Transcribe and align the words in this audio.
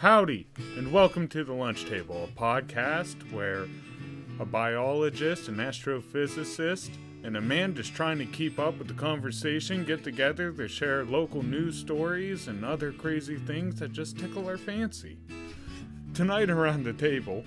Howdy, 0.00 0.46
and 0.78 0.92
welcome 0.92 1.28
to 1.28 1.44
the 1.44 1.52
Lunch 1.52 1.84
Table, 1.84 2.24
a 2.24 2.40
podcast 2.40 3.30
where 3.32 3.66
a 4.38 4.46
biologist, 4.46 5.48
an 5.48 5.56
astrophysicist, 5.56 6.88
and 7.22 7.36
a 7.36 7.40
man 7.42 7.74
just 7.74 7.94
trying 7.94 8.16
to 8.16 8.24
keep 8.24 8.58
up 8.58 8.78
with 8.78 8.88
the 8.88 8.94
conversation 8.94 9.84
get 9.84 10.02
together 10.02 10.52
to 10.52 10.68
share 10.68 11.04
local 11.04 11.42
news 11.42 11.76
stories 11.76 12.48
and 12.48 12.64
other 12.64 12.92
crazy 12.92 13.36
things 13.36 13.78
that 13.80 13.92
just 13.92 14.18
tickle 14.18 14.48
our 14.48 14.56
fancy. 14.56 15.18
Tonight 16.14 16.48
around 16.48 16.84
the 16.84 16.94
table, 16.94 17.44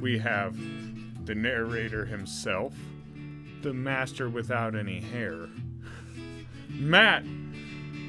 we 0.00 0.18
have 0.18 0.56
the 1.24 1.36
narrator 1.36 2.04
himself, 2.04 2.74
the 3.62 3.72
master 3.72 4.28
without 4.28 4.74
any 4.74 4.98
hair. 4.98 5.46
Matt, 6.68 7.22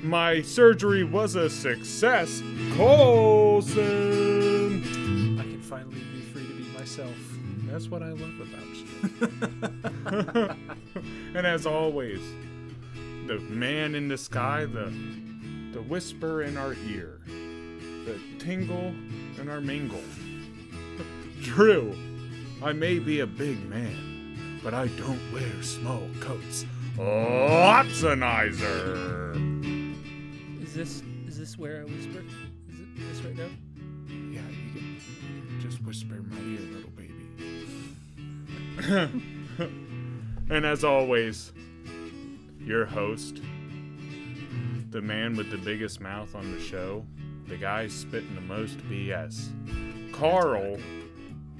my 0.03 0.41
surgery 0.41 1.03
was 1.03 1.35
a 1.35 1.49
success. 1.49 2.41
Colson. 2.75 3.81
I 5.39 5.43
can 5.43 5.61
finally 5.61 6.01
be 6.13 6.21
free 6.21 6.45
to 6.45 6.53
be 6.53 6.63
myself. 6.77 7.15
That's 7.67 7.89
what 7.89 8.03
I 8.03 8.09
love 8.09 8.39
about 8.39 8.75
you. 8.75 8.87
and 11.35 11.47
as 11.47 11.65
always, 11.65 12.19
the 13.27 13.39
man 13.39 13.95
in 13.95 14.09
the 14.09 14.17
sky, 14.17 14.65
the 14.65 14.93
the 15.71 15.81
whisper 15.81 16.43
in 16.43 16.57
our 16.57 16.75
ear, 16.87 17.19
the 18.05 18.19
tingle 18.37 18.93
in 19.41 19.49
our 19.49 19.61
mingle. 19.61 20.03
True, 21.41 21.95
I 22.61 22.73
may 22.73 22.99
be 22.99 23.21
a 23.21 23.27
big 23.27 23.67
man, 23.69 24.59
but 24.63 24.75
I 24.75 24.87
don't 24.89 25.33
wear 25.33 25.63
small 25.63 26.07
coats. 26.19 26.65
Watsonizer. 26.95 29.52
Is 30.73 30.77
this 30.77 31.03
is 31.27 31.37
this 31.37 31.55
where 31.55 31.81
I 31.81 31.83
whisper? 31.83 32.23
Is 32.67 32.79
it 32.79 32.87
this 32.97 33.21
right 33.21 33.35
now? 33.35 33.47
Yeah, 34.07 34.41
you 34.49 34.71
can 34.73 35.59
just 35.61 35.83
whisper 35.83 36.15
in 36.15 36.27
my 36.27 36.39
ear, 36.39 36.61
little 36.73 36.89
baby. 36.89 37.13
and 40.49 40.65
as 40.65 40.83
always, 40.83 41.53
your 42.59 42.87
host, 42.87 43.39
the 44.89 44.99
man 44.99 45.35
with 45.35 45.51
the 45.51 45.59
biggest 45.59 46.01
mouth 46.01 46.33
on 46.33 46.51
the 46.51 46.59
show, 46.59 47.05
the 47.45 47.57
guy 47.57 47.87
spitting 47.87 48.33
the 48.33 48.41
most 48.41 48.79
BS, 48.89 49.51
Carl. 50.11 50.79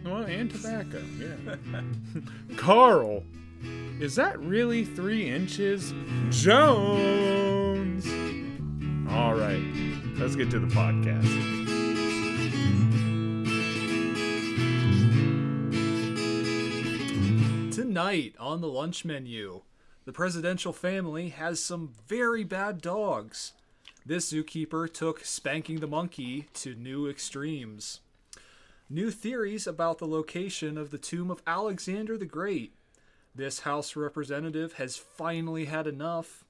Well, 0.04 0.24
and 0.24 0.50
tobacco, 0.50 1.04
yeah. 1.20 1.82
Carl, 2.58 3.24
is 4.00 4.16
that 4.16 4.40
really 4.40 4.84
three 4.84 5.30
inches? 5.30 5.94
Jones! 6.32 8.08
All 9.10 9.36
right, 9.36 9.64
let's 10.18 10.36
get 10.36 10.50
to 10.52 10.60
the 10.60 10.68
podcast. 10.68 11.24
Tonight 17.72 18.36
on 18.40 18.62
the 18.62 18.68
lunch 18.68 19.06
menu, 19.06 19.62
the 20.06 20.14
presidential 20.14 20.74
family 20.74 21.30
has 21.30 21.64
some 21.64 21.94
very 22.08 22.44
bad 22.44 22.82
dogs. 22.82 23.54
This 24.06 24.32
zookeeper 24.32 24.92
took 24.92 25.24
spanking 25.26 25.80
the 25.80 25.88
monkey 25.88 26.48
to 26.56 26.76
new 26.76 27.08
extremes. 27.08 28.00
New 28.90 29.12
theories 29.12 29.68
about 29.68 29.98
the 29.98 30.08
location 30.08 30.78
of 30.78 30.92
the 30.92 30.98
tomb 30.98 31.32
of 31.32 31.42
Alexander 31.48 32.18
the 32.18 32.26
Great. 32.26 32.74
This 33.36 33.60
House 33.60 33.96
representative 33.96 34.74
has 34.74 34.98
finally 34.98 35.66
had 35.66 35.88
enough. 35.88 36.43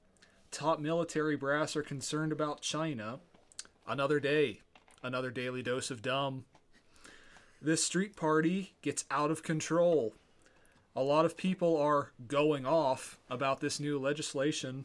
Top 0.54 0.78
military 0.78 1.34
brass 1.34 1.74
are 1.74 1.82
concerned 1.82 2.30
about 2.30 2.60
China. 2.60 3.18
Another 3.88 4.20
day, 4.20 4.60
another 5.02 5.32
daily 5.32 5.64
dose 5.64 5.90
of 5.90 6.00
dumb. 6.00 6.44
This 7.60 7.82
street 7.82 8.14
party 8.14 8.74
gets 8.80 9.04
out 9.10 9.32
of 9.32 9.42
control. 9.42 10.14
A 10.94 11.02
lot 11.02 11.24
of 11.24 11.36
people 11.36 11.76
are 11.76 12.12
going 12.28 12.66
off 12.66 13.18
about 13.28 13.58
this 13.58 13.80
new 13.80 13.98
legislation, 13.98 14.84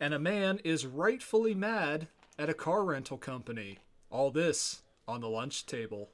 and 0.00 0.12
a 0.12 0.18
man 0.18 0.58
is 0.64 0.86
rightfully 0.86 1.54
mad 1.54 2.08
at 2.36 2.50
a 2.50 2.54
car 2.54 2.84
rental 2.84 3.16
company. 3.16 3.78
All 4.10 4.32
this 4.32 4.82
on 5.06 5.20
the 5.20 5.28
lunch 5.28 5.66
table. 5.66 6.08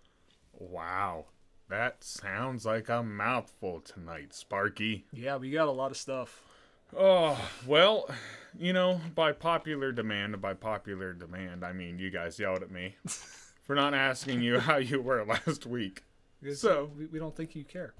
Wow, 0.53 1.29
that 1.71 2.05
sounds 2.05 2.67
like 2.67 2.91
a 2.91 3.03
mouthful 3.03 3.81
tonight, 3.81 4.35
Sparky. 4.35 5.07
Yeah, 5.15 5.39
we 5.39 5.51
got 5.51 5.69
a 5.69 5.73
lot 5.73 5.93
of 5.93 5.97
stuff. 5.97 6.43
Oh, 6.95 7.39
well, 7.67 8.07
you 8.63 8.73
know, 8.73 9.01
by 9.15 9.33
popular 9.33 9.91
demand, 9.91 10.41
by 10.41 10.55
popular 10.55 11.13
demand, 11.13 11.65
I 11.65 11.73
mean 11.73 11.99
you 11.99 12.11
guys 12.11 12.39
yelled 12.39 12.63
at 12.63 12.71
me 12.71 12.97
for 13.63 13.75
not 13.75 13.93
asking 13.93 14.41
you 14.41 14.61
how 14.61 14.77
you 14.77 15.03
were 15.03 15.25
last 15.25 15.67
week. 15.67 16.05
So- 16.55 16.91
we, 16.97 17.07
we 17.07 17.19
don't 17.19 17.37
think 17.37 17.57
you 17.57 17.65
care. 17.65 17.95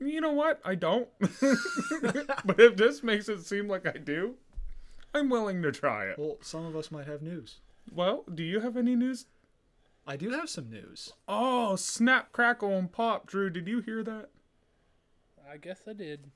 You 0.00 0.20
know 0.20 0.32
what? 0.32 0.60
I 0.64 0.74
don't. 0.76 1.08
but 1.20 2.60
if 2.60 2.76
this 2.76 3.02
makes 3.02 3.28
it 3.28 3.44
seem 3.44 3.68
like 3.68 3.86
I 3.86 3.98
do, 3.98 4.34
I'm 5.14 5.28
willing 5.28 5.62
to 5.62 5.72
try 5.72 6.06
it. 6.06 6.18
Well, 6.18 6.36
some 6.40 6.64
of 6.64 6.76
us 6.76 6.90
might 6.90 7.06
have 7.06 7.22
news. 7.22 7.60
Well, 7.92 8.24
do 8.32 8.42
you 8.42 8.60
have 8.60 8.76
any 8.76 8.94
news? 8.94 9.26
I 10.06 10.16
do 10.16 10.30
have 10.30 10.48
some 10.48 10.70
news. 10.70 11.12
Oh, 11.26 11.74
snap, 11.76 12.32
crackle, 12.32 12.76
and 12.76 12.90
pop. 12.90 13.26
Drew, 13.26 13.50
did 13.50 13.66
you 13.66 13.80
hear 13.80 14.04
that? 14.04 14.28
I 15.50 15.56
guess 15.56 15.80
I 15.88 15.94
did. 15.94 16.30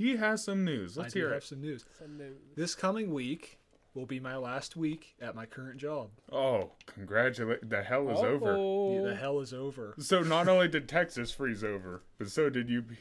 He 0.00 0.16
has 0.16 0.42
some 0.42 0.64
news. 0.64 0.96
Let's 0.96 1.12
I 1.12 1.14
do 1.14 1.18
hear 1.20 1.28
have 1.34 1.42
it. 1.42 1.46
some 1.46 1.60
news. 1.60 1.84
Some 1.98 2.16
news. 2.16 2.38
This 2.56 2.74
coming 2.74 3.12
week 3.12 3.58
will 3.92 4.06
be 4.06 4.18
my 4.18 4.36
last 4.36 4.74
week 4.76 5.14
at 5.20 5.34
my 5.34 5.44
current 5.44 5.76
job. 5.78 6.08
Oh, 6.32 6.70
congratulate. 6.86 7.68
The 7.68 7.82
hell 7.82 8.08
is 8.08 8.18
over. 8.18 8.52
Uh-oh. 8.54 8.94
Yeah, 8.96 9.02
the 9.10 9.14
hell 9.16 9.40
is 9.40 9.52
over. 9.52 9.94
So 9.98 10.20
not 10.22 10.48
only 10.48 10.68
did 10.68 10.88
Texas 10.88 11.30
freeze 11.32 11.62
over, 11.62 12.02
but 12.18 12.30
so 12.30 12.48
did 12.48 12.70
you. 12.70 12.82
Be- 12.82 12.96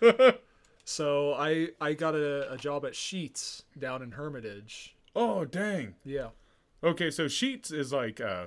So 0.84 1.34
I 1.34 1.68
I 1.80 1.92
got 1.94 2.14
a, 2.14 2.52
a 2.52 2.56
job 2.56 2.84
at 2.84 2.92
Sheetz 2.94 3.62
down 3.78 4.02
in 4.02 4.12
Hermitage. 4.12 4.96
oh 5.14 5.44
dang. 5.44 5.94
Yeah. 6.04 6.28
Okay, 6.82 7.10
so 7.10 7.26
Sheetz 7.26 7.72
is 7.72 7.92
like 7.92 8.20
uh, 8.20 8.46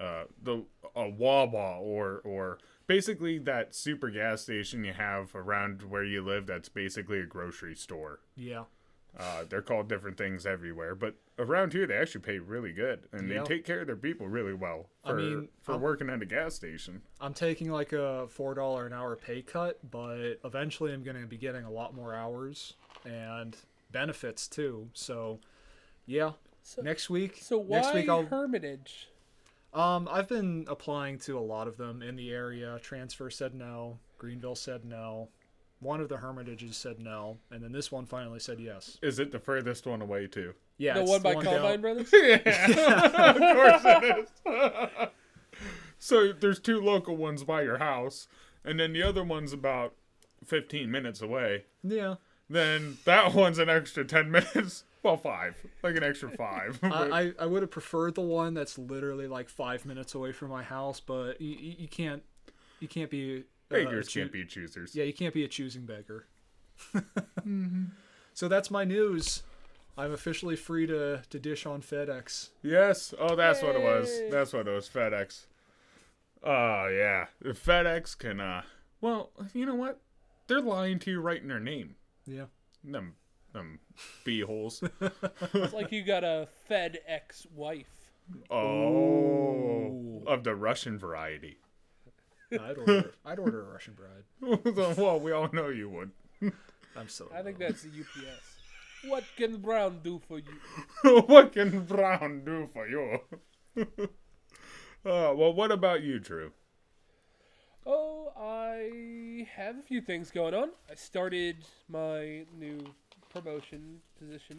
uh, 0.00 0.24
the 0.42 0.64
a 0.96 1.08
Wawa 1.08 1.78
or 1.80 2.20
or 2.24 2.58
basically 2.86 3.38
that 3.38 3.74
super 3.74 4.10
gas 4.10 4.42
station 4.42 4.84
you 4.84 4.92
have 4.92 5.34
around 5.34 5.82
where 5.82 6.04
you 6.04 6.22
live. 6.22 6.46
That's 6.46 6.68
basically 6.68 7.20
a 7.20 7.26
grocery 7.26 7.74
store. 7.74 8.20
Yeah. 8.36 8.64
Uh, 9.16 9.44
they're 9.48 9.62
called 9.62 9.88
different 9.88 10.18
things 10.18 10.44
everywhere, 10.44 10.96
but 10.96 11.14
around 11.38 11.72
here 11.72 11.86
they 11.86 11.96
actually 11.96 12.20
pay 12.22 12.38
really 12.40 12.72
good, 12.72 13.06
and 13.12 13.28
Yeah. 13.30 13.44
they 13.44 13.44
take 13.56 13.64
care 13.64 13.80
of 13.82 13.86
their 13.86 13.94
people 13.96 14.26
really 14.26 14.54
well. 14.54 14.90
I 15.04 15.12
mean, 15.12 15.48
for 15.62 15.72
I'm- 15.72 15.80
working 15.80 16.10
at 16.10 16.20
a 16.20 16.26
gas 16.26 16.54
station. 16.54 17.00
I'm 17.20 17.32
taking 17.32 17.70
like 17.70 17.92
a 17.92 18.26
four 18.26 18.54
dollar 18.54 18.86
an 18.86 18.92
hour 18.92 19.14
pay 19.14 19.40
cut, 19.42 19.78
but 19.88 20.40
eventually 20.44 20.92
I'm 20.92 21.04
gonna 21.04 21.26
be 21.26 21.36
getting 21.38 21.64
a 21.64 21.70
lot 21.70 21.94
more 21.94 22.12
hours 22.12 22.74
and 23.04 23.56
benefits 23.92 24.48
too. 24.48 24.90
So 24.94 25.38
yeah. 26.06 26.32
So- 26.64 26.82
next 26.82 27.08
week 27.08 27.36
So 27.40 27.58
why 27.58 27.82
next 27.82 27.94
week 27.94 28.08
I'll 28.08 28.24
Hermitage? 28.26 29.10
Um 29.74 30.08
I've 30.10 30.28
been 30.28 30.64
applying 30.68 31.18
to 31.20 31.38
a 31.38 31.40
lot 31.40 31.68
of 31.68 31.76
them 31.76 32.02
in 32.02 32.16
the 32.16 32.30
area. 32.32 32.78
Transfer 32.82 33.30
said 33.30 33.54
no. 33.54 33.98
Greenville 34.18 34.54
said 34.54 34.84
no. 34.84 35.28
One 35.80 36.00
of 36.00 36.08
the 36.08 36.16
Hermitages 36.16 36.74
said 36.76 36.98
no, 37.00 37.36
and 37.50 37.62
then 37.62 37.72
this 37.72 37.92
one 37.92 38.06
finally 38.06 38.38
said 38.38 38.58
yes. 38.58 38.96
Is 39.02 39.18
it 39.18 39.32
the 39.32 39.38
furthest 39.38 39.86
one 39.86 40.00
away 40.00 40.26
too? 40.26 40.54
Yeah, 40.78 40.94
the 40.94 41.02
it's 41.02 41.10
one 41.10 41.22
by 41.22 41.34
down- 41.34 41.44
Combine 41.44 41.80
Brothers? 41.82 42.10
Yeah, 42.12 42.36
of 43.30 43.36
course 43.36 43.82
it 43.84 44.28
is. 44.46 45.08
so 45.98 46.32
there's 46.32 46.58
two 46.60 46.80
local 46.80 47.16
ones 47.16 47.44
by 47.44 47.62
your 47.62 47.78
house, 47.78 48.28
and 48.64 48.80
then 48.80 48.92
the 48.94 49.02
other 49.02 49.22
one's 49.24 49.52
about 49.52 49.94
15 50.46 50.90
minutes 50.90 51.20
away. 51.20 51.64
Yeah, 51.82 52.14
Then 52.48 52.96
that 53.04 53.34
one's 53.34 53.58
an 53.58 53.68
extra 53.68 54.04
10 54.04 54.30
minutes. 54.30 54.84
Well, 55.04 55.16
five, 55.16 55.54
like 55.84 55.96
an 55.96 56.02
extra 56.02 56.30
five. 56.30 56.80
I, 56.82 56.88
I, 56.88 57.32
I 57.40 57.46
would 57.46 57.62
have 57.62 57.70
preferred 57.70 58.14
the 58.16 58.22
one 58.22 58.54
that's 58.54 58.78
literally 58.78 59.28
like 59.28 59.48
five 59.48 59.84
minutes 59.84 60.14
away 60.14 60.32
from 60.32 60.48
my 60.50 60.62
house, 60.64 60.98
but 60.98 61.40
you, 61.40 61.50
you, 61.56 61.74
you 61.80 61.88
can't 61.88 62.22
you 62.80 62.88
can't 62.88 63.10
be 63.10 63.40
uh, 63.70 63.74
beggars 63.74 64.08
choo- 64.08 64.20
can't 64.22 64.32
be 64.32 64.44
choosers. 64.46 64.96
Yeah, 64.96 65.04
you 65.04 65.12
can't 65.12 65.34
be 65.34 65.44
a 65.44 65.48
choosing 65.48 65.84
beggar. 65.86 66.26
So 68.36 68.48
that's 68.48 68.68
my 68.68 68.82
news. 68.84 69.44
I'm 69.96 70.10
officially 70.12 70.56
free 70.56 70.88
to, 70.88 71.22
to 71.30 71.38
dish 71.38 71.66
on 71.66 71.82
FedEx. 71.82 72.48
Yes. 72.62 73.14
Oh, 73.16 73.36
that's 73.36 73.62
what 73.62 73.76
it 73.76 73.80
was. 73.82 74.10
That's 74.28 74.52
what 74.52 74.66
it 74.66 74.72
was. 74.72 74.88
FedEx. 74.88 75.46
Oh 76.42 76.88
yeah, 76.88 77.26
If 77.42 77.64
FedEx 77.64 78.18
can. 78.18 78.40
uh 78.40 78.62
Well, 79.00 79.30
you 79.52 79.64
know 79.66 79.76
what? 79.76 80.00
They're 80.48 80.60
lying 80.60 80.98
to 81.00 81.10
you 81.12 81.20
right 81.20 81.40
in 81.40 81.46
their 81.48 81.60
name. 81.60 81.94
Yeah. 82.26 82.46
Them, 82.82 83.14
them 83.54 83.80
beeholes. 84.26 84.82
It's 85.54 85.72
like 85.72 85.90
you 85.90 86.02
got 86.02 86.24
a 86.24 86.48
Fed 86.68 86.98
ex 87.06 87.46
wife. 87.54 88.12
Oh, 88.50 90.22
of 90.26 90.44
the 90.44 90.54
Russian 90.54 90.98
variety. 90.98 91.58
I'd 92.52 92.76
order 92.76 93.14
I'd 93.24 93.38
order 93.38 93.62
a 93.62 93.72
Russian 93.72 93.94
bride. 93.94 94.96
well, 94.98 95.18
we 95.18 95.32
all 95.32 95.48
know 95.52 95.68
you 95.68 95.88
would. 95.88 96.10
I'm 96.96 97.08
so 97.08 97.30
I 97.34 97.42
think 97.42 97.58
that's 97.58 97.82
the 97.82 97.88
UPS. 97.88 99.08
What 99.08 99.24
can 99.36 99.56
Brown 99.58 100.00
do 100.02 100.20
for 100.28 100.38
you? 100.38 101.20
what 101.22 101.52
can 101.52 101.84
Brown 101.84 102.44
do 102.44 102.66
for 102.72 102.86
you? 102.86 103.20
Uh, 105.06 105.34
well, 105.36 105.52
what 105.52 105.70
about 105.70 106.02
you, 106.02 106.18
Drew? 106.18 106.52
Oh, 107.84 108.32
I 108.34 109.46
have 109.54 109.78
a 109.78 109.82
few 109.82 110.00
things 110.00 110.30
going 110.30 110.54
on. 110.54 110.70
I 110.90 110.94
started 110.94 111.56
my 111.90 112.46
new 112.58 112.80
promotion 113.34 114.00
position. 114.18 114.56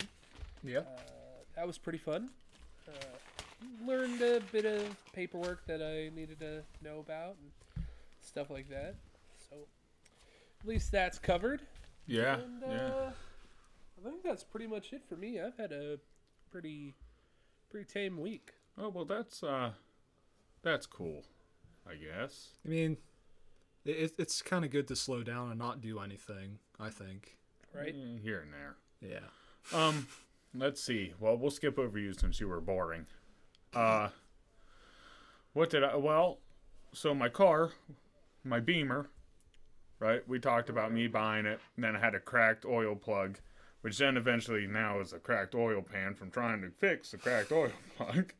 Yeah. 0.64 0.80
Uh, 0.80 0.84
that 1.56 1.66
was 1.66 1.78
pretty 1.78 2.00
fun. 2.00 2.30
Uh, 2.88 2.92
learned 3.86 4.22
a 4.22 4.42
bit 4.52 4.66
of 4.66 4.84
paperwork 5.14 5.66
that 5.68 5.82
I 5.82 6.16
needed 6.16 6.40
to 6.40 6.62
know 6.84 7.00
about 7.00 7.38
and 7.42 7.86
stuff 8.22 8.50
like 8.50 8.70
that. 8.70 8.96
So 9.50 9.56
at 10.62 10.68
least 10.68 10.92
that's 10.92 11.18
covered. 11.18 11.62
Yeah, 12.08 12.36
And 12.36 12.64
uh, 12.64 12.68
yeah. 12.70 13.10
I 14.00 14.10
think 14.10 14.24
that's 14.24 14.44
pretty 14.44 14.68
much 14.68 14.94
it 14.94 15.04
for 15.08 15.16
me. 15.16 15.40
I've 15.40 15.58
had 15.58 15.72
a 15.72 15.98
pretty 16.52 16.94
pretty 17.72 17.86
tame 17.92 18.20
week. 18.20 18.52
Oh 18.78 18.90
well, 18.90 19.06
that's 19.06 19.42
uh, 19.42 19.72
that's 20.62 20.86
cool. 20.86 21.24
I 21.90 21.96
guess. 21.96 22.50
I 22.66 22.70
mean, 22.70 22.98
it, 23.86 24.14
it's 24.18 24.42
kind 24.42 24.66
of 24.66 24.72
good 24.72 24.88
to 24.90 24.96
slow 24.96 25.24
down 25.24 25.50
and 25.50 25.58
not 25.58 25.82
do 25.82 26.00
anything. 26.00 26.60
I 26.80 26.90
think. 26.90 27.38
Right? 27.76 27.94
Eh, 27.96 28.20
Here 28.22 28.40
and 28.42 28.54
there. 28.54 28.76
Yeah. 29.02 29.78
Um, 29.78 30.08
let's 30.54 30.82
see. 30.82 31.14
Well, 31.20 31.38
we'll 31.38 31.52
skip 31.52 31.78
over 31.78 31.98
you 32.00 32.14
since 32.14 32.40
you 32.40 32.48
were 32.48 32.62
boring. 32.62 33.06
Uh, 33.74 34.10
what 35.54 35.70
did 35.70 35.84
I? 35.84 35.96
Well, 35.96 36.40
so 36.94 37.14
my 37.14 37.30
car, 37.30 37.72
my 38.44 38.60
Beamer, 38.60 39.10
right? 40.00 40.28
We 40.28 40.40
talked 40.40 40.70
about 40.70 40.94
me 40.94 41.08
buying 41.08 41.46
it, 41.46 41.60
and 41.76 41.84
then 41.84 41.96
I 41.96 42.00
had 42.00 42.16
a 42.16 42.20
cracked 42.20 42.66
oil 42.66 42.96
plug, 42.96 43.40
which 43.82 43.98
then 43.98 44.16
eventually 44.18 44.66
now 44.68 45.00
is 45.02 45.12
a 45.14 45.20
cracked 45.20 45.56
oil 45.56 45.82
pan 45.82 46.16
from 46.16 46.32
trying 46.32 46.62
to 46.62 46.70
fix 46.70 47.14
a 47.14 47.18
cracked 47.18 47.52
oil 47.52 47.72
plug. 47.98 48.32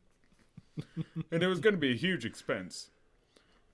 and 1.30 1.42
it 1.42 1.46
was 1.46 1.60
going 1.60 1.74
to 1.74 1.80
be 1.80 1.92
a 1.92 1.96
huge 1.96 2.24
expense. 2.24 2.90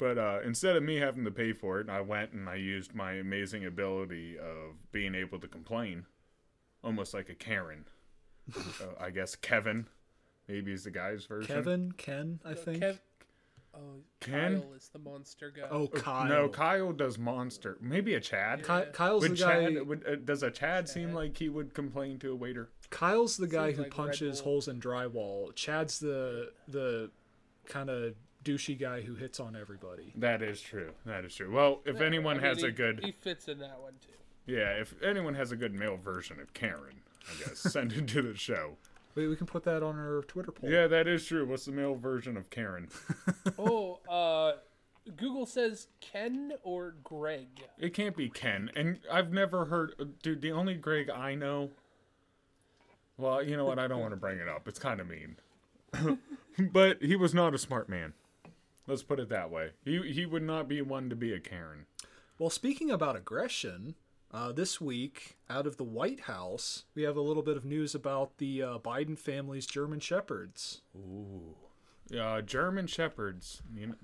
But 0.03 0.19
uh, 0.19 0.41
instead 0.45 0.75
of 0.75 0.83
me 0.83 0.97
having 0.97 1.25
to 1.27 1.31
pay 1.31 1.53
for 1.53 1.79
it, 1.79 1.89
I 1.89 2.01
went 2.01 2.33
and 2.33 2.49
I 2.49 2.57
used 2.57 2.93
my 2.93 3.13
amazing 3.13 3.65
ability 3.67 4.37
of 4.37 4.91
being 4.91 5.15
able 5.15 5.39
to 5.39 5.47
complain 5.47 6.07
almost 6.83 7.15
like 7.15 7.29
a 7.29 7.37
Karen. 7.37 7.85
uh, 8.57 8.61
I 9.01 9.11
guess 9.11 9.37
Kevin, 9.37 9.87
maybe 10.49 10.73
is 10.73 10.83
the 10.83 10.91
guy's 10.91 11.25
version. 11.27 11.55
Kevin, 11.55 11.93
Ken, 11.93 12.41
I 12.45 12.51
Uh, 12.51 12.55
think. 12.57 12.83
Kev- 12.83 12.99
oh, 13.77 14.01
Ken? 14.19 14.61
Kyle 14.61 14.73
is 14.75 14.89
the 14.93 14.99
monster 14.99 15.53
guy. 15.57 15.69
oh, 15.71 15.87
Kyle. 15.87 16.29
No, 16.29 16.49
Kyle 16.49 16.93
does 16.93 17.17
monster. 17.17 17.79
Maybe 17.81 18.15
a 18.15 18.21
Chad. 18.21 18.67
Ky- 18.67 18.91
Kyle's 18.93 19.23
Would 19.23 19.37
the 19.39 19.45
guy. 19.45 19.73
Chad 19.73 19.87
would, 19.87 20.05
uh, 20.05 20.17
does 20.17 20.43
a 20.43 20.51
Chad, 20.51 20.89
seem 20.89 21.13
like 21.15 21.37
he 21.37 21.49
would 21.49 21.75
complain 21.75 22.19
to 22.19 22.33
a 22.33 22.35
waiter? 22.35 22.71
Kyle's 22.91 23.37
the 23.37 23.47
guy 23.47 23.67
Seems 23.69 23.77
who 23.77 23.83
like 23.85 23.93
punches 23.95 24.41
holes 24.41 24.67
in 24.67 24.81
drywall. 24.81 25.55
Chad's 25.55 26.01
the 26.01 26.51
the 26.67 27.13
kind 27.67 27.89
of 27.89 28.17
douchey 28.45 28.79
guy 28.79 29.01
who 29.03 29.15
hits 29.15 29.39
on 29.41 29.57
everybody. 29.57 30.13
That 30.17 30.43
is 30.43 30.61
true. 30.61 30.93
That 31.07 31.25
is 31.25 31.35
true. 31.35 31.53
Well, 31.53 31.81
if 31.85 32.01
Yeah, 32.01 32.07
anyone 32.07 32.37
I 32.39 32.41
mean, 32.41 32.49
has 32.49 32.61
he- 32.63 32.69
a 32.69 32.71
good, 32.73 33.01
he 33.05 33.13
fits 33.13 33.49
in 33.49 33.59
that 33.59 33.81
one 33.81 33.93
too. 34.01 34.53
yeah, 34.53 34.71
if 34.73 34.95
anyone 35.03 35.35
has 35.35 35.53
a 35.53 35.57
good 35.57 35.75
male 35.75 35.97
version 35.97 36.41
of 36.41 36.53
Karen, 36.55 37.01
I 37.29 37.39
guess 37.49 37.59
send 37.73 37.93
it 37.93 38.07
to 38.09 38.23
the 38.23 38.35
show. 38.37 38.77
Wait, 39.15 39.27
we 39.29 39.37
can 39.37 39.47
put 39.47 39.63
that 39.65 39.83
on 39.83 39.99
our 39.99 40.23
Twitter 40.23 40.51
poll. 40.53 40.71
Yeah, 40.71 40.87
that 40.87 41.07
is 41.07 41.27
true. 41.27 41.45
What's 41.47 41.67
the 41.67 41.73
male 41.73 41.95
version 41.95 42.37
of 42.37 42.49
Karen? 42.49 42.89
oh, 43.59 44.01
uh, 44.09 44.57
Google 45.17 45.45
says 45.45 45.89
Ken 46.01 46.53
or 46.63 46.95
Greg. 47.05 47.49
It 47.79 47.93
can't 47.93 48.17
be 48.17 48.31
Ken. 48.31 48.71
And 48.75 49.01
I've 49.11 49.31
never 49.33 49.67
heard, 49.67 49.95
uh, 50.01 50.05
dude. 50.23 50.41
The 50.41 50.53
only 50.53 50.75
Greg 50.75 51.11
I 51.11 51.35
know. 51.35 51.71
Well, 53.19 53.43
you 53.43 53.57
know 53.57 53.67
what? 53.67 53.79
I 53.79 53.87
don't 53.87 54.01
want 54.01 54.13
to 54.13 54.17
bring 54.17 54.39
it 54.39 54.49
up. 54.49 54.67
It's 54.67 54.79
kind 54.79 54.99
of 55.01 55.07
mean. 55.09 55.37
but 56.73 57.03
he 57.03 57.15
was 57.15 57.35
not 57.35 57.55
a 57.55 57.59
smart 57.59 57.89
man. 57.91 58.15
Let's 58.87 59.03
put 59.03 59.21
it 59.21 59.29
that 59.29 59.51
way. 59.51 59.71
He 59.85 60.01
he 60.13 60.27
would 60.27 60.43
not 60.43 60.69
be 60.69 60.83
one 60.83 61.09
to 61.11 61.17
be 61.17 61.33
a 61.33 61.41
Karen. 61.41 61.87
Well, 62.39 62.51
speaking 62.51 62.91
about 62.91 63.15
aggression, 63.17 63.95
uh, 64.33 64.51
this 64.53 64.81
week 64.81 65.37
out 65.49 65.67
of 65.67 65.77
the 65.77 65.85
White 65.85 66.21
House, 66.21 66.85
we 66.95 67.03
have 67.03 67.17
a 67.17 67.21
little 67.21 67.43
bit 67.43 67.57
of 67.57 67.65
news 67.65 67.95
about 67.95 68.39
the 68.39 68.63
uh, 68.63 68.79
Biden 68.79 69.17
family's 69.17 69.67
German 69.67 70.01
Shepherds. 70.01 70.81
Ooh, 70.97 71.55
uh, 72.19 72.41
German 72.41 72.87
shepherds. 72.89 73.63
You 73.75 73.89
know, 73.89 73.95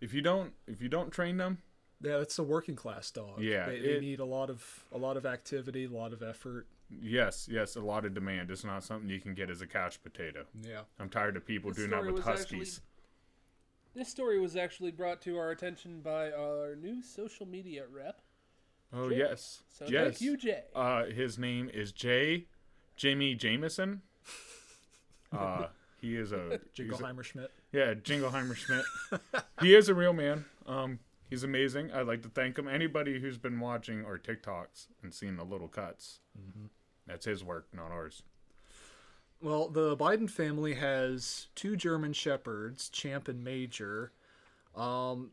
if 0.00 0.14
you 0.14 0.22
don't 0.22 0.52
if 0.66 0.80
you 0.80 0.88
don't 0.88 1.10
train 1.10 1.36
them, 1.36 1.58
Yeah, 2.00 2.18
that's 2.18 2.38
a 2.38 2.42
working 2.42 2.76
class 2.76 3.10
dog. 3.10 3.40
Yeah, 3.42 3.66
they, 3.66 3.80
they 3.80 3.88
it- 3.96 4.00
need 4.00 4.20
a 4.20 4.24
lot 4.24 4.48
of 4.50 4.84
a 4.92 4.98
lot 4.98 5.16
of 5.16 5.26
activity, 5.26 5.84
a 5.84 5.90
lot 5.90 6.12
of 6.14 6.22
effort. 6.22 6.66
yes, 6.88 7.48
yes, 7.50 7.76
a 7.76 7.80
lot 7.80 8.04
of 8.06 8.14
demand. 8.14 8.50
It's 8.50 8.64
not 8.64 8.82
something 8.84 9.10
you 9.10 9.20
can 9.20 9.34
get 9.34 9.50
as 9.50 9.60
a 9.60 9.66
couch 9.66 10.02
potato. 10.02 10.46
Yeah. 10.62 10.82
I'm 10.98 11.10
tired 11.10 11.36
of 11.36 11.44
people 11.44 11.70
This 11.70 11.78
doing 11.78 11.90
that 11.90 12.04
with 12.06 12.14
was 12.14 12.24
huskies. 12.24 12.80
This 13.94 14.08
story 14.08 14.38
was 14.38 14.56
actually 14.56 14.92
brought 14.92 15.20
to 15.22 15.36
our 15.38 15.50
attention 15.50 16.00
by 16.00 16.30
our 16.30 16.76
new 16.76 17.02
social 17.02 17.46
media 17.46 17.84
rep. 17.90 18.20
Oh 18.92 19.08
Jay. 19.10 19.18
yes, 19.18 19.62
So 19.68 19.86
yes. 19.88 20.04
thank 20.04 20.20
you, 20.20 20.36
Jay. 20.36 20.62
Uh, 20.74 21.04
his 21.06 21.38
name 21.38 21.70
is 21.72 21.92
Jay 21.92 22.46
Jimmy 22.96 23.34
Jameson. 23.34 24.02
Uh, 25.32 25.68
he 26.00 26.16
is 26.16 26.32
a 26.32 26.58
he's 26.74 26.88
a- 26.88 26.92
Jingleheimer 26.92 27.22
Schmidt. 27.22 27.52
yeah 27.70 27.94
Jingleheimer 27.94 28.56
Schmidt. 28.56 28.84
he 29.60 29.76
is 29.76 29.88
a 29.88 29.94
real 29.94 30.12
man. 30.12 30.44
Um, 30.66 30.98
he's 31.28 31.44
amazing. 31.44 31.92
I'd 31.92 32.08
like 32.08 32.22
to 32.22 32.28
thank 32.28 32.58
him. 32.58 32.66
Anybody 32.66 33.20
who's 33.20 33.38
been 33.38 33.60
watching 33.60 34.04
our 34.04 34.18
TikToks 34.18 34.88
and 35.04 35.14
seen 35.14 35.36
the 35.36 35.44
little 35.44 35.68
cuts, 35.68 36.18
that's 37.06 37.26
his 37.26 37.44
work, 37.44 37.68
not 37.72 37.92
ours. 37.92 38.24
Well, 39.42 39.68
the 39.68 39.96
Biden 39.96 40.28
family 40.28 40.74
has 40.74 41.48
two 41.54 41.74
German 41.74 42.12
Shepherds, 42.12 42.90
Champ 42.90 43.26
and 43.26 43.42
Major. 43.42 44.12
Um, 44.76 45.30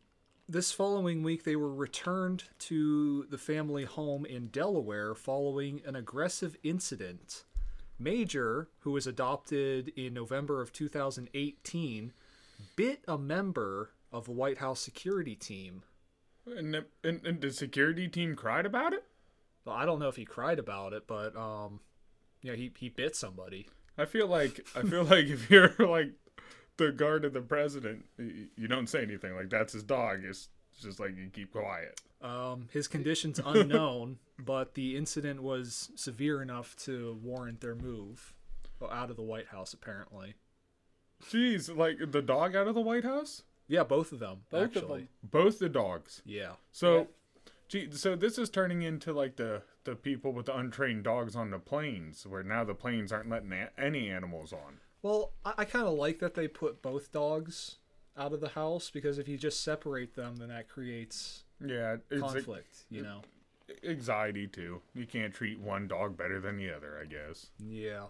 this 0.48 0.72
following 0.72 1.24
week, 1.24 1.44
they 1.44 1.58
were 1.58 1.74
returned 1.74 2.46
to 2.60 3.26
the 3.30 3.38
family 3.38 3.84
home 3.84 4.26
in 4.26 4.48
Delaware 4.48 5.14
following 5.14 5.82
an 5.86 5.98
aggressive 5.98 6.56
incident. 6.64 7.44
Major, 8.00 8.70
who 8.80 8.92
was 8.92 9.08
adopted 9.08 9.92
in 9.98 10.14
November 10.14 10.62
of 10.62 10.72
2018, 10.72 12.14
bit 12.78 13.02
a 13.10 13.18
member 13.18 13.92
of 14.14 14.26
the 14.26 14.32
White 14.32 14.60
House 14.60 14.80
security 14.80 15.36
team. 15.36 15.84
And 16.46 16.74
the, 16.74 16.86
and, 17.04 17.26
and 17.26 17.42
the 17.42 17.52
security 17.52 18.08
team 18.08 18.38
cried 18.38 18.66
about 18.66 18.94
it. 18.94 19.04
Well, 19.66 19.76
I 19.76 19.86
don't 19.86 20.00
know 20.00 20.08
if 20.08 20.16
he 20.16 20.24
cried 20.24 20.60
about 20.60 20.94
it, 20.94 21.08
but 21.08 21.36
um, 21.36 21.82
yeah, 22.42 22.54
he, 22.54 22.72
he 22.78 22.88
bit 22.88 23.14
somebody. 23.14 23.68
I 23.98 24.06
feel 24.06 24.28
like 24.28 24.66
I 24.76 24.82
feel 24.84 25.04
like 25.16 25.26
if 25.26 25.50
you're 25.50 25.74
like 25.80 26.12
the 26.78 26.92
guard 26.92 27.26
of 27.26 27.34
the 27.34 27.42
president, 27.42 28.06
you, 28.18 28.48
you 28.56 28.68
don't 28.68 28.88
say 28.88 29.02
anything. 29.02 29.36
Like 29.36 29.50
that's 29.50 29.74
his 29.74 29.84
dog. 29.84 30.22
It's 30.24 30.50
just 30.82 31.00
like 31.00 31.18
you 31.18 31.30
keep 31.32 31.52
quiet. 31.52 32.00
Um, 32.22 32.68
his 32.72 32.88
condition's 32.88 33.40
unknown, 33.44 34.18
but 34.40 34.74
the 34.74 34.98
incident 34.98 35.42
was 35.44 35.92
severe 35.96 36.42
enough 36.42 36.76
to 36.78 37.20
warrant 37.24 37.62
their 37.62 37.76
move 37.76 38.34
out 38.92 39.10
of 39.10 39.16
the 39.16 39.24
White 39.24 39.48
House, 39.48 39.74
apparently. 39.74 40.36
Jeez, 41.32 41.76
like 41.76 42.12
the 42.12 42.22
dog 42.22 42.56
out 42.56 42.68
of 42.68 42.76
the 42.76 42.82
White 42.82 43.04
House? 43.04 43.44
Yeah, 43.68 43.84
both 43.84 44.12
of 44.12 44.20
them. 44.20 44.42
Both 44.50 44.76
of 44.76 44.84
actually. 44.84 45.00
them. 45.00 45.10
Both 45.24 45.60
the 45.60 45.70
dogs. 45.70 46.22
Yeah. 46.26 46.54
So, 46.72 47.08
gee, 47.68 47.90
so 47.92 48.16
this 48.16 48.38
is 48.38 48.50
turning 48.50 48.84
into 48.84 49.14
like 49.14 49.36
the 49.36 49.62
the 49.88 49.96
people 49.96 50.32
with 50.34 50.46
the 50.46 50.56
untrained 50.56 51.04
dogs 51.04 51.36
on 51.36 51.50
the 51.50 51.58
planes, 51.60 52.28
where 52.28 52.44
now 52.44 52.64
the 52.64 52.76
planes 52.76 53.12
aren't 53.12 53.30
letting 53.30 53.52
a- 53.54 53.72
any 53.78 54.10
animals 54.10 54.54
on. 54.54 54.78
Well, 55.02 55.32
I, 55.44 55.54
I 55.60 55.66
kind 55.66 55.88
of 55.88 55.94
like 55.96 56.20
that 56.20 56.36
they 56.36 56.48
put 56.48 56.82
both 56.84 57.12
dogs 57.12 57.78
out 58.18 58.34
of 58.34 58.42
the 58.42 58.50
house 58.50 58.90
because 58.92 59.18
if 59.18 59.28
you 59.28 59.38
just 59.38 59.64
separate 59.64 60.14
them, 60.16 60.36
then 60.36 60.50
that 60.50 60.68
creates 60.70 61.44
Yeah, 61.66 61.98
conflict. 62.20 62.86
you 62.90 63.02
know. 63.02 63.22
anxiety 63.84 64.46
too. 64.48 64.82
You 64.94 65.06
can't 65.06 65.34
treat 65.34 65.60
one 65.60 65.88
dog 65.88 66.18
better 66.18 66.40
than 66.40 66.58
the 66.58 66.70
other, 66.76 67.00
I 67.02 67.06
guess. 67.06 67.48
Yeah. 67.60 68.08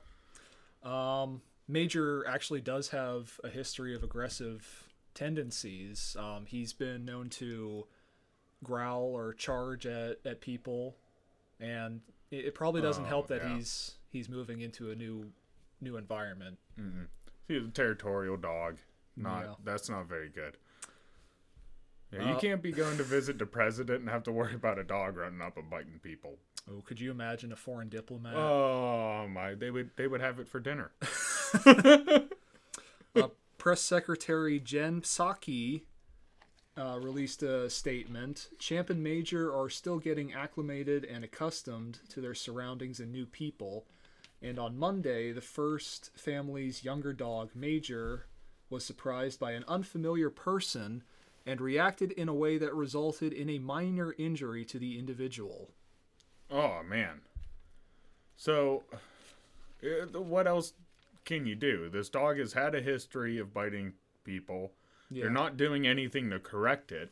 Um, 0.84 1.42
Major 1.68 2.26
actually 2.28 2.62
does 2.62 2.90
have 2.90 3.40
a 3.44 3.50
history 3.50 3.94
of 3.96 4.02
aggressive 4.04 4.88
tendencies. 5.14 6.16
Um, 6.18 6.46
he's 6.48 6.74
been 6.74 7.04
known 7.06 7.30
to 7.32 7.86
growl 8.64 9.04
or 9.16 9.34
charge 9.34 9.86
at, 9.86 10.20
at 10.26 10.40
people, 10.42 10.96
and 11.60 12.02
it, 12.32 12.46
it 12.46 12.56
probably 12.56 12.82
doesn't 12.82 13.06
Oh, 13.06 13.08
help 13.08 13.28
that 13.28 13.42
yeah. 13.44 13.56
he's 13.56 13.96
he's 14.10 14.30
moving 14.30 14.62
into 14.62 14.92
a 14.92 14.96
new 14.96 15.32
new 15.82 15.98
environment. 15.98 16.58
He's 17.48 17.64
a 17.64 17.70
territorial 17.70 18.38
dog. 18.38 18.78
Not 19.16 19.44
Yeah. 19.46 19.54
that's 19.64 19.90
not 19.90 20.08
very 20.08 20.30
good. 20.30 20.58
Yeah, 22.12 22.30
you 22.30 22.36
Uh, 22.36 22.40
can't 22.40 22.62
be 22.62 22.72
going 22.72 22.98
to 22.98 23.04
visit 23.04 23.38
the 23.38 23.46
president 23.46 24.00
and 24.02 24.10
have 24.10 24.24
to 24.24 24.32
worry 24.32 24.54
about 24.56 24.80
a 24.80 24.84
dog 24.84 25.18
running 25.18 25.42
up 25.42 25.58
and 25.58 25.70
biting 25.70 26.00
people. 26.02 26.38
Oh, 26.70 26.82
could 26.82 27.00
you 27.02 27.12
imagine 27.12 27.52
a 27.52 27.56
foreign 27.56 27.90
diplomat? 27.90 28.34
Oh 28.36 29.28
my, 29.28 29.56
they 29.56 29.72
would 29.72 29.92
they 29.98 30.08
would 30.08 30.22
have 30.22 30.40
it 30.40 30.48
for 30.48 30.60
dinner. 30.60 30.92
uh, 33.16 33.28
Press 33.58 33.82
Secretary 33.82 34.60
Jen 34.60 35.02
Psaki 35.02 35.84
uh, 36.78 37.00
released 37.02 37.44
a 37.44 37.70
statement. 37.70 38.50
Champ 38.60 38.90
and 38.90 39.04
Major 39.04 39.54
are 39.54 39.70
still 39.70 39.98
getting 39.98 40.34
acclimated 40.34 41.04
and 41.04 41.24
accustomed 41.24 42.00
to 42.10 42.22
their 42.22 42.36
surroundings 42.36 43.00
and 43.00 43.12
new 43.12 43.26
people. 43.26 43.86
And 44.42 44.60
on 44.60 44.78
Monday, 44.78 45.32
the 45.32 45.42
first 45.42 46.12
family's 46.16 46.84
younger 46.84 47.14
dog, 47.14 47.50
Major, 47.56 48.26
was 48.70 48.86
surprised 48.86 49.40
by 49.40 49.54
an 49.54 49.66
unfamiliar 49.68 50.30
person 50.30 51.04
and 51.46 51.62
reacted 51.62 52.12
in 52.12 52.30
a 52.30 52.34
way 52.34 52.58
that 52.58 52.76
resulted 52.76 53.34
in 53.34 53.50
a 53.50 53.58
minor 53.58 54.14
injury 54.18 54.66
to 54.66 54.78
the 54.78 55.00
individual. 55.00 55.70
Oh 56.52 56.82
man. 56.84 57.22
So, 58.36 58.84
uh, 59.84 60.20
what 60.20 60.46
else 60.46 60.74
can 61.26 61.46
you 61.46 61.56
do? 61.56 61.90
This 61.90 62.10
dog 62.10 62.38
has 62.38 62.54
had 62.54 62.76
a 62.76 62.82
history 62.82 63.40
of 63.40 63.54
biting 63.54 63.94
people. 64.24 64.74
Yeah. 65.10 65.24
They're 65.24 65.32
not 65.32 65.58
doing 65.58 65.88
anything 65.88 66.30
to 66.30 66.40
correct 66.40 66.92
it. 66.92 67.12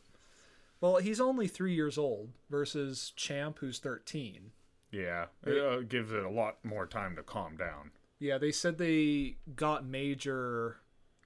Well, 0.80 0.96
he's 0.96 1.20
only 1.20 1.48
three 1.48 1.74
years 1.74 1.96
old 1.96 2.30
versus 2.50 3.12
Champ, 3.16 3.58
who's 3.60 3.78
13. 3.78 4.50
Yeah, 4.90 5.26
it 5.44 5.58
uh, 5.58 5.80
gives 5.80 6.12
it 6.12 6.22
a 6.22 6.30
lot 6.30 6.64
more 6.64 6.86
time 6.86 7.16
to 7.16 7.22
calm 7.22 7.56
down. 7.56 7.90
Yeah, 8.18 8.38
they 8.38 8.52
said 8.52 8.78
they 8.78 9.36
got 9.54 9.84
Major. 9.84 10.78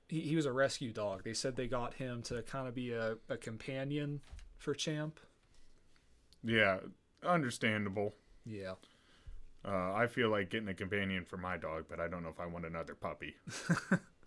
He, 0.09 0.21
he 0.21 0.37
was 0.37 0.47
a 0.47 0.53
rescue 0.53 0.93
dog. 0.93 1.25
They 1.25 1.35
said 1.35 1.57
they 1.57 1.69
got 1.69 1.95
him 1.95 2.23
to 2.23 2.43
kind 2.43 2.67
of 2.67 2.75
be 2.75 2.93
a, 2.93 3.17
a 3.29 3.37
companion 3.37 4.21
for 4.57 4.75
Champ. 4.75 5.21
Yeah, 6.43 6.79
understandable. 7.25 8.15
Yeah. 8.47 8.75
Uh, 9.65 9.93
I 9.93 10.07
feel 10.07 10.31
like 10.31 10.51
getting 10.51 10.69
a 10.69 10.75
companion 10.75 11.25
for 11.25 11.37
my 11.37 11.57
dog, 11.57 11.85
but 11.89 12.01
I 12.01 12.09
don't 12.09 12.23
know 12.23 12.31
if 12.31 12.41
I 12.41 12.47
want 12.47 12.65
another 12.65 12.95
puppy. 12.95 13.35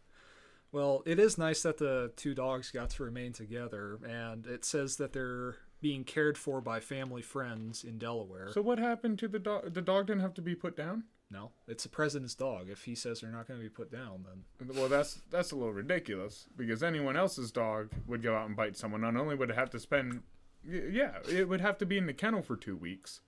Well, 0.74 1.04
it 1.06 1.20
is 1.20 1.38
nice 1.38 1.62
that 1.62 1.78
the 1.78 2.12
two 2.16 2.34
dogs 2.34 2.72
got 2.72 2.90
to 2.92 3.04
remain 3.04 3.32
together, 3.32 4.00
and 4.04 4.46
it 4.48 4.66
says 4.66 4.98
that 4.98 5.14
they're 5.14 5.58
being 5.82 6.04
cared 6.04 6.36
for 6.36 6.62
by 6.62 6.80
family 6.80 7.22
friends 7.22 7.84
in 7.84 8.00
Delaware. 8.00 8.50
So 8.52 8.62
what 8.64 8.80
happened 8.80 9.20
to 9.20 9.28
the 9.28 9.38
dog? 9.38 9.72
The 9.74 9.82
dog 9.84 10.08
didn't 10.08 10.24
have 10.24 10.34
to 10.34 10.42
be 10.42 10.56
put 10.56 10.76
down. 10.76 11.04
no, 11.30 11.52
it's 11.68 11.84
the 11.84 11.90
president's 11.90 12.34
dog. 12.34 12.70
If 12.70 12.86
he 12.86 12.96
says 12.96 13.22
they're 13.22 13.30
not 13.30 13.48
going 13.48 13.60
to 13.60 13.64
be 13.64 13.70
put 13.70 13.92
down, 13.92 14.26
then 14.60 14.70
Well, 14.76 14.90
that's 14.90 15.22
that's 15.30 15.52
a 15.52 15.56
little 15.56 15.74
ridiculous 15.74 16.48
because 16.58 16.82
anyone 16.82 17.16
else's 17.16 17.52
dog 17.52 17.92
would 18.08 18.24
go 18.24 18.36
out 18.36 18.48
and 18.48 18.56
bite 18.56 18.76
someone. 18.76 19.02
Not 19.02 19.16
only 19.16 19.36
would 19.36 19.52
it 19.52 19.56
have 19.56 19.70
to 19.72 19.80
spend, 19.80 20.24
yeah, 20.68 21.18
it 21.30 21.48
would 21.48 21.62
have 21.62 21.78
to 21.80 21.86
be 21.86 22.00
in 22.00 22.08
the 22.08 22.14
kennel 22.14 22.42
for 22.42 22.56
two 22.56 22.76
weeks, 22.76 23.22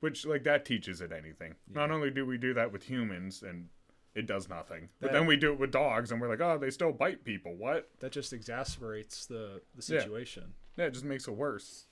which 0.00 0.24
like 0.24 0.44
that 0.44 0.64
teaches 0.64 1.02
it 1.02 1.12
anything. 1.12 1.56
Not 1.70 1.90
only 1.90 2.10
do 2.10 2.24
we 2.24 2.38
do 2.38 2.54
that 2.54 2.72
with 2.72 2.84
humans 2.84 3.42
and 3.42 3.68
it 4.16 4.26
does 4.26 4.48
nothing, 4.48 4.88
but 5.00 5.12
then 5.12 5.26
we 5.26 5.36
do 5.36 5.52
it 5.52 5.58
with 5.60 5.70
dogs 5.70 6.10
and 6.10 6.20
we're 6.20 6.28
like, 6.28 6.40
oh, 6.40 6.58
they 6.58 6.70
still 6.70 6.90
bite 6.92 7.22
people. 7.24 7.54
What? 7.54 7.88
that 8.00 8.10
just 8.12 8.32
exacerbates 8.32 9.28
the 9.28 9.60
the 9.74 9.82
situation. 9.82 10.54
Yeah, 10.76 10.86
it 10.86 10.92
just 10.94 11.04
makes 11.04 11.28
it 11.28 11.32
worse. 11.34 11.86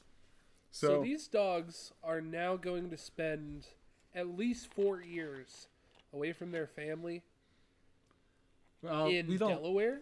So, 0.71 0.87
So, 0.89 1.03
these 1.05 1.29
dogs 1.29 1.93
are 2.03 2.21
now 2.21 2.57
going 2.57 2.91
to 2.91 2.97
spend 2.99 3.69
at 4.15 4.37
least 4.37 4.73
four 4.75 5.01
years 5.03 5.69
away 6.13 6.33
from 6.33 6.51
their 6.51 6.67
family 6.67 7.23
Well, 8.83 9.07
in 9.07 9.27
we 9.29 9.37
don't 9.39 9.51
Delaware. 9.51 10.01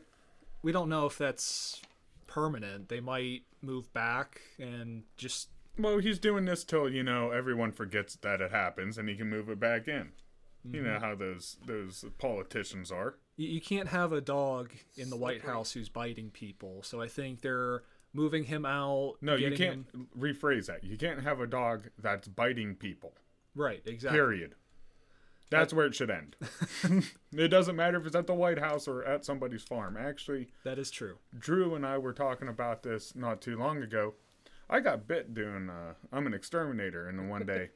we 0.62 0.72
don't 0.72 0.88
know 0.88 1.06
if 1.06 1.18
that's 1.18 1.80
permanent. 2.26 2.88
They 2.88 3.00
might 3.00 3.42
move 3.60 3.92
back 3.92 4.40
and 4.58 5.02
just 5.16 5.48
well, 5.78 5.98
he's 5.98 6.18
doing 6.18 6.44
this 6.44 6.64
till 6.64 6.88
you 6.88 7.02
know 7.02 7.30
everyone 7.30 7.72
forgets 7.72 8.16
that 8.16 8.40
it 8.40 8.50
happens 8.50 8.98
and 8.98 9.08
he 9.08 9.14
can 9.16 9.28
move 9.28 9.48
it 9.48 9.58
back 9.60 9.88
in. 9.88 10.12
You 10.64 10.82
know 10.82 10.90
Mm-hmm. 10.90 11.04
how 11.04 11.14
those 11.16 11.56
those 11.66 12.04
politicians 12.18 12.92
are. 12.92 13.16
you, 13.36 13.48
you 13.48 13.60
can't 13.60 13.88
have 13.88 14.12
a 14.12 14.20
dog 14.20 14.70
in 14.96 15.10
the 15.10 15.16
White 15.16 15.42
House 15.42 15.72
who's 15.72 15.88
biting 15.88 16.30
people. 16.30 16.82
So 16.84 17.00
I 17.00 17.08
think 17.08 17.40
they're 17.40 17.82
moving 18.12 18.44
him 18.44 18.64
out. 18.64 19.14
No, 19.20 19.34
you 19.34 19.50
can't 19.56 19.86
him- 19.92 20.08
rephrase 20.16 20.66
that. 20.66 20.84
You 20.84 20.96
can't 20.96 21.22
have 21.22 21.40
a 21.40 21.46
dog 21.46 21.88
that's 22.00 22.28
biting 22.28 22.76
people. 22.76 23.14
Right, 23.54 23.82
exactly. 23.86 24.16
Period. 24.18 24.54
That's 25.50 25.74
where 25.74 25.84
it 25.86 25.94
should 25.94 26.10
end. 26.10 26.36
it 27.32 27.48
doesn't 27.48 27.76
matter 27.76 27.98
if 28.00 28.06
it's 28.06 28.16
at 28.16 28.26
the 28.26 28.32
White 28.34 28.58
House 28.58 28.88
or 28.88 29.04
at 29.04 29.24
somebody's 29.24 29.62
farm. 29.62 29.98
Actually, 29.98 30.48
That 30.64 30.78
is 30.78 30.90
true. 30.90 31.18
Drew 31.38 31.74
and 31.74 31.84
I 31.84 31.98
were 31.98 32.14
talking 32.14 32.48
about 32.48 32.82
this 32.82 33.14
not 33.14 33.42
too 33.42 33.58
long 33.58 33.82
ago. 33.82 34.14
I 34.70 34.80
got 34.80 35.06
bit 35.06 35.34
doing. 35.34 35.68
Uh, 35.68 35.92
I'm 36.10 36.26
an 36.26 36.32
exterminator, 36.32 37.06
and 37.06 37.28
one 37.28 37.44
day, 37.46 37.68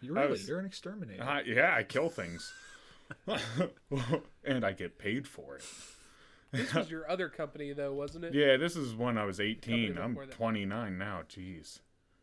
You 0.00 0.14
really, 0.14 0.30
was- 0.30 0.48
you're 0.48 0.58
an 0.58 0.66
exterminator. 0.66 1.22
I, 1.22 1.42
yeah, 1.42 1.74
I 1.76 1.82
kill 1.82 2.08
things, 2.08 2.52
and 4.44 4.64
I 4.64 4.72
get 4.72 4.98
paid 4.98 5.26
for 5.26 5.56
it. 5.56 5.64
This 6.52 6.72
was 6.74 6.90
your 6.90 7.10
other 7.10 7.28
company, 7.28 7.72
though, 7.72 7.92
wasn't 7.92 8.24
it? 8.24 8.34
Yeah, 8.34 8.56
this 8.56 8.76
is 8.76 8.94
when 8.94 9.18
I 9.18 9.24
was 9.24 9.40
18. 9.40 9.98
I'm 9.98 10.10
before 10.12 10.26
that. 10.26 10.34
29 10.34 10.98
now. 10.98 11.20
Jeez, 11.28 11.80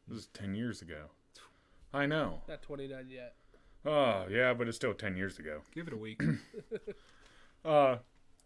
this 0.07 0.17
is 0.19 0.27
10 0.33 0.55
years 0.55 0.81
ago. 0.81 1.05
I 1.93 2.05
know. 2.05 2.41
Not 2.47 2.61
29 2.63 3.05
yet. 3.09 3.35
Oh, 3.85 4.25
yeah, 4.29 4.53
but 4.53 4.67
it's 4.67 4.77
still 4.77 4.93
10 4.93 5.17
years 5.17 5.37
ago. 5.39 5.59
Give 5.73 5.87
it 5.87 5.93
a 5.93 5.97
week. 5.97 6.21
Uh, 7.65 7.97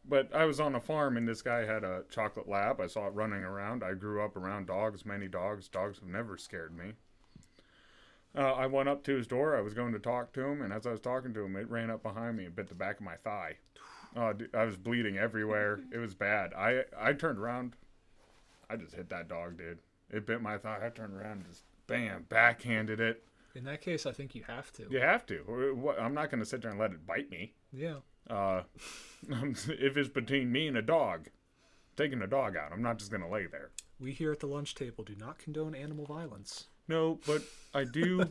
but 0.06 0.32
I 0.32 0.46
was 0.46 0.60
on 0.60 0.76
a 0.76 0.80
farm 0.80 1.18
and 1.18 1.28
this 1.28 1.42
guy 1.42 1.66
had 1.66 1.84
a 1.84 2.04
chocolate 2.12 2.48
lab. 2.48 2.80
I 2.80 2.86
saw 2.86 3.08
it 3.08 3.16
running 3.16 3.42
around. 3.44 3.84
I 3.84 3.96
grew 3.96 4.24
up 4.24 4.36
around 4.36 4.68
dogs, 4.68 5.08
many 5.08 5.28
dogs. 5.28 5.68
Dogs 5.68 5.98
have 5.98 6.08
never 6.08 6.38
scared 6.38 6.78
me. 6.78 6.94
Uh, 8.38 8.54
I 8.54 8.68
went 8.68 8.88
up 8.88 9.04
to 9.06 9.16
his 9.16 9.26
door. 9.26 9.58
I 9.58 9.62
was 9.62 9.74
going 9.74 9.94
to 9.94 10.00
talk 10.00 10.32
to 10.34 10.46
him, 10.46 10.62
and 10.62 10.72
as 10.72 10.86
I 10.86 10.92
was 10.92 11.00
talking 11.00 11.34
to 11.34 11.44
him, 11.44 11.56
it 11.56 11.70
ran 11.70 11.90
up 11.90 12.04
behind 12.04 12.38
me 12.38 12.46
and 12.46 12.56
bit 12.56 12.70
the 12.70 12.76
back 12.76 13.00
of 13.00 13.06
my 13.06 13.16
thigh. 13.16 13.56
Dude, 14.16 14.56
I 14.56 14.64
was 14.66 14.78
bleeding 14.78 15.18
everywhere. 15.18 15.80
It 15.92 15.98
was 15.98 16.14
bad. 16.14 16.54
I 16.54 16.84
I 16.98 17.14
turned 17.14 17.40
around. 17.40 17.76
I 18.70 18.76
just 18.76 18.96
hit 18.96 19.10
that 19.10 19.28
dog, 19.28 19.58
dude. 19.58 19.80
It 20.12 20.26
bit 20.26 20.42
my 20.42 20.58
thigh. 20.58 20.80
I 20.86 20.90
turned 20.90 21.14
around, 21.14 21.38
and 21.38 21.48
just 21.50 21.64
bam, 21.88 22.26
backhanded 22.30 23.00
it. 23.00 23.24
In 23.56 23.64
that 23.66 23.82
case, 23.82 24.06
I 24.06 24.12
think 24.12 24.36
you 24.36 24.44
have 24.48 24.72
to. 24.74 24.86
You 24.90 25.00
have 25.00 25.26
to. 25.28 25.96
I'm 26.00 26.14
not 26.14 26.30
going 26.30 26.40
to 26.40 26.46
sit 26.46 26.62
there 26.62 26.72
and 26.72 26.80
let 26.80 26.92
it 26.92 27.06
bite 27.08 27.32
me. 27.32 27.54
Yeah. 27.74 27.98
Uh, 28.30 28.64
if 29.30 29.98
it's 29.98 30.10
between 30.10 30.52
me 30.52 30.68
and 30.68 30.78
a 30.78 30.82
dog, 30.82 31.30
taking 31.96 32.22
a 32.22 32.28
dog 32.28 32.56
out, 32.56 32.72
I'm 32.72 32.82
not 32.82 33.00
just 33.00 33.12
gonna 33.12 33.30
lay 33.30 33.48
there. 33.48 33.72
We 34.00 34.12
here 34.12 34.32
at 34.32 34.40
the 34.40 34.48
lunch 34.48 34.76
table 34.76 35.04
do 35.04 35.16
not 35.16 35.40
condone 35.40 35.74
animal 35.74 36.06
violence. 36.06 36.68
No, 36.88 37.20
but 37.26 37.42
I 37.78 37.84
do. 37.84 38.22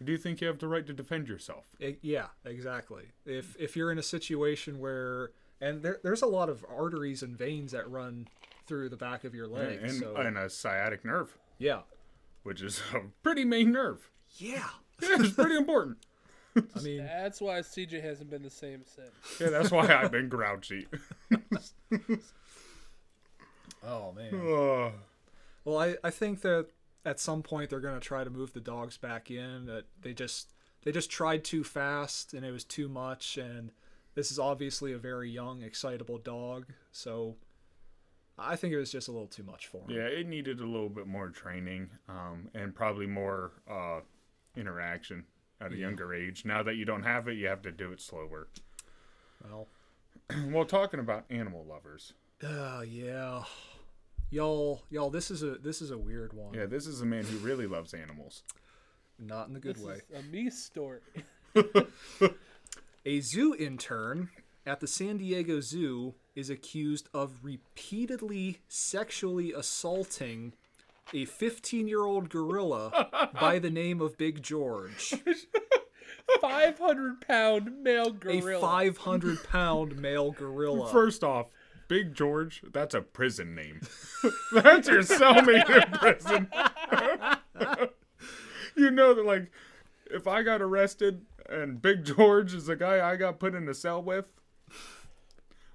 I 0.00 0.04
do 0.04 0.16
think 0.16 0.40
you 0.40 0.46
have 0.46 0.58
the 0.58 0.68
right 0.68 0.86
to 0.86 0.92
defend 0.94 1.28
yourself. 1.28 1.66
E- 1.78 1.96
yeah, 2.00 2.26
exactly. 2.44 3.04
If 3.26 3.54
if 3.58 3.76
you're 3.76 3.92
in 3.92 3.98
a 3.98 4.02
situation 4.02 4.78
where 4.78 5.30
and 5.60 5.82
there, 5.82 6.00
there's 6.02 6.22
a 6.22 6.26
lot 6.26 6.48
of 6.48 6.64
arteries 6.74 7.22
and 7.22 7.36
veins 7.36 7.72
that 7.72 7.88
run 7.90 8.26
through 8.66 8.88
the 8.88 8.96
back 8.96 9.24
of 9.24 9.34
your 9.34 9.46
leg. 9.46 9.78
and, 9.82 9.92
so 9.92 10.14
and 10.16 10.38
a 10.38 10.48
sciatic 10.48 11.04
nerve, 11.04 11.36
yeah, 11.58 11.80
which 12.44 12.62
is 12.62 12.80
a 12.94 13.00
pretty 13.22 13.44
main 13.44 13.72
nerve. 13.72 14.10
yeah. 14.38 14.68
Yeah, 15.02 15.16
it's 15.18 15.32
pretty 15.32 15.56
important. 15.56 15.96
I 16.56 16.80
mean, 16.82 16.98
That's 16.98 17.40
why 17.40 17.60
CJ 17.60 18.02
hasn't 18.02 18.28
been 18.28 18.42
the 18.42 18.50
same 18.50 18.82
since. 18.84 19.40
Yeah, 19.40 19.48
that's 19.48 19.70
why 19.70 19.86
I've 19.94 20.12
been 20.12 20.28
grouchy. 20.28 20.86
oh 23.82 24.12
man. 24.12 24.34
Oh, 24.34 24.92
Well, 25.64 25.78
I, 25.78 25.96
I 26.04 26.10
think 26.10 26.42
that 26.42 26.66
at 27.04 27.20
some 27.20 27.42
point 27.42 27.70
they're 27.70 27.80
going 27.80 27.98
to 27.98 28.06
try 28.06 28.24
to 28.24 28.30
move 28.30 28.52
the 28.52 28.60
dogs 28.60 28.96
back 28.96 29.30
in. 29.30 29.66
That 29.66 29.84
they 30.02 30.12
just 30.12 30.52
they 30.82 30.92
just 30.92 31.10
tried 31.10 31.44
too 31.44 31.64
fast 31.64 32.34
and 32.34 32.44
it 32.44 32.52
was 32.52 32.64
too 32.64 32.88
much. 32.88 33.36
And 33.36 33.72
this 34.14 34.30
is 34.30 34.38
obviously 34.38 34.92
a 34.92 34.98
very 34.98 35.30
young, 35.30 35.62
excitable 35.62 36.18
dog, 36.18 36.66
so 36.92 37.36
I 38.38 38.56
think 38.56 38.72
it 38.72 38.78
was 38.78 38.90
just 38.90 39.08
a 39.08 39.12
little 39.12 39.26
too 39.26 39.42
much 39.42 39.66
for 39.66 39.78
him. 39.82 39.90
yeah, 39.90 40.06
it 40.06 40.26
needed 40.26 40.60
a 40.60 40.66
little 40.66 40.88
bit 40.88 41.06
more 41.06 41.28
training, 41.28 41.90
um, 42.08 42.48
and 42.54 42.74
probably 42.74 43.06
more 43.06 43.52
uh, 43.70 44.00
interaction 44.56 45.24
at 45.60 45.72
a 45.72 45.76
younger 45.76 46.14
age. 46.14 46.44
Now 46.44 46.62
that 46.62 46.76
you 46.76 46.84
don't 46.84 47.02
have 47.02 47.28
it, 47.28 47.34
you 47.34 47.46
have 47.48 47.62
to 47.62 47.72
do 47.72 47.92
it 47.92 48.00
slower. 48.00 48.48
Well, 49.44 49.68
well, 50.48 50.64
talking 50.64 51.00
about 51.00 51.24
animal 51.30 51.64
lovers, 51.68 52.14
uh, 52.42 52.82
yeah, 52.88 53.42
y'all, 54.30 54.82
y'all, 54.90 55.10
this 55.10 55.30
is 55.30 55.42
a 55.42 55.56
this 55.56 55.80
is 55.82 55.90
a 55.90 55.98
weird 55.98 56.32
one. 56.32 56.54
yeah, 56.54 56.66
this 56.66 56.86
is 56.86 57.00
a 57.00 57.06
man 57.06 57.24
who 57.24 57.36
really 57.38 57.66
loves 57.66 57.94
animals. 57.94 58.42
Not 59.18 59.48
in 59.48 59.54
the 59.54 59.60
good 59.60 59.76
This 59.76 59.84
way. 59.84 59.94
is 60.10 60.18
a 60.18 60.22
me 60.28 60.48
story. 60.50 61.00
A 63.06 63.20
zoo 63.20 63.54
intern 63.58 64.28
at 64.66 64.80
the 64.80 64.86
San 64.86 65.16
Diego 65.18 65.60
Zoo 65.60 66.14
is 66.34 66.48
accused 66.50 67.08
of 67.14 67.38
repeatedly 67.42 68.60
sexually 68.68 69.52
assaulting 69.52 70.52
a 71.12 71.24
15 71.24 71.88
year 71.88 72.04
old 72.04 72.28
gorilla 72.30 73.30
by 73.40 73.58
the 73.58 73.70
name 73.70 74.00
of 74.00 74.16
Big 74.16 74.42
George. 74.42 75.14
500 76.40 77.20
pound 77.22 77.82
male 77.82 78.12
gorilla. 78.12 78.58
A 78.58 78.60
500 78.60 79.42
pound 79.44 79.96
male 79.96 80.30
gorilla. 80.30 80.90
First 80.92 81.24
off, 81.24 81.46
Big 81.90 82.14
George, 82.14 82.62
that's 82.72 82.94
a 82.94 83.00
prison 83.00 83.56
name. 83.56 83.80
that's 84.52 84.86
your 84.86 85.02
cellmate 85.02 85.68
in 85.68 85.90
prison. 85.98 86.48
you 88.76 88.92
know 88.92 89.12
that, 89.12 89.26
like, 89.26 89.50
if 90.08 90.28
I 90.28 90.44
got 90.44 90.62
arrested 90.62 91.22
and 91.48 91.82
Big 91.82 92.04
George 92.04 92.54
is 92.54 92.66
the 92.66 92.76
guy 92.76 93.10
I 93.10 93.16
got 93.16 93.40
put 93.40 93.56
in 93.56 93.68
a 93.68 93.74
cell 93.74 94.00
with, 94.00 94.26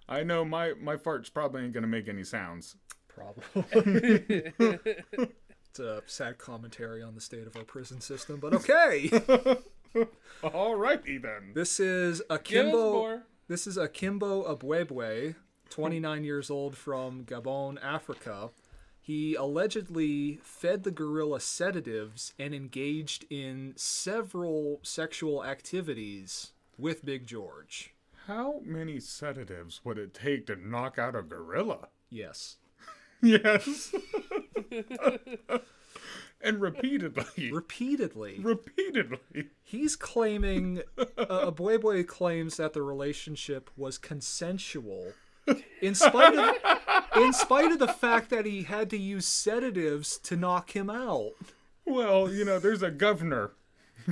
I 0.08 0.24
know 0.24 0.46
my, 0.46 0.72
my 0.80 0.96
farts 0.96 1.32
probably 1.34 1.66
ain't 1.66 1.74
gonna 1.74 1.86
make 1.86 2.08
any 2.08 2.24
sounds. 2.24 2.78
Probably. 3.10 3.66
it's 4.58 5.80
a 5.80 6.02
sad 6.06 6.38
commentary 6.38 7.04
on 7.04 7.16
the 7.16 7.22
state 7.22 7.46
of 7.46 7.58
our 7.58 7.66
prison 7.66 8.00
system, 8.00 8.40
but 8.40 8.54
okay. 8.54 9.10
Alrighty 10.42 11.22
then. 11.22 11.52
This 11.54 11.82
is 11.82 12.22
Akimbo. 12.30 13.24
This 13.50 13.68
is 13.68 13.78
Akimbo 13.78 14.46
Abwebwe, 14.58 15.36
29 15.70 16.24
years 16.24 16.50
old 16.50 16.78
from 16.78 17.24
Gabon, 17.26 17.78
Africa. 17.84 18.50
He 19.02 19.36
allegedly 19.36 20.40
fed 20.42 20.84
the 20.84 20.92
gorilla 20.92 21.40
sedatives 21.40 22.34
and 22.40 22.56
engaged 22.56 23.26
in 23.30 23.74
several 23.76 24.80
sexual 24.82 25.46
activities 25.46 26.54
with 26.78 27.06
Big 27.06 27.28
George. 27.28 27.94
How 28.26 28.62
many 28.64 29.00
sedatives 29.00 29.82
would 29.84 30.00
it 30.00 30.14
take 30.16 30.48
to 30.48 30.56
knock 30.56 30.98
out 30.98 31.16
a 31.16 31.22
gorilla? 31.22 31.90
Yes. 32.10 32.58
Yes. 33.22 33.92
and 36.42 36.62
repeatedly. 36.62 37.52
Repeatedly. 37.52 38.40
repeatedly. 38.40 39.50
He's 39.64 39.96
claiming, 39.96 40.82
uh, 41.18 41.50
Boy 41.52 41.78
Boy 41.78 42.04
claims 42.04 42.58
that 42.58 42.74
the 42.74 42.84
relationship 42.84 43.70
was 43.76 43.98
consensual, 43.98 45.14
in 45.82 45.96
spite 45.96 46.36
of, 46.36 46.56
in 47.18 47.34
spite 47.34 47.72
of 47.72 47.80
the 47.80 47.88
fact 47.88 48.30
that 48.30 48.46
he 48.46 48.64
had 48.64 48.90
to 48.90 48.98
use 48.98 49.28
sedatives 49.28 50.18
to 50.20 50.36
knock 50.36 50.76
him 50.76 50.90
out. 50.90 51.32
Well, 51.86 52.32
you 52.32 52.46
know, 52.46 52.60
there's 52.60 52.82
a 52.82 52.92
governor 52.92 53.52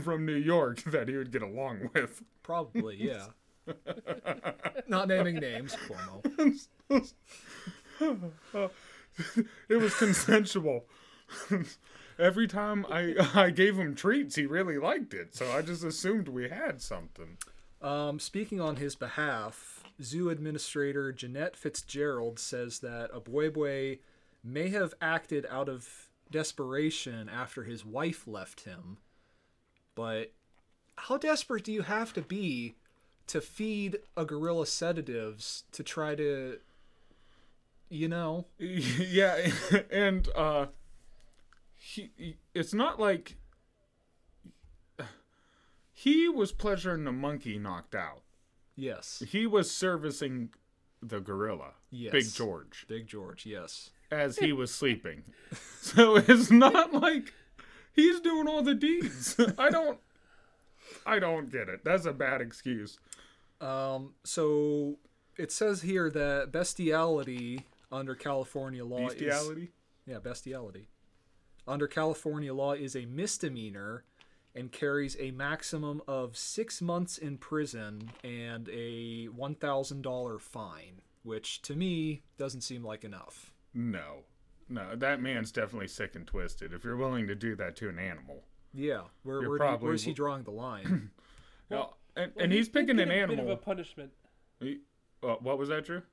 from 0.04 0.26
New 0.26 0.36
York 0.36 0.84
that 0.84 1.08
he 1.08 1.18
would 1.18 1.32
get 1.32 1.42
along 1.42 1.90
with. 1.94 2.22
Probably, 2.44 2.96
yeah. 2.98 3.28
Not 4.88 5.08
naming 5.08 5.36
names, 5.36 5.76
Cuomo. 5.88 6.22
It 9.70 9.78
was 9.78 9.96
consensual. 9.96 10.86
Every 12.20 12.48
time 12.48 12.86
I 12.90 13.16
I 13.34 13.50
gave 13.50 13.78
him 13.78 13.96
treats, 13.96 14.36
he 14.36 14.46
really 14.46 14.78
liked 14.78 15.14
it. 15.14 15.34
So 15.34 15.52
I 15.52 15.62
just 15.62 15.84
assumed 15.84 16.28
we 16.28 16.50
had 16.50 16.82
something. 16.82 17.38
Um, 17.82 18.20
speaking 18.20 18.62
on 18.62 18.76
his 18.76 18.96
behalf, 18.96 19.73
zoo 20.02 20.30
administrator 20.30 21.12
Jeanette 21.12 21.56
Fitzgerald 21.56 22.40
says 22.40 22.80
that 22.80 23.12
Abwebwe 23.12 24.00
may 24.44 24.70
have 24.70 24.94
acted 25.02 25.46
out 25.50 25.70
of 25.70 26.10
desperation 26.32 27.30
after 27.30 27.64
his 27.64 27.86
wife 27.86 28.28
left 28.28 28.62
him. 28.62 28.98
But 29.96 30.34
how 30.98 31.18
desperate 31.18 31.64
do 31.64 31.72
you 31.72 31.84
have 31.84 32.14
to 32.14 32.22
be 32.22 32.76
to 33.28 33.40
feed 33.40 34.00
a 34.18 34.26
gorilla 34.26 34.66
sedatives 34.66 35.64
to 35.72 35.84
try 35.84 36.16
to, 36.16 36.58
you 37.90 38.08
know? 38.08 38.48
yeah, 38.58 39.48
and 39.92 40.28
uh, 40.36 40.68
he, 41.76 42.12
he- 42.18 42.38
it's 42.54 42.74
not 42.74 43.00
like 43.00 43.38
he 45.94 46.28
was 46.28 46.52
pleasuring 46.52 47.04
the 47.04 47.12
monkey 47.12 47.58
knocked 47.58 47.96
out. 47.96 48.24
Yes. 48.76 49.22
He 49.30 49.46
was 49.48 49.70
servicing 49.70 50.50
the 51.02 51.20
gorilla, 51.20 51.72
Yes. 51.92 52.12
Big 52.12 52.34
George, 52.34 52.86
Big 52.88 53.08
George, 53.08 53.46
yes. 53.46 53.90
as 54.10 54.38
he 54.38 54.52
was 54.54 54.74
sleeping. 54.74 55.24
So 55.82 56.16
it's 56.16 56.50
not 56.50 56.94
like 56.94 57.34
he's 57.92 58.22
doing 58.22 58.48
all 58.48 58.64
the 58.64 58.74
deeds. 58.74 59.36
I 59.60 59.70
don't, 59.70 60.00
I 61.06 61.20
don't 61.20 61.52
get 61.52 61.68
it. 61.68 61.84
That's 61.84 62.06
a 62.06 62.14
bad 62.14 62.40
excuse. 62.40 62.98
Um, 63.60 64.14
so 64.24 64.96
it 65.38 65.52
says 65.52 65.82
here 65.82 66.10
that 66.10 66.52
bestiality 66.54 67.66
under 67.92 68.16
California 68.16 68.84
law 68.86 69.08
is 69.08 69.14
Bestiality. 69.16 69.72
Yeah, 70.08 70.20
bestiality. 70.20 70.88
Under 71.68 71.88
California 71.88 72.54
law 72.54 72.74
is 72.74 72.96
a 72.96 73.06
misdemeanor 73.06 74.06
and 74.56 74.72
carries 74.72 75.18
a 75.20 75.32
maximum 75.32 76.02
of 76.08 76.38
six 76.38 76.82
months 76.82 77.18
in 77.18 77.38
prison 77.38 78.12
and 78.24 78.70
a 78.70 79.26
one 79.26 79.56
thousand 79.56 80.02
dollar 80.04 80.38
fine, 80.40 81.02
which 81.24 81.62
to 81.64 81.76
me 81.76 82.24
doesn't 82.38 82.62
seem 82.62 82.84
like 82.84 83.04
enough. 83.04 83.52
No, 83.74 84.24
no, 84.70 84.96
that 84.96 85.22
man's 85.22 85.52
definitely 85.52 85.88
sick 85.88 86.16
and 86.16 86.28
twisted. 86.28 86.74
If 86.74 86.84
you're 86.84 86.98
willing 86.98 87.28
to 87.28 87.36
do 87.36 87.56
that 87.56 87.76
to 87.78 87.90
an 87.90 87.98
animal, 87.98 88.44
Yeah, 88.74 89.02
where, 89.24 89.48
where 89.50 89.58
probably- 89.58 89.88
where's 89.88 90.04
he 90.04 90.14
drawing 90.14 90.44
the 90.44 90.52
line? 90.52 91.10
Well, 91.70 91.98
and, 92.16 92.32
Well, 92.36 92.44
and 92.44 92.52
he 92.52 92.60
he's 92.60 92.70
picking 92.70 92.98
get 92.98 93.08
an 93.08 93.12
a 93.12 93.14
Bit 93.16 93.24
of 93.24 93.30
animal. 93.40 93.52
a 93.54 93.58
punishment. 93.58 94.12
He- 94.60 94.82
uh, 95.24 95.36
what 95.40 95.58
was 95.58 95.70
that, 95.70 95.86
Drew? 95.86 96.04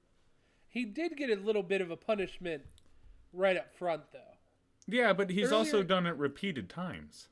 He 0.68 0.84
did 0.86 1.16
get 1.16 1.28
a 1.28 1.34
little 1.34 1.64
bit 1.64 1.80
of 1.82 1.90
a 1.90 1.96
punishment 1.96 2.62
right 3.32 3.56
up 3.56 3.74
front, 3.74 4.02
though. 4.12 4.36
Yeah, 4.86 5.12
but 5.12 5.28
he's 5.30 5.52
also 5.52 5.82
done 5.82 6.06
it 6.06 6.16
repeated 6.16 6.70
times. 6.70 7.28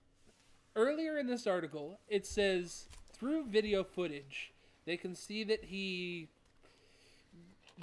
Earlier 0.79 1.19
in 1.19 1.27
this 1.27 1.45
article, 1.49 1.99
it 2.09 2.25
says 2.25 2.87
through 3.12 3.47
video 3.47 3.83
footage, 3.83 4.53
they 4.87 4.97
can 4.97 5.17
see 5.17 5.43
that 5.43 5.64
he 5.64 6.29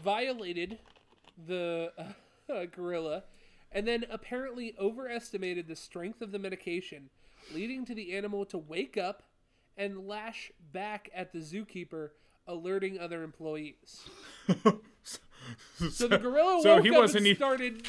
violated 0.01 0.79
the 1.45 1.91
uh, 2.49 2.65
gorilla 2.73 3.23
and 3.69 3.85
then 3.85 4.05
apparently 4.09 4.75
overestimated 4.79 5.67
the 5.67 5.75
strength 5.75 6.21
of 6.21 6.31
the 6.31 6.39
medication, 6.39 7.09
leading 7.53 7.83
to 7.85 7.93
the 7.93 8.15
animal 8.15 8.45
to 8.45 8.57
wake 8.57 8.95
up 8.95 9.23
and 9.75 10.07
lash 10.07 10.53
back 10.71 11.09
at 11.13 11.33
the 11.33 11.39
zookeeper, 11.39 12.11
alerting 12.47 12.97
other 12.97 13.23
employees. 13.23 14.07
So 15.91 16.07
the 16.07 16.17
gorilla 16.17 16.59
So 16.63 16.75
woke 16.75 16.85
he 16.85 16.91
up 16.91 16.97
wasn't 16.97 17.27
and 17.27 17.35
started 17.35 17.85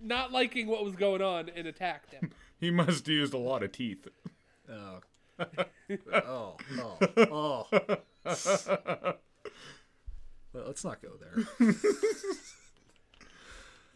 not 0.00 0.32
liking 0.32 0.66
what 0.66 0.84
was 0.84 0.96
going 0.96 1.22
on 1.22 1.48
and 1.54 1.68
attacked 1.68 2.12
him. 2.12 2.32
He 2.62 2.70
must 2.70 3.06
have 3.06 3.08
used 3.08 3.34
a 3.34 3.38
lot 3.38 3.64
of 3.64 3.72
teeth. 3.72 4.06
Oh. 4.72 5.00
oh, 6.12 6.56
oh, 6.78 7.66
oh. 8.24 9.14
Well, 10.52 10.64
let's 10.66 10.84
not 10.84 11.00
go 11.00 11.12
there. 11.18 11.74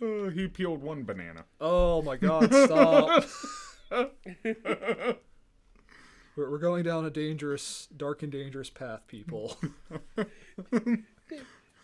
Uh, 0.03 0.31
he 0.31 0.49
peeled 0.49 0.83
one 0.83 1.05
banana. 1.05 1.45
Oh 1.61 2.01
my 2.03 2.17
god, 2.17 2.53
stop. 2.53 3.25
we're, 6.37 6.51
we're 6.51 6.59
going 6.59 6.85
down 6.85 7.05
a 7.05 7.11
dangerous, 7.11 7.89
dark 7.95 8.23
and 8.23 8.33
dangerous 8.33 8.71
path, 8.71 9.07
people. 9.07 9.59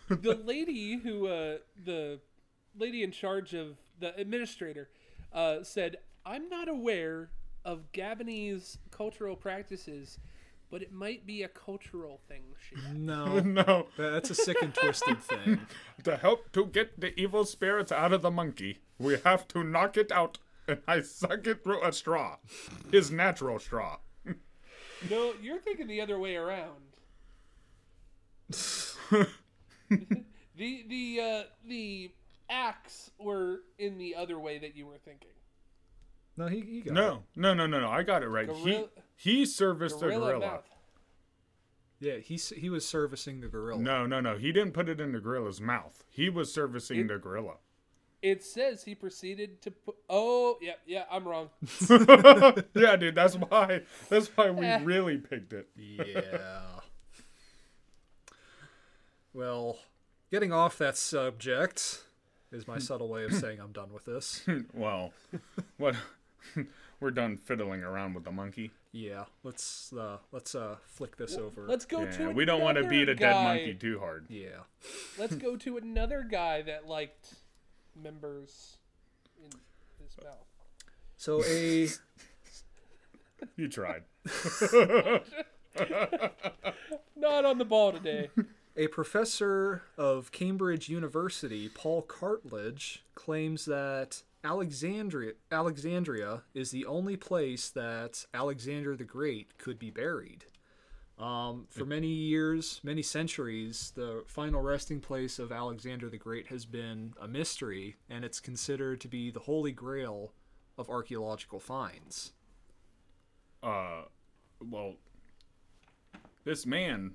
the 0.09 0.35
lady 0.43 0.97
who 0.97 1.27
uh, 1.27 1.57
the 1.85 2.19
lady 2.77 3.03
in 3.03 3.11
charge 3.11 3.53
of 3.53 3.77
the 3.99 4.15
administrator 4.19 4.89
uh, 5.31 5.63
said 5.63 5.97
i'm 6.25 6.49
not 6.49 6.67
aware 6.67 7.29
of 7.65 7.91
gabonese 7.91 8.77
cultural 8.91 9.35
practices 9.35 10.19
but 10.73 10.81
it 10.81 10.91
might 10.91 11.23
be 11.27 11.43
a 11.43 11.47
cultural 11.47 12.19
thing 12.27 12.41
she 12.59 12.75
No, 12.93 13.39
no, 13.39 13.85
that's 13.95 14.31
a 14.31 14.35
sick 14.35 14.57
and 14.59 14.73
twisted 14.73 15.21
thing. 15.21 15.59
to 16.03 16.17
help 16.17 16.51
to 16.53 16.65
get 16.65 16.99
the 16.99 17.13
evil 17.19 17.45
spirits 17.45 17.91
out 17.91 18.11
of 18.11 18.23
the 18.23 18.31
monkey, 18.31 18.79
we 18.97 19.19
have 19.23 19.47
to 19.49 19.63
knock 19.63 19.97
it 19.97 20.11
out, 20.11 20.39
and 20.67 20.79
I 20.87 21.01
suck 21.01 21.45
it 21.45 21.63
through 21.63 21.83
a 21.83 21.93
straw, 21.93 22.37
his 22.91 23.11
natural 23.11 23.59
straw. 23.59 23.99
no 25.11 25.33
you're 25.43 25.59
thinking 25.59 25.85
the 25.85 26.01
other 26.01 26.17
way 26.17 26.35
around. 26.37 26.81
The 30.55 30.85
the 30.87 31.19
uh, 31.21 31.43
the 31.67 32.11
acts 32.49 33.11
were 33.19 33.61
in 33.77 33.97
the 33.97 34.15
other 34.15 34.39
way 34.39 34.57
that 34.59 34.75
you 34.75 34.85
were 34.85 34.97
thinking 34.97 35.29
No, 36.35 36.47
he, 36.47 36.61
he 36.61 36.81
got 36.81 36.91
it. 36.91 36.93
No, 36.93 37.23
no, 37.35 37.53
no, 37.53 37.67
no, 37.67 37.79
no. 37.79 37.89
I 37.89 38.03
got 38.03 38.23
it 38.23 38.27
right. 38.27 38.47
Gorilla- 38.47 38.89
he 39.15 39.39
he 39.39 39.45
serviced 39.45 39.99
the 39.99 40.07
gorilla 40.07 40.19
gorilla. 40.33 40.39
mouth 40.47 40.69
Yeah, 41.99 42.17
he 42.17 42.35
he 42.35 42.69
was 42.69 42.85
servicing 42.87 43.39
the 43.41 43.47
gorilla. 43.47 43.81
No, 43.81 44.05
no, 44.07 44.19
no. 44.19 44.37
He 44.37 44.51
didn't 44.51 44.73
put 44.73 44.89
it 44.89 44.99
in 44.99 45.11
the 45.11 45.19
gorilla's 45.19 45.61
mouth. 45.61 46.03
He 46.09 46.29
was 46.29 46.51
servicing 46.53 47.01
It- 47.01 47.07
the 47.07 47.17
gorilla. 47.17 47.55
it 48.21 48.43
says 48.43 48.83
he 48.83 48.95
proceeded 48.95 49.61
to 49.61 49.69
put 49.69 49.95
oh 50.09 50.57
yeah 50.61 50.75
yeah 50.85 51.03
i'm 51.11 51.27
wrong 51.27 51.49
yeah, 52.73 52.95
dude. 52.95 53.15
That's 53.15 53.35
why. 53.35 53.81
That's 54.09 54.27
why 54.35 54.49
we 54.49 54.65
Eh. 54.65 54.79
really 54.83 55.17
picked 55.17 55.51
it. 55.53 55.67
Yeah. 55.75 56.79
well, 59.33 59.77
getting 60.31 60.51
off 60.53 60.77
that 60.77 60.97
subject 60.97 62.03
is 62.51 62.67
my 62.67 62.77
subtle 62.87 63.09
way 63.09 63.23
of 63.25 63.33
saying 63.33 63.59
I'm 63.59 63.71
done 63.71 63.91
with 63.93 64.05
this. 64.05 64.45
Well, 64.73 65.11
what? 65.77 65.95
We're 66.99 67.11
done 67.11 67.37
fiddling 67.37 67.83
around 67.83 68.13
with 68.13 68.23
the 68.23 68.31
monkey. 68.31 68.71
Yeah, 68.91 69.25
let's 69.43 69.91
uh 69.93 70.17
let's 70.31 70.55
uh 70.55 70.75
flick 70.85 71.17
this 71.17 71.35
over. 71.35 71.65
let's 71.67 71.85
go 71.85 72.01
Yeah, 72.03 72.11
to 72.17 72.29
we 72.31 72.45
don't 72.45 72.61
want 72.61 72.77
to 72.77 72.87
beat 72.87 73.09
a 73.09 73.15
dead 73.15 73.43
monkey 73.43 73.73
too 73.73 73.99
hard. 73.99 74.25
yeah. 74.29 74.63
Let's 75.17 75.35
go 75.35 75.55
to 75.57 75.77
another 75.77 76.25
guy 76.29 76.61
that 76.63 76.87
liked 76.87 77.33
members 78.01 78.77
in 79.43 79.49
his 80.03 80.15
mouth. 80.23 80.45
So 81.17 81.43
a 81.45 81.87
You 83.57 83.67
tried. 83.67 84.03
Not 87.15 87.45
on 87.45 87.57
the 87.57 87.65
ball 87.65 87.91
today. 87.93 88.29
A 88.75 88.87
professor 88.87 89.83
of 89.97 90.31
Cambridge 90.31 90.89
University, 90.89 91.69
Paul 91.69 92.03
Cartledge, 92.03 92.99
claims 93.15 93.65
that 93.65 94.23
Alexandria, 94.43 95.33
Alexandria 95.51 96.43
is 96.53 96.71
the 96.71 96.85
only 96.85 97.15
place 97.15 97.69
that 97.69 98.25
Alexander 98.33 98.95
the 98.95 99.03
Great 99.03 99.57
could 99.57 99.79
be 99.79 99.89
buried. 99.89 100.45
Um, 101.17 101.67
for 101.69 101.85
many 101.85 102.07
years, 102.07 102.81
many 102.83 103.01
centuries, 103.01 103.93
the 103.95 104.23
final 104.27 104.61
resting 104.61 104.99
place 104.99 105.39
of 105.39 105.51
Alexander 105.51 106.09
the 106.09 106.17
Great 106.17 106.47
has 106.47 106.65
been 106.65 107.13
a 107.21 107.27
mystery, 107.27 107.95
and 108.09 108.25
it's 108.25 108.39
considered 108.39 108.99
to 109.01 109.07
be 109.07 109.29
the 109.31 109.39
holy 109.41 109.71
grail 109.71 110.33
of 110.77 110.89
archaeological 110.89 111.59
finds. 111.59 112.33
uh 113.61 114.01
well 114.59 114.95
this 116.45 116.65
man 116.65 117.13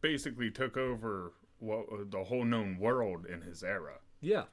basically 0.00 0.50
took 0.50 0.76
over 0.76 1.32
what 1.58 1.86
the 2.10 2.24
whole 2.24 2.44
known 2.44 2.76
world 2.78 3.24
in 3.26 3.40
his 3.40 3.62
era 3.64 3.94
Yeah, 4.20 4.44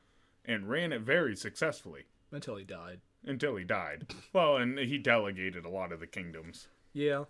and 0.50 0.70
ran 0.70 0.92
it 0.92 1.02
very 1.02 1.36
successfully 1.36 2.04
until 2.32 2.56
he 2.58 2.64
died. 2.66 3.00
until 3.26 3.56
he 3.56 3.64
died 3.64 4.06
well 4.34 4.58
and 4.58 4.78
he 4.80 4.98
delegated 4.98 5.64
a 5.66 5.70
lot 5.70 5.92
of 5.92 6.00
the 6.00 6.08
kingdoms 6.08 6.68
Yeah. 6.94 7.24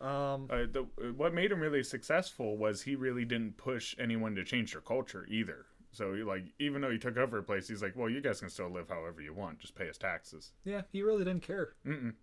Um, 0.00 0.48
uh, 0.50 0.66
the, 0.70 0.86
what 1.16 1.32
made 1.32 1.50
him 1.52 1.60
really 1.60 1.82
successful 1.82 2.58
was 2.58 2.82
he 2.82 2.94
really 2.96 3.24
didn't 3.24 3.56
push 3.56 3.94
anyone 3.98 4.34
to 4.34 4.44
change 4.44 4.72
their 4.72 4.80
culture 4.82 5.24
either 5.30 5.66
so 5.92 6.12
he, 6.14 6.22
like 6.24 6.42
even 6.58 6.82
though 6.82 6.90
he 6.90 6.98
took 6.98 7.16
over 7.16 7.38
a 7.38 7.42
place 7.42 7.68
he's 7.68 7.80
like 7.82 7.94
well 7.96 8.10
you 8.10 8.20
guys 8.20 8.40
can 8.40 8.50
still 8.50 8.68
live 8.68 8.88
however 8.88 9.22
you 9.22 9.32
want 9.32 9.60
just 9.60 9.74
pay 9.76 9.88
us 9.88 9.96
taxes 9.96 10.52
yeah, 10.64 10.82
he 10.92 11.02
really 11.02 11.24
didn't 11.24 11.42
care. 11.46 11.74
Mm, 11.86 12.14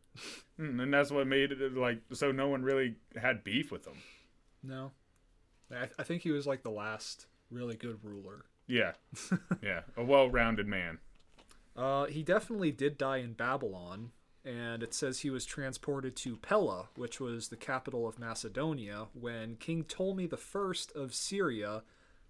and 0.59 0.93
that's 0.93 1.09
what 1.11 1.25
made 1.27 1.51
it 1.53 1.75
like 1.75 2.01
so 2.13 2.31
no 2.31 2.49
one 2.49 2.61
really 2.63 2.95
had 3.19 3.43
beef 3.43 3.71
with 3.71 3.85
him 3.87 3.95
No. 4.61 4.91
I, 5.71 5.87
I 5.97 6.03
think 6.03 6.21
he 6.21 6.31
was 6.31 6.45
like 6.45 6.63
the 6.63 6.69
last 6.69 7.27
really 7.49 7.77
good 7.77 7.99
ruler. 8.03 8.43
Yeah. 8.71 8.93
yeah. 9.61 9.81
A 9.97 10.03
well 10.03 10.29
rounded 10.29 10.65
man. 10.65 10.99
Uh, 11.75 12.05
he 12.05 12.23
definitely 12.23 12.71
did 12.71 12.97
die 12.97 13.17
in 13.17 13.33
Babylon, 13.33 14.11
and 14.45 14.81
it 14.81 14.93
says 14.93 15.19
he 15.19 15.29
was 15.29 15.45
transported 15.45 16.15
to 16.17 16.37
Pella, 16.37 16.87
which 16.95 17.19
was 17.19 17.49
the 17.49 17.57
capital 17.57 18.07
of 18.07 18.17
Macedonia, 18.17 19.07
when 19.13 19.57
King 19.57 19.83
Ptolemy 19.83 20.29
I 20.31 20.73
of 20.95 21.13
Syria 21.13 21.83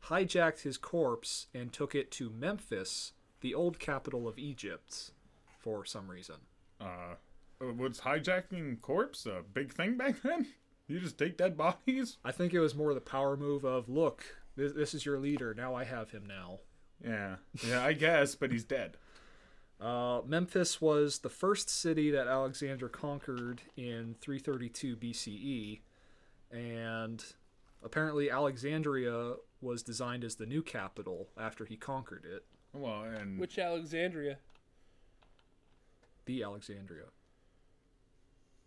hijacked 0.06 0.62
his 0.62 0.78
corpse 0.78 1.48
and 1.54 1.72
took 1.72 1.94
it 1.94 2.10
to 2.12 2.32
Memphis, 2.32 3.14
the 3.42 3.54
old 3.54 3.80
capital 3.80 4.28
of 4.28 4.40
Egypt, 4.40 5.12
for 5.60 5.86
some 5.86 6.10
reason. 6.10 6.38
Uh, 6.80 7.16
was 7.60 8.00
hijacking 8.00 8.82
corpse 8.82 9.28
a 9.28 9.44
big 9.54 9.72
thing 9.72 9.96
back 9.96 10.22
then? 10.24 10.48
You 10.88 11.00
just 11.00 11.20
take 11.20 11.38
dead 11.38 11.56
bodies? 11.56 12.18
I 12.26 12.32
think 12.32 12.54
it 12.54 12.60
was 12.60 12.76
more 12.76 12.94
the 12.94 13.00
power 13.00 13.38
move 13.38 13.64
of, 13.64 13.88
look, 13.88 14.41
this, 14.56 14.74
this 14.74 14.94
is 14.94 15.06
your 15.06 15.20
leader, 15.20 15.54
now 15.54 15.76
I 15.76 15.84
have 15.84 16.12
him 16.12 16.26
now. 16.28 16.60
Yeah. 17.04 17.36
Yeah, 17.66 17.84
I 17.84 17.94
guess, 17.94 18.36
but 18.36 18.52
he's 18.52 18.64
dead. 18.64 18.98
Uh, 19.80 20.22
Memphis 20.28 20.80
was 20.80 21.20
the 21.20 21.30
first 21.30 21.70
city 21.70 22.12
that 22.12 22.28
Alexander 22.28 22.88
conquered 22.88 23.62
in 23.76 24.16
332 24.22 24.96
BCE, 24.96 25.80
and 26.52 27.24
apparently 27.84 28.30
Alexandria 28.30 29.34
was 29.60 29.82
designed 29.82 30.24
as 30.24 30.36
the 30.36 30.46
new 30.46 30.62
capital 30.62 31.30
after 31.40 31.66
he 31.66 31.78
conquered 31.78 32.26
it. 32.26 32.46
Well, 32.74 33.04
and 33.04 33.40
Which 33.40 33.58
Alexandria? 33.58 34.38
The 36.26 36.44
Alexandria. 36.44 37.06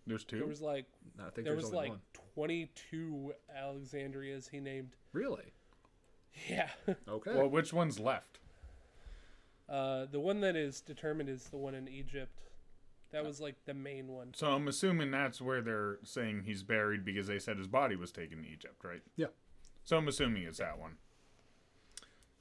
there's 0.07 0.25
two. 0.25 0.39
There 0.39 0.47
was 0.49 0.61
like 0.61 0.87
No, 1.17 1.27
I 1.27 1.31
think 1.31 1.47
there 1.47 1.55
was 1.57 1.73
like 1.73 1.91
one. 1.91 2.01
22 2.35 3.33
Alexandrias 3.57 4.49
he 4.49 4.59
named. 4.59 4.97
Really? 5.13 5.53
Yeah. 6.49 6.69
Okay. 7.09 7.33
Well, 7.35 7.49
which 7.49 7.73
one's 7.73 7.99
left? 7.99 8.39
Uh, 9.69 10.07
the 10.11 10.21
one 10.21 10.41
that 10.41 10.57
is 10.57 10.81
determined 10.81 11.29
is 11.29 11.45
the 11.45 11.57
one 11.57 11.75
in 11.75 11.89
Egypt. 11.89 12.41
That 13.13 13.25
was 13.25 13.41
like 13.41 13.55
the 13.65 13.75
main 13.75 14.09
one. 14.09 14.33
So 14.35 14.49
I'm 14.49 14.67
assuming 14.67 15.13
that's 15.13 15.41
where 15.41 15.63
they're 15.63 15.99
saying 16.03 16.43
he's 16.45 16.65
buried 16.65 17.05
because 17.05 17.29
they 17.29 17.39
said 17.39 17.59
his 17.59 17.69
body 17.69 17.95
was 17.95 18.11
taken 18.11 18.43
to 18.43 18.49
Egypt, 18.49 18.83
right? 18.83 19.03
Yeah. 19.17 19.29
So 19.85 19.97
I'm 19.97 20.09
assuming 20.09 20.43
it's 20.43 20.59
that 20.59 20.79
one. 20.79 20.97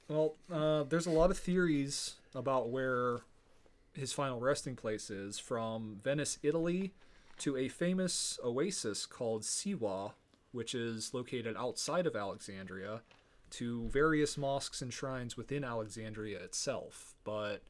Well, 0.08 0.34
uh, 0.52 0.82
there's 0.82 1.06
a 1.06 1.10
lot 1.10 1.30
of 1.30 1.38
theories 1.38 2.16
about 2.34 2.70
where 2.70 3.20
his 3.92 4.12
final 4.12 4.40
resting 4.40 4.74
place 4.76 5.10
is, 5.10 5.38
from 5.38 6.00
Venice, 6.02 6.38
Italy, 6.42 6.92
to 7.38 7.56
a 7.56 7.68
famous 7.68 8.38
oasis 8.44 9.06
called 9.06 9.42
Siwa, 9.42 10.12
which 10.52 10.74
is 10.74 11.14
located 11.14 11.56
outside 11.56 12.06
of 12.06 12.16
Alexandria, 12.16 13.02
to 13.54 13.88
various 13.88 14.36
mosques 14.36 14.82
and 14.82 14.92
shrines 14.92 15.36
within 15.36 15.64
Alexandria 15.64 16.38
itself. 16.38 17.14
But 17.24 17.62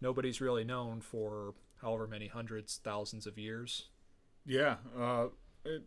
nobody's 0.00 0.40
really 0.40 0.64
known 0.64 1.00
for 1.00 1.54
however 1.80 2.06
many 2.06 2.28
hundreds, 2.28 2.80
thousands 2.82 3.26
of 3.26 3.38
years. 3.38 3.88
Yeah. 4.46 4.76
Uh, 4.98 5.26
it, 5.64 5.82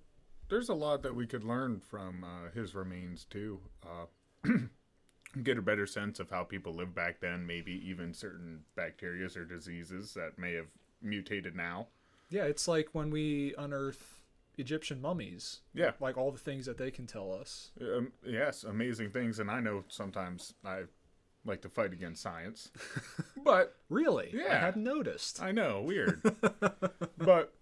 there's 0.50 0.70
a 0.70 0.74
lot 0.74 1.04
that 1.04 1.16
we 1.16 1.28
could 1.28 1.44
learn 1.44 1.80
from 1.80 2.24
uh, 2.24 2.52
his 2.54 2.76
remains 2.76 3.26
too. 3.26 3.60
Uh, 3.84 4.50
get 5.44 5.58
a 5.58 5.62
better 5.62 5.86
sense 5.86 6.20
of 6.20 6.30
how 6.30 6.44
people 6.44 6.74
lived 6.74 6.96
back 6.96 7.20
then, 7.20 7.46
maybe 7.46 7.82
even 7.88 8.14
certain 8.14 8.62
bacterias 8.78 9.36
or 9.36 9.46
diseases 9.46 10.14
that 10.14 10.38
may 10.38 10.54
have 10.54 10.68
mutated 11.02 11.56
now. 11.56 11.88
Yeah, 12.30 12.44
it's 12.44 12.68
like 12.68 12.90
when 12.92 13.10
we 13.10 13.54
unearth 13.58 14.16
Egyptian 14.58 15.00
mummies, 15.02 15.62
Yeah. 15.74 15.91
like 16.00 16.17
all 16.17 16.32
the 16.32 16.38
things 16.39 16.65
that 16.65 16.78
they 16.78 16.89
can 16.91 17.06
tell 17.08 17.32
us. 17.32 17.72
Um, 17.80 18.12
yes, 18.26 18.63
amazing 18.63 19.12
things, 19.12 19.39
and 19.39 19.50
I 19.52 19.60
know 19.60 19.84
sometimes 19.88 20.54
I 20.65 20.84
like 21.46 21.62
to 21.62 21.70
fight 21.70 21.93
against 21.93 22.22
science, 22.24 22.72
but 23.43 23.76
Really? 23.89 24.32
I 24.34 24.38
Yeah. 24.38 24.60
hadn't 24.60 24.84
noticed. 24.84 25.41
I 25.41 25.52
know, 25.52 25.82
weird, 25.82 26.22
but 27.17 27.54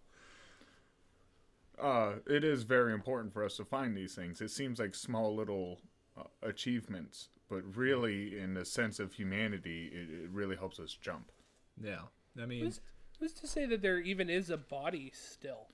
uh, 1.79 2.13
it 2.27 2.43
is 2.43 2.63
very 2.63 2.93
important 2.93 3.33
for 3.33 3.43
us 3.43 3.57
to 3.57 3.65
find 3.65 3.95
these 3.95 4.15
things. 4.15 4.41
It 4.41 4.49
seems 4.51 4.79
like 4.79 4.95
small 4.95 5.35
little 5.35 5.81
uh, 6.17 6.23
achievements, 6.41 7.29
but 7.49 7.63
really, 7.75 8.39
in 8.39 8.53
the 8.53 8.63
sense 8.65 8.99
of 8.99 9.13
humanity, 9.13 9.91
it, 9.93 10.23
it 10.23 10.29
really 10.31 10.55
helps 10.55 10.79
us 10.79 10.97
jump. 10.99 11.31
Yeah. 11.81 12.03
I 12.41 12.45
mean, 12.45 12.63
Who's, 12.63 12.79
who's 13.19 13.33
to 13.33 13.47
say 13.47 13.65
that 13.65 13.81
there 13.81 13.99
even 13.99 14.29
is 14.29 14.49
a 14.49 14.57
body 14.57 15.11
still? 15.13 15.67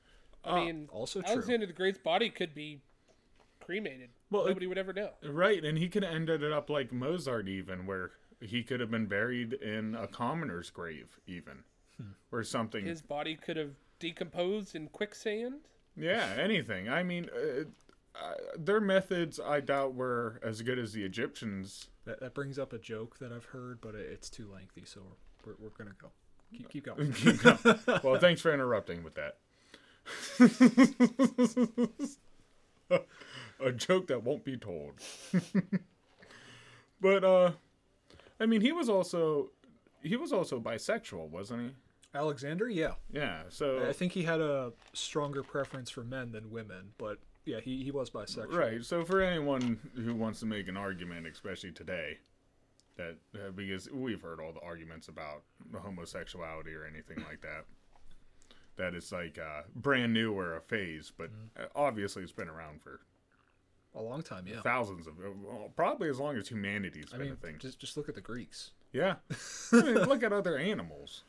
I 0.43 0.49
Uh, 0.49 0.65
mean, 0.65 0.89
also 0.91 1.21
true. 1.21 1.31
Alexander 1.31 1.65
the 1.65 1.73
Great's 1.73 1.99
body 1.99 2.29
could 2.29 2.53
be 2.55 2.81
cremated. 3.59 4.09
Well, 4.29 4.45
it- 4.45 4.49
Nobody 4.49 4.67
would 4.67 4.77
ever 4.77 4.93
know. 4.93 5.11
Right, 5.23 5.63
and 5.63 5.77
he 5.77 5.87
could 5.89 6.03
have 6.03 6.13
ended 6.13 6.43
it 6.43 6.51
up 6.51 6.69
like 6.69 6.91
Mozart, 6.91 7.47
even 7.47 7.85
where 7.85 8.11
he 8.39 8.63
could 8.63 8.79
have 8.79 8.89
been 8.89 9.05
buried 9.05 9.53
in 9.53 9.93
a 9.95 10.07
commoner's 10.07 10.69
grave, 10.69 11.19
even, 11.27 11.63
or 12.31 12.43
something. 12.43 12.85
His 12.85 13.01
body 13.03 13.35
could 13.35 13.57
have 13.57 13.75
decomposed 13.99 14.75
in 14.75 14.87
quicksand. 14.87 15.61
Yeah, 15.95 16.33
anything. 16.39 16.89
I 16.89 17.03
mean, 17.03 17.29
uh, 17.35 17.65
uh, 18.17 18.33
their 18.57 18.81
methods, 18.81 19.39
I 19.39 19.59
doubt, 19.59 19.93
were 19.93 20.39
as 20.43 20.61
good 20.63 20.79
as 20.79 20.93
the 20.93 21.03
Egyptians. 21.03 21.89
that, 22.05 22.19
that 22.19 22.33
brings 22.33 22.57
up 22.57 22.73
a 22.73 22.79
joke 22.79 23.19
that 23.19 23.31
I've 23.31 23.45
heard, 23.45 23.79
but 23.79 23.93
it, 23.93 24.09
it's 24.11 24.29
too 24.29 24.49
lengthy, 24.51 24.85
so 24.85 25.01
we're, 25.45 25.53
we're 25.59 25.69
going 25.69 25.89
to 25.89 25.95
go. 26.01 26.11
Keep, 26.51 26.69
keep 26.69 26.85
going. 26.85 27.13
well, 28.03 28.19
thanks 28.19 28.41
for 28.41 28.51
interrupting 28.53 29.03
with 29.03 29.13
that. 29.15 29.37
A 33.59 33.71
joke 33.71 34.07
that 34.07 34.23
won't 34.23 34.43
be 34.43 34.57
told. 34.57 34.93
but 37.01 37.23
uh 37.23 37.51
I 38.39 38.47
mean, 38.47 38.61
he 38.61 38.71
was 38.71 38.89
also 38.89 39.51
he 40.01 40.15
was 40.15 40.33
also 40.33 40.59
bisexual, 40.59 41.29
wasn't 41.29 41.61
he? 41.61 41.75
Alexander, 42.13 42.67
yeah. 42.69 42.93
Yeah. 43.11 43.43
So 43.49 43.87
I 43.87 43.93
think 43.93 44.11
he 44.11 44.23
had 44.23 44.41
a 44.41 44.73
stronger 44.93 45.43
preference 45.43 45.89
for 45.89 46.03
men 46.03 46.31
than 46.31 46.51
women, 46.51 46.91
but 46.97 47.19
yeah, 47.45 47.59
he, 47.59 47.83
he 47.83 47.91
was 47.91 48.09
bisexual. 48.09 48.53
Right. 48.53 48.83
So 48.83 49.05
for 49.05 49.21
anyone 49.21 49.79
who 49.95 50.15
wants 50.15 50.39
to 50.41 50.45
make 50.45 50.67
an 50.67 50.77
argument, 50.77 51.27
especially 51.27 51.71
today, 51.71 52.17
that 52.97 53.15
uh, 53.35 53.51
because 53.51 53.89
we've 53.91 54.21
heard 54.21 54.39
all 54.39 54.51
the 54.51 54.59
arguments 54.61 55.07
about 55.07 55.43
homosexuality 55.73 56.73
or 56.73 56.85
anything 56.85 57.23
like 57.29 57.41
that, 57.41 57.65
that 58.77 58.93
it's 58.95 59.11
like 59.11 59.37
uh, 59.37 59.63
brand 59.75 60.13
new 60.13 60.33
or 60.33 60.55
a 60.55 60.61
phase, 60.61 61.11
but 61.15 61.29
uh, 61.59 61.65
obviously 61.75 62.23
it's 62.23 62.31
been 62.31 62.49
around 62.49 62.81
for 62.81 63.01
A 63.95 64.01
long 64.01 64.21
time, 64.23 64.45
yeah. 64.47 64.61
thousands 64.61 65.07
of, 65.07 65.15
well, 65.17 65.71
probably 65.75 66.09
as 66.09 66.19
long 66.19 66.37
as 66.37 66.47
humanity's 66.47 67.07
I 67.13 67.17
been 67.17 67.25
mean, 67.27 67.33
a 67.33 67.35
thing. 67.35 67.55
just 67.59 67.79
just 67.79 67.97
look 67.97 68.09
at 68.09 68.15
the 68.15 68.21
Greeks. 68.21 68.71
yeah. 68.93 69.15
I 69.73 69.81
mean, 69.81 69.95
look 69.95 70.23
at 70.23 70.33
other 70.33 70.57
animals. 70.57 71.23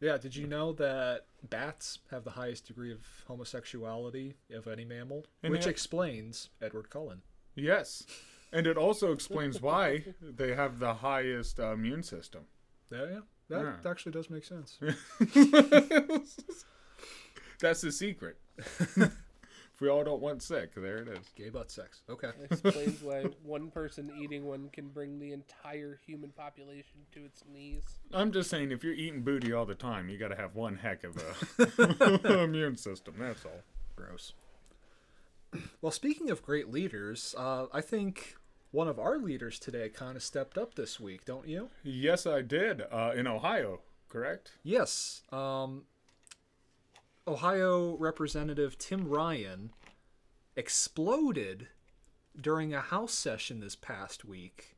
Yeah, 0.00 0.18
did 0.18 0.34
you 0.34 0.48
know 0.48 0.72
that 0.72 1.26
bats 1.48 2.00
have 2.10 2.24
the 2.24 2.32
highest 2.32 2.66
degree 2.66 2.90
of 2.92 3.06
homosexuality 3.28 4.34
of 4.52 4.66
any 4.66 4.84
mammal? 4.84 5.26
And 5.44 5.52
Which 5.52 5.66
explains 5.66 6.50
Edward 6.60 6.90
Cullen. 6.90 7.22
Yes. 7.54 8.04
And 8.52 8.66
it 8.66 8.76
also 8.76 9.12
explains 9.16 9.62
why 9.62 10.04
they 10.20 10.54
have 10.54 10.80
the 10.80 10.94
highest 10.94 11.60
uh, 11.60 11.72
immune 11.72 12.02
system. 12.02 12.42
Yeah, 12.90 13.04
yeah. 13.10 13.20
That 13.52 13.78
Yeah. 13.84 13.90
actually 13.90 14.12
does 14.12 14.30
make 14.30 14.44
sense. 14.44 14.78
That's 17.60 17.80
the 17.82 17.92
secret. 17.92 18.36
if 18.58 19.80
we 19.80 19.88
all 19.88 20.02
don't 20.04 20.20
want 20.20 20.42
sick, 20.42 20.74
there 20.74 20.98
it 20.98 21.08
is. 21.08 21.28
Gay 21.36 21.48
butt 21.50 21.70
sex. 21.70 22.00
Okay. 22.10 22.30
Explains 22.50 23.02
why 23.02 23.22
one 23.44 23.70
person 23.70 24.10
eating 24.20 24.44
one 24.46 24.68
can 24.72 24.88
bring 24.88 25.18
the 25.20 25.32
entire 25.32 26.00
human 26.04 26.30
population 26.30 27.06
to 27.12 27.24
its 27.24 27.44
knees. 27.52 27.84
I'm 28.12 28.32
just 28.32 28.50
saying, 28.50 28.72
if 28.72 28.82
you're 28.82 28.94
eating 28.94 29.22
booty 29.22 29.52
all 29.52 29.66
the 29.66 29.74
time, 29.76 30.08
you 30.08 30.18
got 30.18 30.28
to 30.28 30.36
have 30.36 30.54
one 30.56 30.76
heck 30.76 31.04
of 31.04 31.16
a 31.18 32.42
immune 32.42 32.76
system. 32.76 33.14
That's 33.18 33.44
all. 33.44 33.62
Gross. 33.94 34.32
Well, 35.82 35.92
speaking 35.92 36.30
of 36.30 36.42
great 36.42 36.70
leaders, 36.70 37.34
uh, 37.38 37.66
I 37.72 37.80
think 37.82 38.36
one 38.72 38.88
of 38.88 38.98
our 38.98 39.18
leaders 39.18 39.58
today 39.58 39.88
kind 39.88 40.16
of 40.16 40.22
stepped 40.22 40.58
up 40.58 40.74
this 40.74 40.98
week, 40.98 41.24
don't 41.24 41.46
you? 41.46 41.68
Yes, 41.84 42.26
I 42.26 42.42
did. 42.42 42.82
Uh, 42.90 43.12
in 43.14 43.26
Ohio, 43.26 43.80
correct? 44.08 44.52
Yes. 44.64 45.22
Um, 45.30 45.84
Ohio 47.28 47.96
Representative 47.98 48.78
Tim 48.78 49.08
Ryan 49.08 49.70
exploded 50.56 51.68
during 52.38 52.74
a 52.74 52.80
House 52.80 53.12
session 53.12 53.60
this 53.60 53.76
past 53.76 54.24
week. 54.24 54.74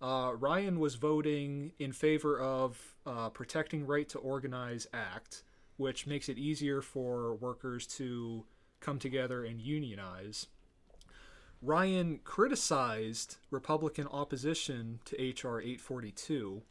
Uh, 0.00 0.32
Ryan 0.36 0.80
was 0.80 0.94
voting 0.94 1.72
in 1.78 1.92
favor 1.92 2.40
of 2.40 2.96
uh, 3.06 3.28
Protecting 3.30 3.86
Right 3.86 4.08
to 4.08 4.18
Organize 4.18 4.86
Act, 4.92 5.42
which 5.76 6.06
makes 6.06 6.28
it 6.28 6.38
easier 6.38 6.80
for 6.80 7.34
workers 7.34 7.86
to 7.88 8.44
come 8.80 8.98
together 8.98 9.44
and 9.44 9.60
unionize. 9.60 10.46
Ryan 11.62 12.18
criticized 12.24 13.36
Republican 13.50 14.08
opposition 14.08 14.98
to 15.04 15.20
H.R. 15.20 15.60
842, 15.60 16.62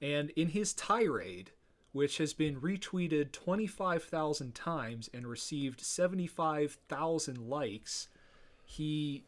and 0.00 0.30
in 0.30 0.48
his 0.48 0.72
tirade, 0.72 1.50
which 1.92 2.16
has 2.18 2.32
been 2.32 2.60
retweeted 2.60 3.32
25,000 3.32 4.54
times 4.54 5.10
and 5.12 5.26
received 5.26 5.80
75,000 5.82 7.36
likes, 7.48 8.08
he. 8.64 9.24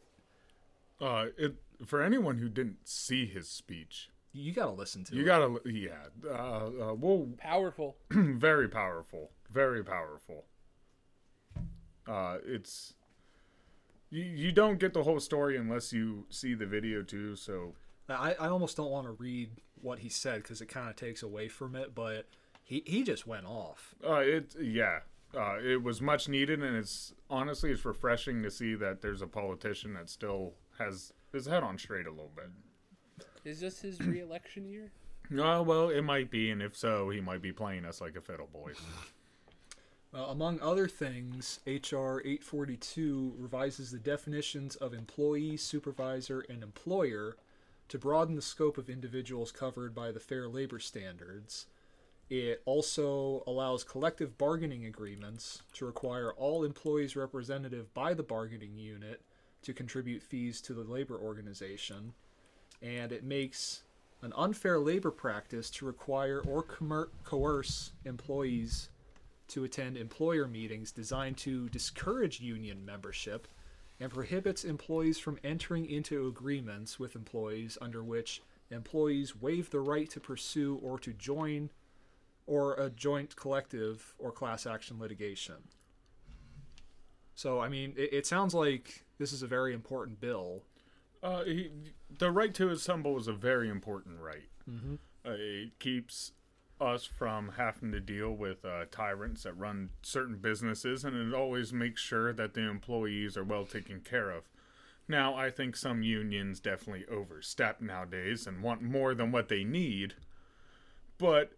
Uh, 1.01 1.27
it, 1.37 1.57
for 1.85 2.01
anyone 2.03 2.39
who 2.39 2.49
didn't 2.49 2.89
see 2.89 3.27
his 3.27 3.47
speech, 3.49 4.09
You 4.33 4.53
gotta 4.53 4.71
listen 4.71 5.05
to 5.05 5.15
you 5.15 5.23
it. 5.23 5.27
gotta, 5.27 5.61
yeah, 5.67 6.07
uh, 6.27 6.31
uh, 6.91 6.95
well, 6.95 7.29
Powerful. 7.37 7.97
very 8.11 8.69
powerful, 8.69 9.31
very 9.53 9.85
powerful. 9.85 10.45
Uh, 12.07 12.39
it's 12.47 12.95
you, 14.11 14.23
you 14.25 14.53
don't 14.53 14.79
get 14.79 14.95
the 14.95 15.03
whole 15.03 15.21
story 15.21 15.57
unless 15.57 15.93
you 15.93 16.27
see 16.31 16.55
the 16.55 16.67
video 16.67 17.03
too. 17.03 17.37
So 17.37 17.75
I, 18.09 18.35
I 18.35 18.49
almost 18.49 18.77
don't 18.77 18.91
want 18.91 19.07
to 19.07 19.13
read 19.13 19.51
what 19.81 20.01
he 20.01 20.09
said 20.09 20.43
because 20.43 20.61
it 20.61 20.67
kind 20.67 20.89
of 20.89 20.97
takes 20.97 21.23
away 21.23 21.49
from 21.49 21.75
it, 21.77 21.95
but 21.95 22.27
he, 22.63 22.83
he 22.87 23.03
just 23.03 23.27
went 23.27 23.47
off. 23.47 23.95
uh, 24.07 24.15
it 24.17 24.55
yeah, 24.61 25.01
uh, 25.37 25.59
it 25.63 25.83
was 25.83 26.01
much 26.01 26.29
needed, 26.29 26.63
and 26.63 26.77
it's 26.77 27.13
honestly 27.29 27.71
it's 27.71 27.85
refreshing 27.85 28.43
to 28.43 28.51
see 28.51 28.75
that 28.75 29.03
there's 29.03 29.23
a 29.23 29.27
politician 29.27 29.95
that 29.95 30.09
still 30.09 30.55
has 30.79 31.13
his 31.33 31.47
head 31.47 31.63
on 31.63 31.79
straight 31.79 32.07
a 32.07 32.11
little 32.11 32.33
bit. 32.35 32.51
Is 33.45 33.61
this 33.61 33.81
his 33.81 34.01
re-election 34.07 34.67
year? 34.67 34.91
Oh 35.39 35.63
well, 35.63 35.89
it 35.89 36.03
might 36.03 36.31
be, 36.31 36.51
and 36.51 36.63
if 36.63 36.77
so, 36.77 37.11
he 37.11 37.21
might 37.21 37.43
be 37.43 37.53
playing 37.53 37.85
us 37.85 38.01
like 38.01 38.17
a 38.17 38.21
fiddle 38.21 38.49
boy. 38.53 38.73
Uh, 40.15 40.27
among 40.29 40.61
other 40.61 40.87
things, 40.87 41.59
H.R. 41.67 42.21
842 42.21 43.35
revises 43.37 43.91
the 43.91 43.99
definitions 43.99 44.77
of 44.77 44.95
employee, 44.95 45.57
supervisor, 45.57 46.45
and 46.49 46.63
employer 46.63 47.37
to 47.89 47.99
broaden 47.99 48.37
the 48.37 48.43
scope 48.43 48.79
of 48.79 48.89
individuals 48.89 49.51
covered 49.51 49.93
by 49.93 50.13
the 50.13 50.21
Fair 50.21 50.47
Labor 50.47 50.79
Standards. 50.79 51.67
It 52.31 52.63
also 52.65 53.43
allows 53.47 53.83
collective 53.83 54.39
bargaining 54.39 54.87
agreements 54.87 55.63
to 55.73 55.85
require 55.85 56.33
all 56.33 56.63
employees 56.63 57.17
representative 57.17 57.93
by 57.93 58.15
the 58.15 58.23
bargaining 58.23 58.79
unit 58.79 59.21
to 59.63 59.75
contribute 59.75 60.23
fees 60.23 60.61
to 60.63 60.75
the 60.75 60.85
labor 60.85 61.19
organization. 61.19 62.15
And 62.81 63.11
it 63.11 63.25
makes 63.25 63.83
an 64.23 64.33
unfair 64.37 64.79
labor 64.79 65.11
practice 65.11 65.71
to 65.71 65.87
require 65.87 66.41
or 66.41 66.63
coerce 66.63 67.93
employees 68.05 68.89
to 69.49 69.65
attend 69.65 69.97
employer 69.97 70.47
meetings 70.47 70.93
designed 70.93 71.37
to 71.39 71.69
discourage 71.69 72.41
union 72.41 72.85
membership 72.85 73.49
and 74.01 74.13
prohibits 74.13 74.65
employees 74.65 75.19
from 75.19 75.39
entering 75.45 75.87
into 75.87 76.27
agreements 76.27 76.99
with 76.99 77.15
employees 77.15 77.79
under 77.81 78.03
which 78.03 78.43
employees 78.71 79.41
waive 79.41 79.71
the 79.71 79.81
right 79.81 80.11
to 80.11 80.21
pursue 80.21 80.81
or 80.83 80.99
to 80.99 81.13
join 81.13 81.71
or 82.47 82.75
a 82.75 82.91
joint 82.91 83.37
collective 83.37 84.15
or 84.19 84.33
class 84.33 84.67
action 84.67 84.99
litigation. 84.99 85.57
So, 87.35 87.61
I 87.61 87.69
mean, 87.69 87.95
it, 87.97 88.13
it 88.13 88.27
sounds 88.27 88.55
like 88.55 89.05
this 89.19 89.33
is 89.33 89.43
a 89.43 89.47
very 89.47 89.75
important 89.75 90.21
bill. 90.21 90.63
Uh, 91.23 91.45
he, 91.45 91.71
the 92.19 92.31
right 92.31 92.55
to 92.55 92.71
assemble 92.71 93.19
is 93.19 93.29
a 93.29 93.33
very 93.33 93.69
important 93.69 94.21
right. 94.21 94.49
Mhm. 94.71 94.99
Uh, 95.25 95.31
it 95.31 95.79
keeps 95.79 96.33
us 96.81 97.05
from 97.05 97.53
having 97.57 97.93
to 97.93 98.01
deal 98.01 98.31
with 98.31 98.65
uh, 98.65 98.85
tyrants 98.91 99.45
that 99.45 99.59
run 99.59 99.91
certain 100.03 100.37
businesses, 100.37 101.05
and 101.05 101.17
it 101.17 101.35
always 101.35 101.73
makes 101.73 102.01
sure 102.01 102.33
that 102.33 102.55
the 102.55 102.69
employees 102.69 103.37
are 103.37 103.45
well 103.45 103.65
taken 103.65 104.01
care 104.01 104.31
of. 104.31 104.45
Now, 105.07 105.35
I 105.35 105.51
think 105.51 105.77
some 105.77 106.03
unions 106.03 106.61
definitely 106.61 107.05
overstep 107.07 107.81
nowadays 107.81 108.47
and 108.47 108.63
want 108.63 108.83
more 108.83 109.15
than 109.15 109.33
what 109.33 109.49
they 109.49 109.63
need, 109.63 110.15
but 111.19 111.53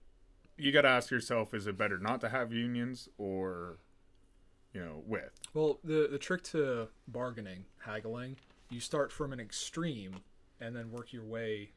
you 0.57 0.72
got 0.72 0.83
to 0.83 0.88
ask 0.88 1.11
yourself: 1.11 1.55
Is 1.55 1.66
it 1.66 1.79
better 1.79 1.98
not 1.98 2.20
to 2.22 2.29
have 2.29 2.52
unions, 2.52 3.09
or 3.18 3.79
you 4.72 4.81
know, 4.81 5.02
with? 5.07 5.33
Well, 5.55 5.79
the 5.85 6.09
the 6.11 6.18
trick 6.18 6.42
to 6.44 6.88
bargaining, 7.07 7.66
haggling, 7.85 8.37
you 8.68 8.81
start 8.81 9.12
from 9.12 9.33
an 9.33 9.40
extreme 9.40 10.16
and 10.61 10.74
then 10.74 10.90
work 10.90 11.12
your 11.12 11.24
way 11.24 11.70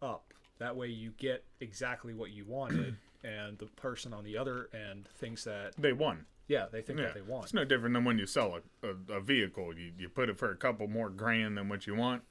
up. 0.00 0.34
That 0.62 0.76
way 0.76 0.86
you 0.86 1.10
get 1.18 1.44
exactly 1.60 2.14
what 2.14 2.30
you 2.30 2.44
wanted 2.44 2.94
and 3.24 3.58
the 3.58 3.66
person 3.66 4.14
on 4.14 4.22
the 4.22 4.38
other 4.38 4.68
end 4.72 5.08
thinks 5.16 5.42
that 5.42 5.72
They 5.76 5.92
won. 5.92 6.26
yeah, 6.46 6.66
they 6.70 6.82
think 6.82 7.00
Yeah, 7.00 7.06
that 7.06 7.14
they 7.14 7.20
want. 7.22 7.44
it's 7.46 7.54
no 7.54 7.64
different 7.64 7.94
than 7.94 8.04
when 8.04 8.16
you 8.16 8.26
sell 8.26 8.60
a, 8.82 8.86
a, 8.86 9.16
a 9.16 9.20
vehicle. 9.20 9.76
You, 9.76 9.90
you 9.98 10.08
put 10.08 10.28
it 10.28 10.38
for 10.38 10.52
a 10.52 10.56
couple 10.56 10.86
more 10.86 11.10
grand 11.10 11.58
than 11.58 11.68
what 11.68 11.86
you 11.88 11.96
want. 11.96 12.22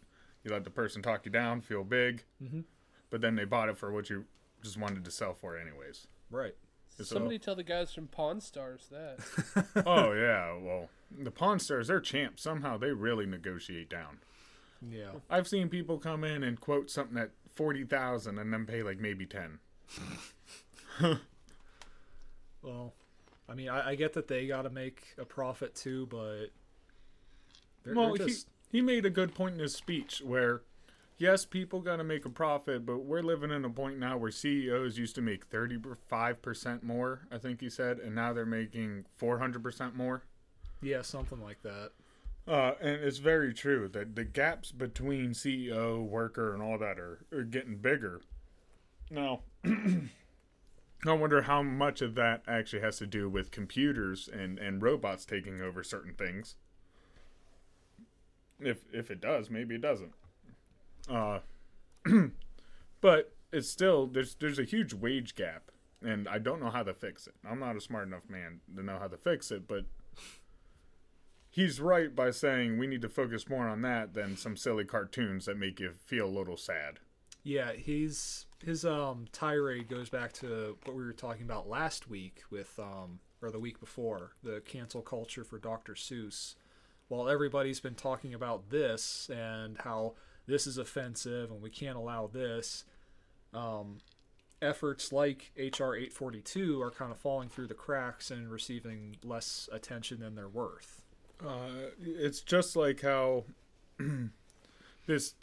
You 0.46 0.52
let 0.52 0.64
the 0.64 0.70
person 0.70 1.02
talk 1.02 1.26
you 1.26 1.32
down, 1.32 1.60
feel 1.60 1.84
big, 1.84 2.24
Mhm. 2.42 2.64
but 3.10 3.20
then 3.20 3.36
they 3.36 3.44
bought 3.44 3.68
it 3.68 3.78
for 3.78 3.92
what 3.92 4.10
you 4.10 4.24
just 4.64 4.78
wanted 4.78 5.04
to 5.06 5.12
sell 5.12 5.34
for, 5.34 5.58
anyways. 5.58 6.08
Right. 6.30 6.56
So- 6.88 7.04
Somebody 7.04 7.38
tell 7.38 7.56
the 7.56 7.64
guys 7.64 7.94
from 7.94 8.08
Pawn 8.08 8.40
Stars 8.40 8.88
that. 8.92 9.20
oh 9.86 10.14
yeah, 10.14 10.54
well, 10.58 10.90
the 11.20 11.32
Pawn 11.32 11.60
Stars, 11.60 11.90
they're 11.90 12.00
champs. 12.00 12.42
Somehow 12.44 12.78
they 12.78 12.92
really 12.92 13.26
negotiate 13.26 13.90
down. 13.90 14.20
Yeah. 14.90 15.12
I've 15.30 15.48
seen 15.48 15.70
people 15.70 16.00
come 16.00 16.24
in 16.24 16.44
and 16.44 16.60
quote 16.60 16.90
something 16.90 17.18
at 17.18 17.32
forty 17.54 17.84
thousand 17.84 18.38
and 18.40 18.52
then 18.54 18.66
pay 18.66 18.84
like 18.84 19.00
maybe 19.00 19.26
ten. 19.26 19.60
Well, 22.62 22.94
I 23.50 23.56
mean, 23.56 23.70
I, 23.70 23.90
I 23.90 23.96
get 23.96 24.14
that 24.14 24.28
they 24.28 24.46
got 24.48 24.64
to 24.64 24.70
make 24.70 25.02
a 25.18 25.26
profit 25.26 25.74
too, 25.76 26.06
but 26.08 26.48
they're, 27.84 27.96
Well, 27.96 28.16
they're 28.16 28.28
he, 28.28 28.36
he 28.72 28.82
made 28.82 29.06
a 29.06 29.10
good 29.10 29.34
point 29.34 29.56
in 29.56 29.60
his 29.60 29.74
speech 29.74 30.22
where, 30.24 30.62
yes, 31.18 31.44
people 31.46 31.82
got 31.82 31.96
to 31.98 32.04
make 32.04 32.26
a 32.26 32.30
profit, 32.30 32.86
but 32.86 33.00
we're 33.00 33.24
living 33.24 33.50
in 33.52 33.66
a 33.66 33.70
point 33.70 33.98
now 33.98 34.18
where 34.18 34.32
CEOs 34.32 34.98
used 34.98 35.16
to 35.16 35.22
make 35.22 35.50
35% 35.50 36.84
more, 36.84 37.22
I 37.32 37.40
think 37.40 37.62
he 37.62 37.70
said, 37.70 37.98
and 37.98 38.14
now 38.14 38.32
they're 38.32 38.46
making 38.46 39.06
400% 39.20 39.96
more. 39.96 40.24
yeah, 40.82 41.02
something 41.02 41.42
like 41.42 41.62
that. 41.64 41.92
Uh, 42.48 42.74
and 42.82 43.04
it's 43.04 43.20
very 43.20 43.54
true 43.54 43.88
that 43.88 44.16
the 44.16 44.26
gaps 44.26 44.72
between 44.72 45.32
CEO, 45.32 46.04
worker, 46.04 46.54
and 46.54 46.62
all 46.62 46.78
that 46.78 46.98
are, 46.98 47.26
are 47.32 47.44
getting 47.44 47.78
bigger. 47.78 48.22
Now, 49.10 49.42
I 51.06 51.14
wonder 51.14 51.44
how 51.44 51.62
much 51.62 52.02
of 52.02 52.16
that 52.16 52.44
actually 52.48 52.82
has 52.82 52.98
to 52.98 53.08
do 53.08 53.30
with 53.30 53.52
computers 53.52 54.30
and, 54.32 54.58
and 54.60 54.82
robots 54.82 55.26
taking 55.26 55.62
over 55.62 55.84
certain 55.84 56.14
things. 56.14 56.56
If 58.60 58.84
if 58.94 59.10
it 59.10 59.22
does, 59.22 59.50
maybe 59.50 59.76
it 59.76 59.82
doesn't. 59.82 60.14
Uh, 61.10 61.40
but 63.02 63.34
it's 63.52 63.70
still 63.70 64.06
there's 64.06 64.36
there's 64.36 64.60
a 64.60 64.64
huge 64.64 64.94
wage 64.94 65.36
gap, 65.36 65.72
and 66.04 66.28
I 66.28 66.38
don't 66.38 66.62
know 66.62 66.70
how 66.70 66.84
to 66.84 66.94
fix 66.94 67.26
it. 67.26 67.34
I'm 67.48 67.60
not 67.60 67.76
a 67.76 67.82
smart 67.82 68.08
enough 68.08 68.30
man 68.30 68.62
to 68.76 68.84
know 68.84 69.00
how 69.00 69.08
to 69.08 69.18
fix 69.18 69.50
it, 69.52 69.68
but 69.68 69.86
he's 71.52 71.80
right 71.80 72.16
by 72.16 72.32
saying 72.32 72.80
we 72.80 72.88
need 72.88 73.02
to 73.04 73.10
focus 73.10 73.48
more 73.48 73.68
on 73.68 73.82
that 73.84 74.14
than 74.16 74.38
some 74.38 74.56
silly 74.56 74.86
cartoons 74.86 75.46
that 75.46 75.58
make 75.58 75.80
you 75.80 75.92
feel 76.06 76.26
a 76.26 76.28
little 76.28 76.58
sad. 76.58 77.00
Yeah, 77.44 77.74
he's 77.74 78.46
his 78.64 78.86
um 78.86 79.26
tirade 79.32 79.90
goes 79.90 80.10
back 80.10 80.32
to 80.34 80.78
what 80.86 80.96
we 80.96 81.04
were 81.04 81.14
talking 81.14 81.44
about 81.44 81.70
last 81.70 82.10
week 82.10 82.44
with 82.50 82.80
um 82.80 83.20
or 83.42 83.52
the 83.52 83.60
week 83.60 83.80
before, 83.80 84.32
the 84.44 84.62
cancel 84.62 85.02
culture 85.02 85.44
for 85.44 85.58
Dr. 85.58 85.94
Seuss. 85.94 86.56
While 87.08 87.28
everybody's 87.28 87.80
been 87.80 87.96
talking 87.96 88.34
about 88.34 88.70
this 88.70 89.30
and 89.34 89.78
how 89.80 90.14
this 90.46 90.68
is 90.68 90.78
offensive 90.78 91.52
and 91.52 91.62
we 91.62 91.70
can't 91.72 91.98
allow 91.98 92.28
this, 92.28 92.86
um, 93.54 93.98
efforts 94.62 95.12
like 95.12 95.52
HR 95.58 95.96
842 95.96 96.82
are 96.82 96.92
kind 96.92 97.12
of 97.12 97.18
falling 97.18 97.50
through 97.50 97.68
the 97.68 97.74
cracks 97.74 98.30
and 98.30 98.52
receiving 98.52 99.18
less 99.24 99.68
attention 99.74 100.20
than 100.20 100.36
they're 100.36 100.48
worth. 100.48 101.01
Uh, 101.46 101.90
it's 102.00 102.42
just 102.42 102.76
like 102.76 103.02
how 103.02 103.44
this 105.08 105.36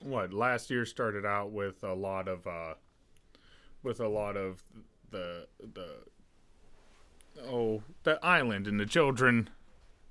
what 0.00 0.32
last 0.32 0.70
year 0.70 0.84
started 0.84 1.24
out 1.26 1.50
with 1.52 1.82
a 1.82 1.94
lot 1.94 2.28
of 2.28 2.46
uh, 2.46 2.74
with 3.82 4.00
a 4.00 4.08
lot 4.08 4.36
of 4.36 4.62
the 5.10 5.46
the 5.74 5.88
oh 7.46 7.82
the 8.02 8.18
island 8.24 8.66
and 8.66 8.78
the 8.80 8.86
children 8.86 9.48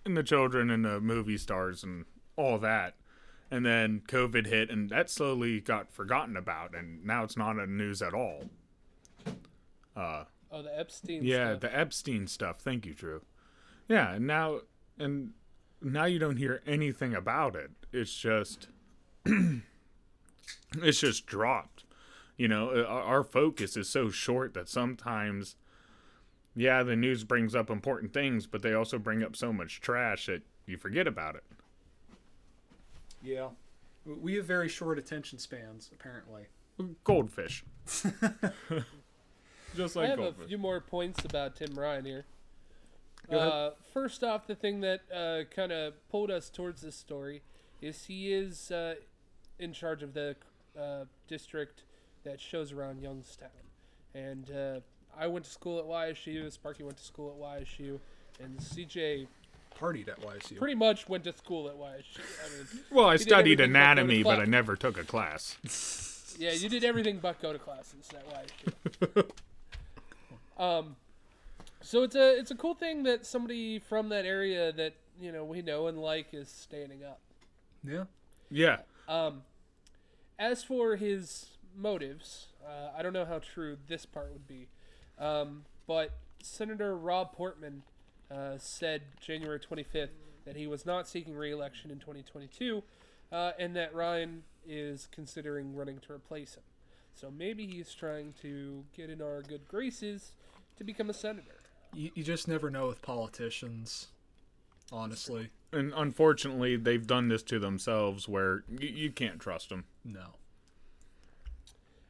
and 0.06 0.16
the 0.16 0.24
children 0.24 0.70
and 0.70 0.86
the 0.86 1.00
movie 1.02 1.38
stars 1.38 1.84
and 1.84 2.06
all 2.36 2.58
that. 2.60 2.96
And 3.50 3.66
then 3.66 4.02
COVID 4.08 4.48
hit, 4.48 4.70
and 4.70 4.90
that 4.90 5.10
slowly 5.10 5.62
got 5.62 5.90
forgotten 5.94 6.36
about, 6.36 6.76
and 6.76 7.06
now 7.06 7.24
it's 7.24 7.38
not 7.38 7.58
in 7.58 7.78
news 7.78 8.02
at 8.02 8.14
all. 8.14 8.50
Uh, 9.96 10.26
Oh, 10.52 10.62
the 10.62 10.78
Epstein. 10.80 11.24
yeah, 11.24 11.52
stuff. 11.52 11.60
the 11.62 11.78
Epstein 11.78 12.28
stuff. 12.28 12.60
Thank 12.60 12.86
you, 12.86 12.94
Drew. 12.94 13.22
Yeah, 13.88 14.14
and 14.14 14.28
now 14.28 14.62
and 14.98 15.32
now 15.82 16.06
you 16.06 16.20
don't 16.20 16.38
hear 16.38 16.62
anything 16.66 17.14
about 17.14 17.56
it. 17.56 17.72
It's 17.92 18.14
just 18.14 18.68
it's 19.26 21.00
just 21.00 21.26
dropped. 21.26 21.84
You 22.38 22.48
know, 22.48 22.70
uh, 22.70 22.84
our 22.84 23.02
our 23.02 23.24
focus 23.24 23.78
is 23.78 23.90
so 23.90 24.10
short 24.10 24.54
that 24.54 24.70
sometimes 24.70 25.56
yeah, 26.58 26.82
the 26.82 26.96
news 26.96 27.24
brings 27.24 27.54
up 27.56 27.70
important 27.70 28.14
things, 28.14 28.48
but 28.48 28.64
they 28.64 28.74
also 28.74 28.98
bring 28.98 29.22
up 29.22 29.36
so 29.36 29.54
much 29.54 29.80
trash 29.80 30.26
that 30.26 30.42
you 30.66 30.76
forget 30.76 31.06
about 31.06 31.36
it. 31.36 31.44
Yeah. 33.22 33.50
We 34.06 34.34
have 34.36 34.46
very 34.46 34.68
short 34.68 34.98
attention 34.98 35.38
spans, 35.38 35.92
apparently. 35.94 36.48
Goldfish. 37.04 37.64
just 39.76 39.96
like 39.96 40.10
I 40.10 40.16
like 40.16 40.20
have 40.20 40.40
a 40.42 40.48
few 40.48 40.58
more 40.58 40.82
points 40.82 41.24
about 41.26 41.56
Tim 41.56 41.76
Ryan 41.76 42.06
here. 42.06 42.26
Uh, 43.32 43.72
first 43.94 44.24
off, 44.24 44.48
the 44.48 44.56
thing 44.56 44.82
that 44.82 45.02
uh, 45.14 45.44
kind 45.54 45.72
of 45.72 45.94
pulled 46.10 46.32
us 46.32 46.50
towards 46.50 46.82
this 46.82 46.96
story 46.96 47.42
is 47.82 48.06
he 48.06 48.34
is 48.34 48.72
uh, 48.72 48.96
in 49.60 49.74
charge 49.74 50.02
of 50.02 50.14
the 50.14 50.36
uh, 50.80 51.06
district 51.28 51.84
that 52.24 52.40
shows 52.40 52.72
around 52.72 53.02
Youngstown. 53.02 53.50
And 54.14 54.50
uh, 54.52 54.80
I 55.18 55.28
went 55.28 55.46
to 55.46 55.52
school 55.52 55.80
at 55.80 55.86
YSU, 55.86 56.52
Sparky 56.52 56.84
went 56.84 56.98
to 56.98 57.04
school 57.04 57.32
at 57.32 57.62
YSU, 57.62 58.00
and 58.42 58.58
CJ 58.60 59.28
Partied 59.80 60.08
at 60.08 60.20
YSU. 60.22 60.58
pretty 60.58 60.76
much 60.76 61.08
went 61.08 61.24
to 61.26 61.34
school 61.34 61.68
at 61.68 61.76
YSU. 61.76 62.20
I 62.46 62.58
mean, 62.58 62.84
well, 62.92 63.08
I 63.08 63.18
studied 63.18 63.34
everything 63.34 63.58
but 63.58 63.58
go 63.58 63.64
to 63.64 63.70
anatomy, 63.70 64.24
but 64.24 64.40
I 64.40 64.46
never 64.46 64.76
took 64.76 64.98
a 64.98 65.04
class. 65.04 66.36
Yeah, 66.40 66.52
you 66.52 66.70
did 66.70 66.84
everything 66.84 67.20
but 67.20 67.42
go 67.42 67.54
to 67.54 67.60
classes 67.60 68.10
at 68.14 68.26
YSU. 69.02 69.32
um, 70.64 70.96
so 71.82 72.04
it's 72.04 72.16
a 72.16 72.38
it's 72.38 72.52
a 72.52 72.56
cool 72.56 72.74
thing 72.74 73.04
that 73.04 73.26
somebody 73.26 73.80
from 73.80 74.10
that 74.10 74.26
area 74.26 74.72
that 74.74 74.96
you 75.20 75.32
know 75.32 75.44
we 75.44 75.62
know 75.62 75.88
and 75.88 75.98
like 75.98 76.34
is 76.34 76.50
standing 76.50 77.04
up. 77.04 77.20
yeah. 77.84 78.04
Yeah. 78.50 78.78
Um, 79.08 79.44
as 80.40 80.64
for 80.64 80.96
his 80.96 81.48
motives, 81.76 82.48
uh, 82.66 82.92
I 82.98 83.02
don't 83.02 83.14
know 83.14 83.26
how 83.26 83.40
true 83.40 83.78
this 83.88 84.06
part 84.06 84.32
would 84.32 84.48
be, 84.48 84.68
um, 85.20 85.66
but 85.86 86.18
Senator 86.42 86.96
Rob 86.96 87.34
Portman 87.34 87.84
uh, 88.32 88.58
said 88.58 89.02
January 89.20 89.60
25th 89.60 90.10
that 90.46 90.56
he 90.56 90.66
was 90.66 90.86
not 90.86 91.08
seeking 91.08 91.36
re-election 91.36 91.92
in 91.92 92.00
2022, 92.00 92.82
uh, 93.32 93.52
and 93.60 93.76
that 93.76 93.94
Ryan 93.94 94.44
is 94.66 95.08
considering 95.12 95.76
running 95.76 96.00
to 96.00 96.14
replace 96.14 96.56
him. 96.56 96.64
So 97.14 97.32
maybe 97.32 97.66
he's 97.68 97.94
trying 97.94 98.34
to 98.42 98.86
get 98.96 99.10
in 99.10 99.22
our 99.22 99.42
good 99.42 99.68
graces 99.68 100.32
to 100.78 100.84
become 100.84 101.10
a 101.10 101.14
senator. 101.14 101.57
You, 101.94 102.12
you 102.16 102.24
just 102.24 102.48
never 102.48 102.70
know 102.70 102.88
with 102.88 103.02
politicians, 103.02 104.08
honestly. 104.92 105.50
and 105.72 105.94
unfortunately 105.96 106.76
they've 106.78 107.06
done 107.08 107.28
this 107.30 107.44
to 107.44 107.60
themselves 107.60 108.28
where 108.28 108.64
you, 108.70 108.88
you 108.90 109.12
can't 109.12 109.40
trust 109.40 109.70
them 109.70 109.86
No. 110.06 110.36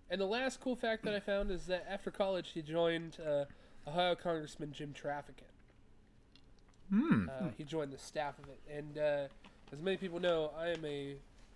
And 0.09 0.21
the 0.21 0.25
last 0.25 0.61
cool 0.61 0.75
fact 0.75 1.03
that 1.03 1.13
I 1.13 1.19
found 1.19 1.51
is 1.51 1.65
that 1.65 1.85
after 1.89 2.11
college, 2.11 2.51
he 2.53 2.61
joined 2.61 3.17
uh, 3.25 3.43
Ohio 3.87 4.15
Congressman 4.15 4.71
Jim 4.71 4.93
Traficant. 4.93 5.51
hmm 6.89 7.27
Uh, 7.29 7.49
he 7.57 7.63
joined 7.65 7.91
the 7.91 7.97
staff 7.97 8.35
of 8.39 8.45
it, 8.49 8.59
and 8.73 8.97
uh, 8.97 9.27
as 9.73 9.81
many 9.81 9.97
people 9.97 10.19
know, 10.21 10.51
I 10.57 10.69
am 10.69 10.85
a 10.85 11.15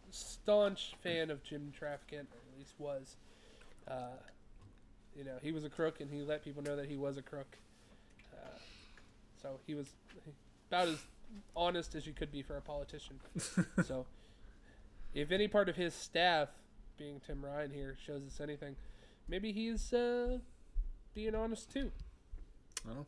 staunch 0.10 0.96
fan 1.02 1.30
of 1.32 1.42
Jim 1.44 1.72
Traficant, 1.80 2.28
or 2.34 2.40
at 2.52 2.58
least 2.60 2.74
was. 2.78 3.16
Uh, 3.88 4.18
you 5.16 5.24
know, 5.24 5.38
he 5.42 5.52
was 5.54 5.64
a 5.64 5.70
crook, 5.70 6.02
and 6.02 6.12
he 6.12 6.22
let 6.22 6.44
people 6.44 6.62
know 6.62 6.76
that 6.76 6.88
he 6.90 6.98
was 6.98 7.18
a 7.18 7.22
crook. 7.22 7.58
Uh, 8.42 8.46
so 9.42 9.60
he 9.66 9.74
was 9.74 9.88
about 10.70 10.88
as 10.88 11.00
honest 11.56 11.96
as 11.96 12.06
you 12.08 12.14
could 12.14 12.32
be 12.32 12.42
for 12.42 12.58
a 12.58 12.62
politician. 12.62 13.20
so, 13.86 14.06
if 15.14 15.32
any 15.32 15.48
part 15.48 15.70
of 15.70 15.76
his 15.76 15.94
staff, 15.94 16.50
being 16.98 17.22
Tim 17.26 17.44
Ryan 17.44 17.72
here, 17.72 17.96
shows 18.06 18.22
us 18.26 18.40
anything, 18.42 18.76
maybe 19.28 19.52
he's 19.52 19.94
uh, 19.94 20.38
being 21.14 21.36
honest 21.36 21.72
too. 21.72 21.92
Well, 22.86 23.06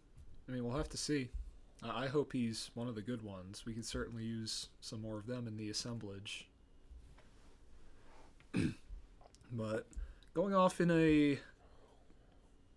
I 0.48 0.52
mean, 0.52 0.66
we'll 0.66 0.78
have 0.78 0.90
to 0.90 0.98
see. 0.98 1.30
I 1.84 2.04
I 2.04 2.08
hope 2.08 2.34
he's 2.34 2.72
one 2.74 2.88
of 2.88 2.96
the 2.96 3.02
good 3.02 3.22
ones. 3.22 3.66
We 3.66 3.74
could 3.74 3.86
certainly 3.86 4.24
use 4.24 4.70
some 4.82 5.02
more 5.02 5.18
of 5.18 5.28
them 5.28 5.48
in 5.48 5.58
the 5.58 5.70
assemblage. 5.70 6.48
but 9.52 9.88
going 10.34 10.54
off 10.54 10.80
in 10.80 10.92
a 10.92 11.40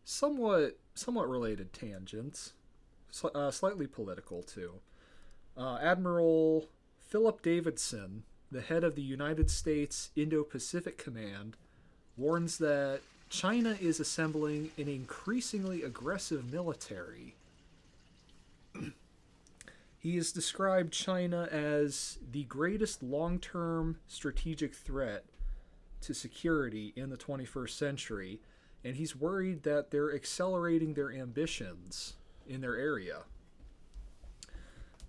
somewhat 0.05 0.79
somewhat 0.99 1.29
related 1.29 1.73
tangents, 1.73 2.53
sli- 3.13 3.35
uh, 3.35 3.51
slightly 3.51 3.87
political 3.87 4.43
too. 4.43 4.73
Uh, 5.57 5.79
Admiral 5.81 6.67
Philip 6.99 7.43
Davidson, 7.43 8.25
the 8.51 8.61
head 8.61 8.85
of 8.85 8.95
the 8.95 9.03
United 9.03 9.51
States 9.51 10.11
Indo-Pacific 10.17 10.99
Command, 10.99 11.57
warns 12.17 12.59
that 12.59 13.01
China 13.29 13.77
is 13.81 14.01
assembling 14.01 14.71
an 14.79 14.89
increasingly 14.89 15.83
aggressive 15.83 16.51
military. 16.51 17.35
he 19.99 20.17
has 20.17 20.33
described 20.33 20.93
China 20.93 21.49
as 21.51 22.19
the 22.33 22.45
greatest 22.45 23.03
long 23.03 23.39
term 23.39 23.99
strategic 24.07 24.75
threat 24.75 25.25
to 26.03 26.15
security 26.15 26.93
in 26.97 27.11
the 27.11 27.17
21st 27.17 27.71
century, 27.71 28.41
and 28.87 28.95
he's 28.95 29.17
worried 29.17 29.65
that 29.65 29.91
they're 29.91 30.15
accelerating 30.15 30.95
their 30.95 31.11
ambitions 31.11 32.15
in 32.47 32.61
their 32.61 32.77
area. 32.77 33.23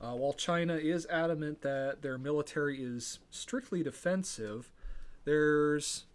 Uh, 0.01 0.13
while 0.13 0.33
China 0.33 0.75
is 0.75 1.05
adamant 1.11 1.61
that 1.61 2.01
their 2.01 2.17
military 2.17 2.83
is 2.83 3.19
strictly 3.29 3.83
defensive, 3.83 4.71
there's 5.25 6.05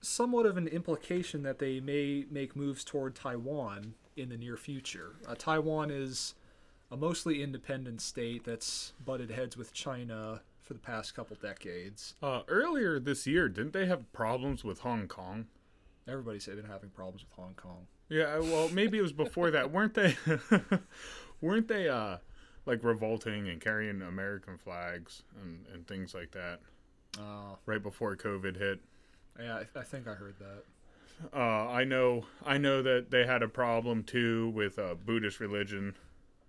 somewhat 0.00 0.46
of 0.46 0.56
an 0.56 0.66
implication 0.66 1.44
that 1.44 1.60
they 1.60 1.78
may 1.78 2.24
make 2.28 2.56
moves 2.56 2.82
toward 2.82 3.14
Taiwan 3.14 3.94
in 4.16 4.28
the 4.28 4.36
near 4.36 4.56
future. 4.56 5.14
Uh, 5.28 5.36
Taiwan 5.36 5.92
is 5.92 6.34
a 6.90 6.96
mostly 6.96 7.40
independent 7.40 8.00
state 8.00 8.44
that's 8.44 8.94
butted 9.04 9.30
heads 9.30 9.56
with 9.56 9.72
China 9.72 10.40
for 10.60 10.74
the 10.74 10.80
past 10.80 11.14
couple 11.14 11.36
decades. 11.40 12.14
uh, 12.20 12.42
earlier 12.48 12.98
this 12.98 13.28
year 13.28 13.48
didn't 13.48 13.72
they 13.72 13.86
have 13.86 14.12
problems 14.12 14.64
with 14.64 14.80
hong 14.80 15.06
kong 15.06 15.46
Everybody's 16.08 16.46
been 16.46 16.64
having 16.64 16.90
problems 16.90 17.22
with 17.22 17.32
Hong 17.32 17.54
Kong. 17.54 17.86
yeah 18.08 18.38
well 18.38 18.68
maybe 18.68 18.98
it 18.98 19.02
was 19.02 19.12
before 19.12 19.50
that 19.50 19.70
weren't 19.72 19.94
they 19.94 20.16
weren't 21.40 21.68
they 21.68 21.88
uh 21.88 22.18
like 22.64 22.82
revolting 22.84 23.48
and 23.48 23.60
carrying 23.60 24.02
american 24.02 24.56
flags 24.58 25.22
and, 25.42 25.64
and 25.72 25.86
things 25.86 26.14
like 26.14 26.30
that 26.32 26.60
Uh, 27.18 27.56
right 27.66 27.82
before 27.82 28.16
covid 28.16 28.56
hit 28.56 28.80
yeah, 29.38 29.56
I, 29.74 29.80
I 29.80 29.82
think 29.82 30.06
I 30.08 30.14
heard 30.14 30.36
that. 30.38 30.64
uh, 31.36 31.68
I 31.70 31.84
know, 31.84 32.24
I 32.44 32.56
know 32.56 32.80
that 32.82 33.10
they 33.10 33.26
had 33.26 33.42
a 33.42 33.48
problem 33.48 34.02
too 34.02 34.48
with 34.50 34.78
uh, 34.78 34.94
Buddhist 34.94 35.40
religion. 35.40 35.94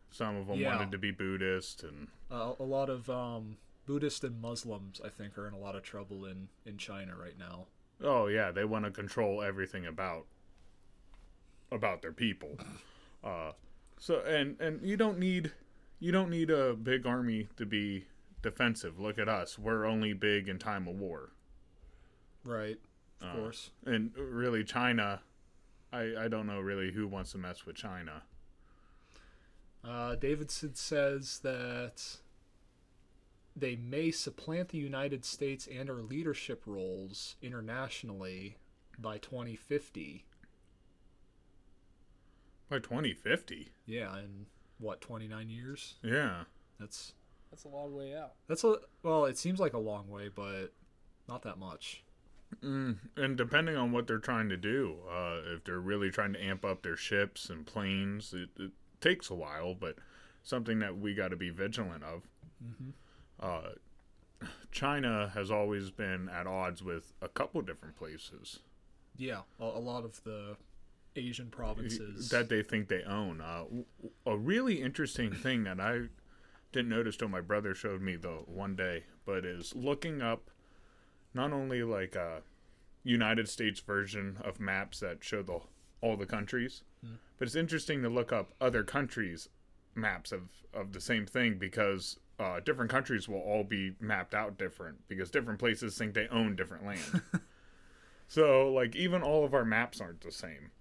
Some 0.10 0.38
of 0.38 0.48
them 0.48 0.60
Yeah. 0.60 0.70
wanted 0.74 0.92
to 0.94 0.98
be 0.98 1.12
Buddhist, 1.12 1.84
and 1.84 2.08
Uh, 2.32 2.54
a 2.58 2.64
lot 2.64 2.90
of 2.90 3.10
um, 3.10 3.58
Buddhist 3.86 4.24
and 4.24 4.40
Muslims, 4.42 5.02
I 5.04 5.10
think, 5.10 5.38
are 5.38 5.48
in 5.50 5.54
a 5.54 5.58
lot 5.60 5.76
of 5.76 5.84
trouble 5.84 6.24
in, 6.24 6.48
in 6.66 6.78
China 6.78 7.14
right 7.18 7.38
now. 7.38 7.68
Oh 8.04 8.28
yeah, 8.28 8.52
they 8.52 8.66
want 8.66 8.86
to 8.86 8.92
control 8.92 9.42
everything 9.42 9.86
about 9.86 10.26
about 11.72 12.02
their 12.02 12.14
people. 12.14 12.58
Uh, 13.24 13.52
so 14.00 14.20
and 14.22 14.60
and 14.62 14.82
you 14.82 14.96
don't 14.98 15.18
need 15.20 15.52
you 16.00 16.12
don't 16.12 16.30
need 16.30 16.50
a 16.50 16.74
big 16.76 17.06
army 17.06 17.48
to 17.58 17.66
be 17.66 18.06
defensive. 18.42 19.00
Look 19.00 19.18
at 19.18 19.28
us; 19.28 19.58
we're 19.58 19.86
only 19.86 20.14
big 20.14 20.48
in 20.48 20.60
time 20.60 20.88
of 20.88 20.96
war. 21.00 21.32
Right, 22.44 22.78
of 23.22 23.28
Uh, 23.28 23.34
course. 23.34 23.72
And 23.86 24.16
really, 24.16 24.64
China, 24.64 25.22
I 25.92 26.14
I 26.18 26.28
don't 26.28 26.48
know 26.48 26.60
really 26.60 26.92
who 26.92 27.08
wants 27.08 27.32
to 27.32 27.38
mess 27.38 27.66
with 27.66 27.76
China. 27.76 28.24
Uh, 29.84 30.16
Davidson 30.16 30.76
says 30.76 31.40
that 31.40 32.18
they 33.60 33.76
may 33.76 34.12
supplant 34.12 34.70
the 34.70 34.78
United 34.78 35.26
States 35.26 35.68
and 35.68 35.90
our 35.90 36.02
leadership 36.02 36.64
roles 36.66 37.36
internationally 37.42 38.58
by 39.00 39.18
2050. 39.18 40.26
By 42.70 42.80
2050, 42.80 43.72
Yeah, 43.86 44.18
in 44.20 44.46
what 44.78 45.00
29 45.02 45.50
years? 45.50 45.96
yeah. 46.04 46.44
That's 46.80 47.14
That's 47.50 47.64
a 47.64 47.70
long 47.70 47.96
way 47.96 48.16
out. 48.16 48.34
that's 48.48 48.64
a 48.64 48.76
well. 49.02 49.26
It 49.26 49.38
seems 49.38 49.60
like 49.60 49.74
a 49.74 49.80
long 49.80 50.08
way, 50.10 50.30
but 50.30 50.74
not 51.28 51.42
that 51.44 51.58
much. 51.58 52.04
Mm, 52.64 52.98
and 53.16 53.36
depending 53.38 53.76
on 53.76 53.92
what 53.92 54.06
they're 54.06 54.20
trying 54.20 54.50
to 54.50 54.58
do, 54.58 54.98
uh, 55.10 55.40
if 55.56 55.64
they're 55.64 55.80
really 55.80 56.12
trying 56.12 56.34
to 56.34 56.44
amp 56.44 56.64
up 56.64 56.84
their 56.84 56.96
ships 56.96 57.50
and 57.50 57.66
planes, 57.66 58.34
it, 58.34 58.50
it 58.62 58.72
takes 59.02 59.30
a 59.32 59.34
while. 59.36 59.74
But 59.74 59.96
something 60.44 60.78
that 60.80 60.98
we 61.00 61.16
got 61.16 61.30
to 61.30 61.36
be 61.38 61.50
vigilant 61.50 62.04
of. 62.04 62.24
Uh, 63.40 63.70
China 64.72 65.32
has 65.34 65.50
always 65.50 65.90
been 65.92 66.30
at 66.30 66.46
odds 66.48 66.84
with 66.84 67.14
a 67.22 67.28
couple 67.28 67.62
different 67.62 67.96
places 67.96 68.60
Yeah, 69.18 69.42
a, 69.60 69.64
a 69.66 69.80
lot 69.80 70.04
of 70.06 70.24
the 70.24 70.56
Asian 71.16 71.50
provinces. 71.50 72.30
that 72.30 72.50
they 72.50 72.62
think 72.62 72.88
they 72.88 73.04
own. 73.04 73.42
Uh, 73.42 73.64
a 74.26 74.38
really 74.38 74.82
interesting 74.82 75.32
thing 75.34 75.64
that 75.64 75.80
I 75.80 76.02
didn't 76.72 76.90
notice 76.90 77.18
till 77.18 77.30
my 77.30 77.42
brother 77.42 77.74
showed 77.74 78.02
me 78.02 78.16
the 78.16 78.42
one 78.46 78.76
day, 78.76 79.06
but 79.26 79.46
is 79.46 79.74
looking 79.76 80.22
up 80.22 80.52
not 81.34 81.52
only 81.54 81.82
like 81.84 82.16
a 82.16 82.42
United 83.04 83.50
States 83.50 83.80
version 83.80 84.38
of 84.44 84.60
maps 84.60 85.00
that 85.00 85.24
show 85.24 85.42
the 85.42 85.60
all 86.02 86.16
the 86.16 86.26
countries, 86.28 86.84
but 87.38 87.48
it's 87.48 87.56
interesting 87.56 88.04
to 88.04 88.10
look 88.10 88.32
up 88.32 88.54
other 88.62 88.84
countries' 88.84 89.50
maps 89.96 90.32
of 90.32 90.50
of 90.74 90.94
the 90.94 91.02
same 91.02 91.26
thing 91.26 91.58
because 91.58 92.20
uh, 92.40 92.60
different 92.60 92.92
countries 92.92 93.28
will 93.28 93.40
all 93.40 93.64
be 93.64 93.94
mapped 94.00 94.34
out 94.34 94.58
different 94.58 95.08
because 95.08 95.32
different 95.32 95.60
places 95.60 95.98
think 95.98 96.14
they 96.14 96.28
own 96.28 96.56
different 96.56 96.86
land. 96.86 97.22
so 98.28 98.72
like 98.72 98.96
even 98.96 99.22
all 99.22 99.44
of 99.44 99.54
our 99.54 99.66
maps 99.66 100.00
aren't 100.00 100.22
the 100.22 100.32
same. 100.32 100.72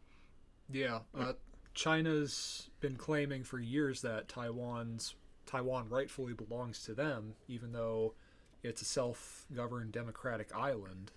Yeah, 0.71 1.01
uh, 1.19 1.35
China's 1.75 2.71
been 2.81 2.97
claiming 2.97 3.45
for 3.45 3.59
years 3.59 4.03
that 4.03 4.29
Taiwan's 4.29 5.15
Taiwan 5.47 5.89
rightfully 5.89 6.33
belongs 6.33 6.83
to 6.85 6.95
them, 6.95 7.35
even 7.49 7.73
though 7.73 8.15
it's 8.63 8.83
a 8.83 8.85
self-governed 8.85 9.93
democratic 9.93 10.55
island. 10.55 11.13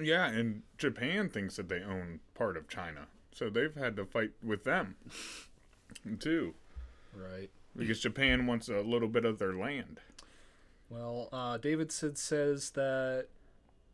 Yeah, 0.00 0.26
and 0.26 0.62
Japan 0.78 1.28
thinks 1.28 1.56
that 1.56 1.68
they 1.68 1.82
own 1.82 2.20
part 2.34 2.56
of 2.56 2.68
China. 2.68 3.08
So 3.32 3.50
they've 3.50 3.74
had 3.74 3.96
to 3.96 4.04
fight 4.04 4.30
with 4.42 4.64
them 4.64 4.96
too. 6.20 6.54
Right. 7.12 7.50
Because 7.76 8.00
Japan 8.00 8.46
wants 8.46 8.68
a 8.68 8.80
little 8.80 9.08
bit 9.08 9.24
of 9.24 9.38
their 9.38 9.54
land. 9.54 10.00
Well, 10.88 11.28
uh, 11.32 11.58
Davidson 11.58 12.16
says 12.16 12.70
that 12.70 13.26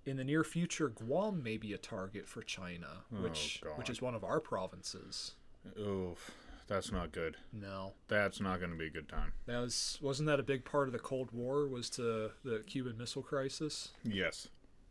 in 0.05 0.17
the 0.17 0.25
near 0.25 0.45
future, 0.45 0.89
Guam 0.89 1.43
may 1.43 1.57
be 1.57 1.73
a 1.73 1.79
target 1.79 2.29
for 2.29 2.43
China, 2.43 3.05
which 3.11 3.61
God. 3.63 3.79
which 3.79 3.89
is 3.91 4.03
one 4.03 4.15
of 4.15 4.25
our 4.25 4.41
provinces. 4.41 5.35
Oof, 5.79 6.33
that's 6.67 6.91
not 6.93 7.13
good. 7.13 7.37
No, 7.53 7.93
That's 8.09 8.41
not 8.41 8.59
going 8.59 8.73
to 8.73 8.77
be 8.77 8.87
a 8.87 8.91
good 8.91 9.09
time. 9.09 9.33
that 9.47 9.59
was 9.59 9.99
wasn't 10.03 10.27
that 10.27 10.41
a 10.41 10.43
big 10.43 10.65
part 10.65 10.89
of 10.89 10.93
the 10.93 10.99
Cold 10.99 11.31
War? 11.33 11.67
Was 11.69 11.89
to 11.91 12.31
the 12.45 12.63
Cuban 12.67 12.99
Missile 12.99 13.23
Crisis? 13.23 13.91
Yes, 14.05 14.49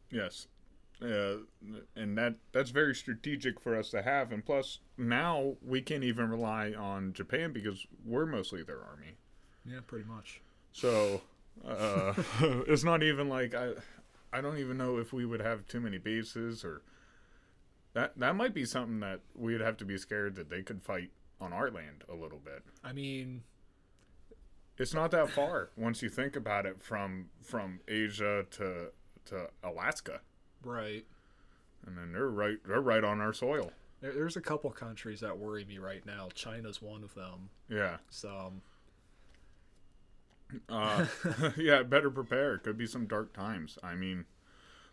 yes, 0.09 0.47
uh, 1.01 1.37
and 1.95 2.17
that 2.17 2.35
that's 2.51 2.69
very 2.69 2.93
strategic 2.95 3.59
for 3.59 3.75
us 3.75 3.89
to 3.89 4.01
have. 4.01 4.31
And 4.31 4.45
plus, 4.45 4.79
now 4.97 5.55
we 5.65 5.81
can't 5.81 6.03
even 6.03 6.29
rely 6.29 6.73
on 6.73 7.13
Japan 7.13 7.51
because 7.51 7.85
we're 8.05 8.25
mostly 8.25 8.63
their 8.63 8.81
army. 8.83 9.17
Yeah, 9.65 9.79
pretty 9.85 10.05
much. 10.05 10.41
So 10.71 11.21
uh, 11.67 12.13
it's 12.67 12.83
not 12.83 13.03
even 13.03 13.29
like 13.29 13.53
I, 13.53 13.71
I 14.31 14.41
don't 14.41 14.57
even 14.57 14.77
know 14.77 14.97
if 14.97 15.11
we 15.13 15.25
would 15.25 15.41
have 15.41 15.67
too 15.67 15.79
many 15.79 15.97
bases 15.97 16.63
or 16.63 16.81
that 17.93 18.17
that 18.17 18.35
might 18.35 18.53
be 18.53 18.65
something 18.65 18.99
that 19.01 19.21
we'd 19.35 19.61
have 19.61 19.77
to 19.77 19.85
be 19.85 19.97
scared 19.97 20.35
that 20.35 20.49
they 20.49 20.61
could 20.61 20.81
fight 20.81 21.11
on 21.39 21.51
our 21.51 21.69
land 21.69 22.03
a 22.07 22.13
little 22.13 22.39
bit. 22.39 22.63
I 22.83 22.93
mean, 22.93 23.43
It's 24.77 24.93
not 24.93 25.11
that 25.11 25.29
far 25.29 25.69
once 25.75 26.01
you 26.01 26.09
think 26.09 26.35
about 26.35 26.65
it 26.65 26.81
from 26.81 27.29
from 27.41 27.79
Asia 27.87 28.45
to 28.51 28.91
to 29.25 29.49
Alaska, 29.63 30.21
right. 30.63 31.05
and 31.85 31.97
then 31.97 32.11
they're 32.13 32.29
right 32.29 32.57
they're 32.67 32.81
right 32.81 33.03
on 33.03 33.19
our 33.21 33.33
soil. 33.33 33.71
There, 34.01 34.13
there's 34.13 34.35
a 34.37 34.41
couple 34.41 34.69
countries 34.71 35.19
that 35.21 35.37
worry 35.37 35.63
me 35.65 35.77
right 35.77 36.05
now. 36.05 36.29
China's 36.33 36.81
one 36.81 37.03
of 37.03 37.13
them. 37.15 37.49
Yeah, 37.69 37.97
So 38.09 38.53
uh, 40.69 41.05
yeah. 41.57 41.83
Better 41.83 42.09
prepare. 42.09 42.57
Could 42.57 42.77
be 42.77 42.87
some 42.87 43.05
dark 43.05 43.33
times. 43.33 43.77
I 43.83 43.95
mean, 43.95 44.25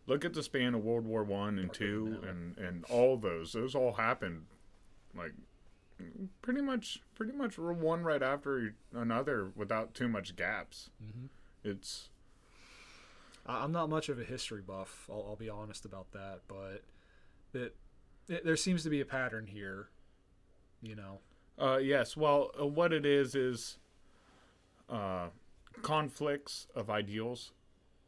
look 0.06 0.24
at 0.24 0.34
the 0.34 0.42
span 0.42 0.74
of 0.74 0.84
World 0.84 1.04
War 1.04 1.24
One 1.24 1.58
and 1.58 1.72
Two, 1.72 2.18
and 2.28 2.56
and 2.58 2.84
all 2.84 3.16
those. 3.16 3.52
Those 3.52 3.74
all 3.74 3.94
happened, 3.94 4.44
like 5.16 5.32
pretty 6.42 6.60
much 6.60 7.00
pretty 7.16 7.32
much 7.32 7.58
one 7.58 8.04
right 8.04 8.22
after 8.22 8.74
another 8.94 9.50
without 9.56 9.94
too 9.94 10.08
much 10.08 10.36
gaps. 10.36 10.90
It's 11.64 12.08
I- 12.10 12.17
I'm 13.48 13.72
not 13.72 13.88
much 13.88 14.08
of 14.08 14.20
a 14.20 14.24
history 14.24 14.62
buff. 14.62 15.08
I'll, 15.10 15.24
I'll 15.30 15.36
be 15.36 15.48
honest 15.48 15.84
about 15.84 16.12
that, 16.12 16.40
but 16.46 16.84
it 17.54 17.74
there 18.44 18.56
seems 18.56 18.82
to 18.82 18.90
be 18.90 19.00
a 19.00 19.06
pattern 19.06 19.46
here. 19.46 19.88
You 20.82 20.94
know. 20.94 21.20
Uh, 21.58 21.78
yes. 21.78 22.16
Well, 22.16 22.52
uh, 22.60 22.66
what 22.66 22.92
it 22.92 23.04
is 23.04 23.34
is 23.34 23.78
uh, 24.88 25.28
conflicts 25.82 26.66
of 26.74 26.90
ideals 26.90 27.52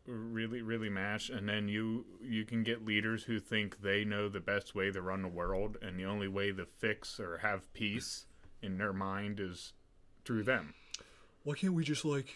really 0.06 0.62
really 0.62 0.88
mash 0.88 1.28
and 1.28 1.48
then 1.48 1.68
you 1.68 2.04
you 2.20 2.44
can 2.44 2.62
get 2.62 2.84
leaders 2.84 3.24
who 3.24 3.38
think 3.38 3.82
they 3.82 4.04
know 4.04 4.28
the 4.28 4.40
best 4.40 4.74
way 4.74 4.90
to 4.90 5.00
run 5.00 5.22
the 5.22 5.28
world 5.28 5.76
and 5.82 5.98
the 5.98 6.04
only 6.04 6.26
way 6.26 6.50
to 6.50 6.64
fix 6.64 7.20
or 7.20 7.38
have 7.38 7.70
peace 7.74 8.26
in 8.62 8.78
their 8.78 8.94
mind 8.94 9.38
is 9.38 9.72
through 10.24 10.42
them 10.42 10.74
Why 11.44 11.54
can't 11.54 11.74
we 11.74 11.84
just 11.84 12.04
like 12.04 12.34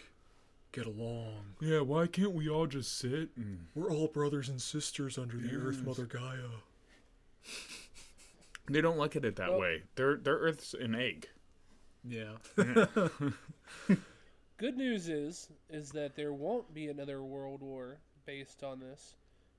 get 0.75 0.85
along? 0.85 1.55
yeah 1.61 1.79
why 1.79 2.05
can't 2.07 2.33
we 2.33 2.49
all 2.49 2.67
just 2.67 2.97
sit 2.97 3.29
and 3.37 3.67
We're 3.73 3.91
all 3.91 4.07
brothers 4.07 4.49
and 4.49 4.61
sisters 4.61 5.17
under 5.17 5.37
the 5.37 5.55
Earth 5.55 5.81
Mother 5.83 6.05
Gaia. 6.05 6.49
they 8.69 8.81
don't 8.81 8.97
look 8.97 9.15
at 9.15 9.25
it 9.25 9.35
that 9.37 9.51
Well- 9.51 9.59
way 9.59 9.83
their 9.95 10.17
their 10.17 10.35
earth's 10.37 10.73
an 10.73 10.95
egg 10.95 11.29
Yeah. 12.03 12.35
Good 14.57 14.77
news 14.77 15.09
is 15.09 15.49
is 15.69 15.91
that 15.91 16.15
there 16.15 16.33
won't 16.33 16.73
be 16.73 16.87
another 16.87 17.23
world 17.23 17.61
war 17.61 17.97
based 18.25 18.63
on 18.63 18.79
this 18.79 19.15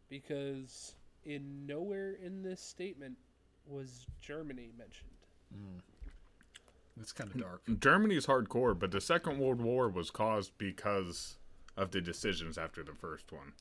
because 0.08 0.94
in 1.24 1.66
nowhere 1.66 2.12
in 2.22 2.42
this 2.42 2.60
statement 2.60 3.16
was 3.66 4.06
Germany 4.20 4.70
mentioned. 4.78 5.10
Mm. 5.54 5.80
It's 7.00 7.12
kind 7.12 7.30
of 7.34 7.40
dark. 7.40 7.62
germany's 7.80 8.26
hardcore 8.26 8.78
but 8.78 8.90
the 8.90 9.00
second 9.00 9.38
world 9.38 9.60
war 9.60 9.88
was 9.88 10.10
caused 10.10 10.52
because 10.58 11.36
of 11.76 11.90
the 11.90 12.00
decisions 12.00 12.56
after 12.58 12.82
the 12.82 12.94
first 12.94 13.32
one 13.32 13.52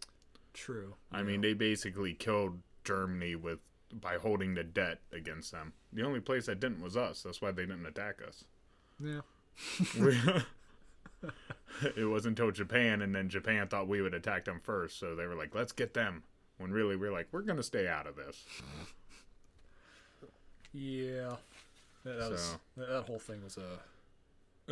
True. 0.54 0.94
I 1.12 1.22
mean, 1.22 1.42
they 1.42 1.54
basically 1.54 2.14
killed 2.14 2.60
Germany 2.86 3.36
with 3.36 3.60
by 3.92 4.16
holding 4.16 4.54
the 4.54 4.64
debt 4.64 5.00
against 5.12 5.52
them. 5.52 5.74
The 5.92 6.04
only 6.04 6.22
place 6.22 6.46
that 6.46 6.62
didn't 6.62 6.82
was 6.82 6.96
us. 6.96 7.24
That's 7.24 7.42
why 7.42 7.52
they 7.52 7.66
didn't 7.66 7.86
attack 7.86 8.22
us. 8.26 8.46
Yeah. 9.04 9.20
We- 10.00 10.18
it 11.98 12.06
wasn't 12.06 12.40
until 12.40 12.52
Japan, 12.52 13.02
and 13.02 13.14
then 13.14 13.28
Japan 13.28 13.68
thought 13.68 13.90
we 13.90 14.02
would 14.02 14.14
attack 14.14 14.46
them 14.46 14.62
first, 14.64 14.98
so 14.98 15.14
they 15.14 15.26
were 15.28 15.36
like, 15.36 15.54
"Let's 15.54 15.74
get 15.74 15.94
them." 15.94 16.24
When 16.58 16.72
really 16.72 16.96
we're 16.96 17.12
like, 17.12 17.28
"We're 17.34 17.42
gonna 17.42 17.62
stay 17.62 17.90
out 17.90 18.08
of 18.08 18.16
this." 18.16 18.46
Yeah. 20.72 21.36
That, 22.06 22.20
that 22.20 22.32
was 22.32 22.42
So- 22.42 22.60
that, 22.86 23.04
whole 23.08 23.20
thing 23.20 23.44
was 23.44 23.58
a 23.58 23.80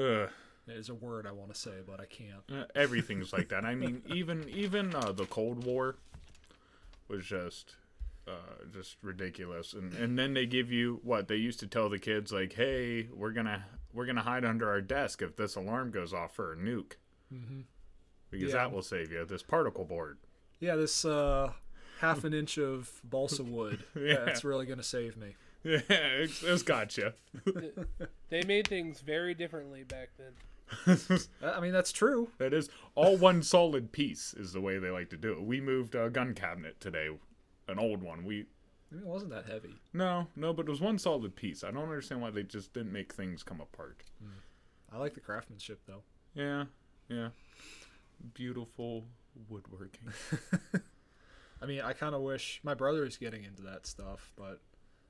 Ugh. 0.02 0.30
is 0.68 0.88
a 0.90 0.94
word 0.94 1.28
I 1.28 1.32
want 1.32 1.54
to 1.54 1.60
say, 1.60 1.82
but 1.86 2.00
I 2.00 2.06
can't. 2.06 2.44
Uh, 2.52 2.66
everything's 2.76 3.34
like 3.34 3.50
that. 3.50 3.66
I 3.66 3.76
mean, 3.76 4.02
even 4.14 4.48
even 4.50 4.96
uh, 4.96 5.12
the 5.12 5.26
Cold 5.26 5.66
War 5.66 5.96
was 7.08 7.26
just 7.26 7.76
uh, 8.28 8.64
just 8.72 8.96
ridiculous. 9.02 9.74
And 9.74 9.94
and 9.94 10.18
then 10.18 10.34
they 10.34 10.46
give 10.46 10.72
you 10.72 11.00
what 11.04 11.28
they 11.28 11.36
used 11.36 11.60
to 11.62 11.68
tell 11.68 11.90
the 11.90 12.00
kids 12.00 12.32
like, 12.32 12.54
"Hey, 12.54 13.10
we're 13.14 13.32
gonna 13.34 13.66
we're 13.94 14.06
gonna 14.06 14.22
hide 14.22 14.46
under 14.46 14.70
our 14.70 14.82
desk 14.82 15.22
if 15.22 15.36
this 15.36 15.56
alarm 15.56 15.92
goes 15.92 16.14
off 16.14 16.34
for 16.36 16.54
a 16.54 16.56
nuke, 16.56 16.94
Mm-hmm. 17.34 17.62
because 18.32 18.50
Yeah. 18.54 18.54
that 18.60 18.72
will 18.72 18.82
save 18.84 19.12
you." 19.12 19.26
This 19.26 19.44
particle 19.44 19.86
board. 19.86 20.18
Yeah, 20.60 20.76
this 20.78 21.04
uh, 21.04 21.52
half 22.00 22.24
an 22.24 22.34
inch 22.34 22.58
of 22.58 23.02
balsa 23.04 23.44
wood. 23.44 23.84
Yeah. 24.00 24.24
That's 24.26 24.44
really 24.44 24.66
gonna 24.66 24.84
save 24.84 25.18
me. 25.18 25.36
Yeah, 25.64 25.80
it's, 25.89 26.43
it's 26.43 26.64
gotcha. 26.64 27.14
They 28.30 28.41
made 28.43 28.68
things 28.68 29.01
very 29.01 29.36
differently 29.36 29.84
back 29.84 30.09
then. 30.18 31.20
I 31.43 31.59
mean, 31.59 31.72
that's 31.72 31.91
true. 31.91 32.30
that 32.39 32.51
is 32.51 32.68
all 32.95 33.16
one 33.16 33.43
solid 33.43 33.91
piece 33.91 34.34
is 34.34 34.53
the 34.53 34.61
way 34.61 34.80
they 34.80 34.89
like 34.89 35.11
to 35.11 35.18
do 35.18 35.34
it. 35.34 35.43
We 35.43 35.61
moved 35.61 35.93
a 35.93 36.09
gun 36.09 36.34
cabinet 36.34 36.80
today, 36.80 37.09
an 37.68 37.78
old 37.78 38.01
one. 38.01 38.26
We 38.26 38.45
I 38.91 38.95
mean, 38.95 39.03
it 39.03 39.07
wasn't 39.07 39.32
that 39.32 39.45
heavy. 39.45 39.76
no 39.93 40.28
no, 40.36 40.51
but 40.51 40.68
it 40.68 40.72
was 40.72 40.82
one 40.82 40.97
solid 40.97 41.36
piece. 41.36 41.64
I 41.64 41.70
don't 41.70 41.84
understand 41.84 42.22
why 42.22 42.32
they 42.32 42.41
just 42.43 42.74
didn't 42.74 42.91
make 42.91 43.14
things 43.14 43.43
come 43.43 43.61
apart. 43.61 44.01
Mm. 44.24 44.30
I 44.91 44.97
like 44.97 45.14
the 45.14 45.20
craftsmanship 45.20 45.82
though. 45.86 46.01
Yeah, 46.34 46.66
yeah. 47.09 47.30
Beautiful 48.34 49.05
woodworking. 49.47 50.11
I 51.61 51.66
mean, 51.68 51.82
I 51.82 51.93
kind 51.93 52.16
of 52.16 52.22
wish 52.22 52.61
my 52.64 52.74
brother 52.74 53.05
is 53.05 53.18
getting 53.18 53.43
into 53.43 53.61
that 53.64 53.86
stuff, 53.86 54.32
but 54.36 54.59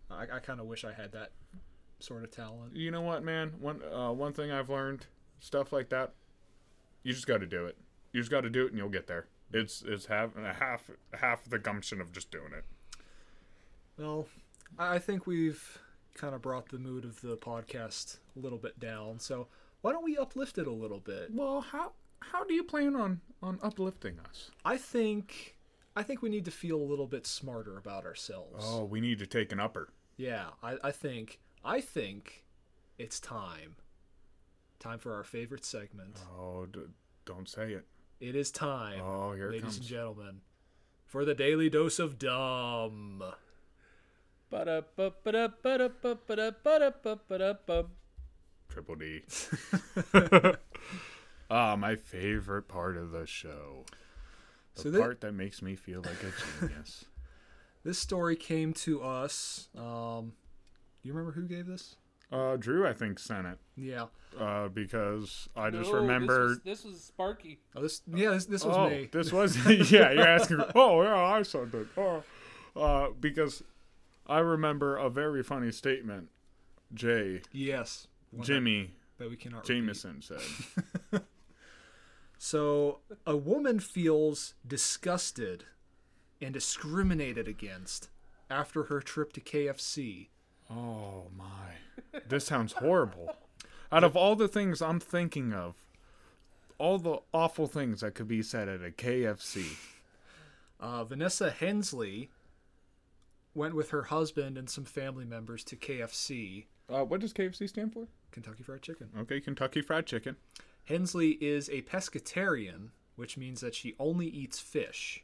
I, 0.09 0.23
I 0.35 0.39
kind 0.39 0.59
of 0.59 0.65
wish 0.67 0.83
I 0.85 0.93
had 0.93 1.11
that 1.13 1.31
sort 1.99 2.23
of 2.23 2.31
talent. 2.31 2.75
you 2.75 2.91
know 2.91 3.01
what, 3.01 3.23
man? 3.23 3.53
One 3.59 3.81
uh, 3.83 4.11
one 4.11 4.33
thing 4.33 4.51
I've 4.51 4.69
learned, 4.69 5.05
stuff 5.39 5.71
like 5.71 5.89
that, 5.89 6.13
you 7.03 7.13
just 7.13 7.27
got 7.27 7.39
to 7.39 7.45
do 7.45 7.65
it. 7.65 7.77
You 8.11 8.21
just 8.21 8.31
got 8.31 8.41
to 8.41 8.49
do 8.49 8.65
it, 8.65 8.69
and 8.69 8.77
you'll 8.77 8.89
get 8.89 9.07
there. 9.07 9.27
It's 9.51 9.83
it's 9.85 10.05
half 10.07 10.35
half 10.35 10.89
half 11.13 11.43
the 11.49 11.59
gumption 11.59 12.01
of 12.01 12.11
just 12.11 12.31
doing 12.31 12.51
it. 12.57 12.65
Well, 13.97 14.27
I 14.77 14.95
I 14.95 14.99
think 14.99 15.25
we've 15.27 15.79
kind 16.15 16.35
of 16.35 16.41
brought 16.41 16.69
the 16.69 16.77
mood 16.77 17.05
of 17.05 17.21
the 17.21 17.37
podcast 17.37 18.17
a 18.35 18.39
little 18.39 18.59
bit 18.59 18.79
down. 18.79 19.19
So 19.19 19.47
why 19.81 19.91
don't 19.91 20.03
we 20.03 20.17
uplift 20.17 20.57
it 20.57 20.67
a 20.67 20.71
little 20.71 20.99
bit? 20.99 21.29
Well, 21.33 21.61
how 21.61 21.93
how 22.19 22.43
do 22.43 22.53
you 22.53 22.63
plan 22.63 22.95
on 22.95 23.21
on 23.41 23.59
uplifting 23.61 24.19
us? 24.29 24.51
I 24.65 24.77
think 24.77 25.55
I 25.95 26.03
think 26.03 26.21
we 26.21 26.29
need 26.29 26.45
to 26.45 26.51
feel 26.51 26.77
a 26.77 26.83
little 26.83 27.07
bit 27.07 27.27
smarter 27.27 27.77
about 27.77 28.05
ourselves. 28.05 28.65
Oh, 28.67 28.83
we 28.83 28.99
need 28.99 29.19
to 29.19 29.27
take 29.27 29.51
an 29.51 29.59
upper. 29.59 29.89
Yeah, 30.17 30.45
I, 30.61 30.77
I 30.83 30.91
think 30.91 31.39
I 31.63 31.81
think 31.81 32.43
it's 32.97 33.19
time. 33.19 33.75
Time 34.79 34.99
for 34.99 35.13
our 35.13 35.23
favorite 35.23 35.63
segment. 35.65 36.17
Oh, 36.37 36.65
d- 36.65 36.79
don't 37.25 37.47
say 37.47 37.73
it. 37.73 37.85
It 38.19 38.35
is 38.35 38.51
time, 38.51 39.01
Oh, 39.01 39.33
here 39.33 39.47
it 39.47 39.51
ladies 39.51 39.63
comes. 39.63 39.77
and 39.77 39.85
gentlemen, 39.85 40.41
for 41.05 41.25
the 41.25 41.33
daily 41.35 41.69
dose 41.69 41.99
of 41.99 42.17
dumb. 42.19 43.23
Triple 48.69 48.95
D. 48.95 49.21
Ah, 51.51 51.75
my 51.75 51.95
favorite 51.95 52.67
part 52.67 52.97
of 52.97 53.11
the 53.11 53.27
show. 53.27 53.85
The 54.75 54.81
So 54.81 54.91
thi- 54.91 54.97
part 54.99 55.21
that 55.21 55.33
makes 55.33 55.61
me 55.61 55.75
feel 55.75 56.01
like 56.01 56.17
a 56.23 56.61
genius. 56.67 57.05
This 57.85 57.99
story 57.99 58.37
came 58.37 58.71
to 58.75 59.01
us. 59.03 59.67
Um, 59.77 60.31
do 61.01 61.09
you 61.09 61.11
remember 61.13 61.33
who 61.33 61.45
gave 61.45 61.65
this? 61.67 61.97
uh, 62.31 62.55
Drew, 62.55 62.87
I 62.87 62.93
think, 62.93 63.19
sent 63.19 63.45
it. 63.45 63.57
Yeah. 63.75 64.05
Uh, 64.39 64.69
because 64.69 65.49
I 65.53 65.69
just 65.69 65.91
No, 65.91 65.97
remember. 65.99 66.47
This 66.47 66.55
was, 66.55 66.59
this 66.63 66.83
was 66.85 67.03
Sparky. 67.03 67.59
Oh, 67.75 67.81
this. 67.81 68.01
Yeah, 68.07 68.29
this, 68.31 68.45
this 68.45 68.63
was 68.63 68.77
oh, 68.77 68.89
me. 68.89 69.09
this 69.11 69.31
was. 69.33 69.57
yeah, 69.91 70.11
you're 70.13 70.25
asking. 70.27 70.63
Oh, 70.73 71.03
yeah, 71.03 71.13
I 71.13 71.41
sent 71.43 71.73
it. 71.75 71.87
Oh, 71.97 72.23
uh, 72.77 73.09
because 73.19 73.63
I 74.27 74.39
remember 74.39 74.95
a 74.95 75.09
very 75.09 75.43
funny 75.43 75.71
statement. 75.73 76.29
Jay, 76.93 77.41
yes. 77.51 78.07
one 78.31 78.39
that- 78.39 78.47
Jimmy 78.47 78.91
that 79.17 79.29
we 79.29 79.35
cannot. 79.35 79.67
repeat. 79.67 79.73
Jameson 79.73 80.21
said. 80.21 81.21
So, 82.45 82.99
a 83.25 83.37
woman 83.37 83.79
feels 83.79 84.53
disgusted 84.67 85.63
and 86.41 86.53
discriminated 86.53 87.47
against 87.47 88.09
after 88.49 88.83
her 88.83 88.99
trip 88.99 89.31
to 89.33 89.39
KFC. 89.39 90.27
Oh 90.69 91.27
my. 91.37 92.19
This 92.27 92.45
sounds 92.45 92.73
horrible. 92.73 93.37
Out 93.93 94.03
of 94.03 94.17
all 94.17 94.35
the 94.35 94.49
things 94.49 94.81
I'm 94.81 94.99
thinking 94.99 95.53
of, 95.53 95.75
all 96.77 96.97
the 96.97 97.19
awful 97.33 97.65
things 97.65 98.01
that 98.01 98.13
could 98.13 98.27
be 98.27 98.41
said 98.41 98.67
at 98.67 98.83
a 98.83 98.91
KFC. 98.91 99.77
Uh, 100.81 101.05
Vanessa 101.05 101.49
Hensley 101.49 102.29
went 103.55 103.73
with 103.73 103.91
her 103.91 104.03
husband 104.03 104.57
and 104.57 104.69
some 104.69 104.83
family 104.83 105.23
members 105.23 105.63
to 105.63 105.77
KFC, 105.77 106.65
Uh, 106.89 107.05
what 107.05 107.21
does 107.21 107.31
KFC 107.31 107.69
stand 107.69 107.93
for? 107.93 108.07
Kentucky 108.31 108.63
Fried 108.63 108.81
Chicken. 108.81 109.07
Okay, 109.17 109.39
Kentucky 109.39 109.81
Fried 109.81 110.05
Chicken. 110.05 110.35
Hensley 110.85 111.31
is 111.41 111.69
a 111.69 111.81
pescatarian, 111.83 112.89
which 113.15 113.37
means 113.37 113.61
that 113.61 113.75
she 113.75 113.95
only 113.99 114.27
eats 114.27 114.59
fish. 114.59 115.23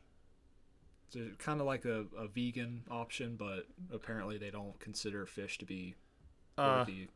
So 1.09 1.19
kind 1.39 1.59
of 1.59 1.65
like 1.65 1.85
a, 1.85 2.05
a 2.17 2.27
vegan 2.27 2.83
option, 2.89 3.35
but 3.35 3.65
apparently 3.91 4.37
they 4.37 4.51
don't 4.51 4.79
consider 4.79 5.25
fish 5.25 5.57
to 5.57 5.65
be 5.65 5.95
Uh, 6.57 6.85
worthy. 6.87 7.07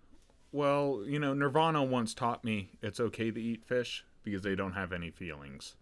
well, 0.51 1.03
you 1.05 1.19
know, 1.19 1.33
Nirvana 1.33 1.83
once 1.83 2.13
taught 2.13 2.43
me 2.43 2.71
it's 2.81 2.99
okay 2.99 3.29
to 3.31 3.41
eat 3.41 3.63
fish 3.65 4.03
because 4.23 4.41
they 4.41 4.55
don't 4.55 4.73
have 4.73 4.91
any 4.91 5.11
feelings. 5.11 5.75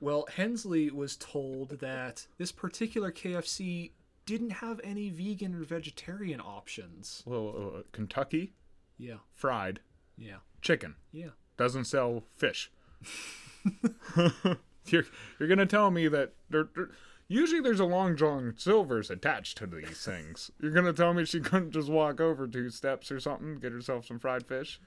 Well, 0.00 0.26
Hensley 0.36 0.90
was 0.90 1.16
told 1.16 1.80
that 1.80 2.26
this 2.38 2.52
particular 2.52 3.10
KFC 3.12 3.90
didn't 4.26 4.50
have 4.50 4.80
any 4.84 5.10
vegan 5.10 5.54
or 5.54 5.64
vegetarian 5.64 6.40
options. 6.40 7.22
Well, 7.26 7.72
uh, 7.78 7.82
Kentucky 7.92 8.52
Yeah, 8.96 9.16
Fried 9.32 9.80
yeah, 10.16 10.36
Chicken 10.62 10.94
yeah. 11.12 11.30
Doesn't 11.58 11.84
sell 11.84 12.22
fish. 12.36 12.70
you're 14.86 15.04
you're 15.38 15.48
gonna 15.48 15.66
tell 15.66 15.90
me 15.90 16.08
that 16.08 16.32
there, 16.50 16.68
there- 16.74 16.90
usually 17.28 17.60
there's 17.60 17.80
a 17.80 17.84
long 17.84 18.16
John 18.16 18.54
Silver's 18.56 19.10
attached 19.10 19.58
to 19.58 19.66
these 19.66 20.02
things. 20.04 20.50
You're 20.60 20.72
gonna 20.72 20.92
tell 20.92 21.12
me 21.14 21.24
she 21.24 21.40
couldn't 21.40 21.72
just 21.72 21.88
walk 21.88 22.20
over 22.20 22.46
two 22.46 22.70
steps 22.70 23.10
or 23.12 23.20
something, 23.20 23.56
get 23.58 23.72
herself 23.72 24.06
some 24.06 24.18
fried 24.18 24.46
fish? 24.46 24.80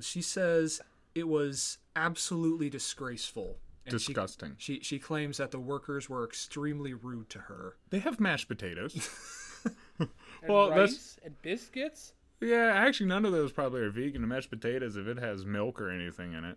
She 0.00 0.22
says 0.22 0.80
it 1.14 1.26
was 1.26 1.78
absolutely 1.96 2.70
disgraceful. 2.70 3.56
and 3.84 3.92
Disgusting. 3.92 4.54
She, 4.58 4.78
she 4.80 5.00
claims 5.00 5.38
that 5.38 5.50
the 5.50 5.58
workers 5.58 6.08
were 6.08 6.24
extremely 6.24 6.94
rude 6.94 7.28
to 7.30 7.38
her. 7.40 7.74
They 7.90 7.98
have 7.98 8.20
mashed 8.20 8.46
potatoes. 8.48 9.08
And 10.42 10.48
Well, 10.48 10.68
that's- 10.70 10.90
rice 10.92 11.18
and 11.22 11.42
biscuits. 11.42 12.14
Yeah, 12.40 12.72
actually, 12.74 13.06
none 13.06 13.24
of 13.24 13.32
those 13.32 13.52
probably 13.52 13.80
are 13.82 13.90
vegan. 13.90 14.22
The 14.22 14.26
mashed 14.28 14.50
potatoes, 14.50 14.96
if 14.96 15.06
it 15.06 15.18
has 15.18 15.44
milk 15.44 15.80
or 15.80 15.90
anything 15.90 16.32
in 16.32 16.44
it. 16.44 16.56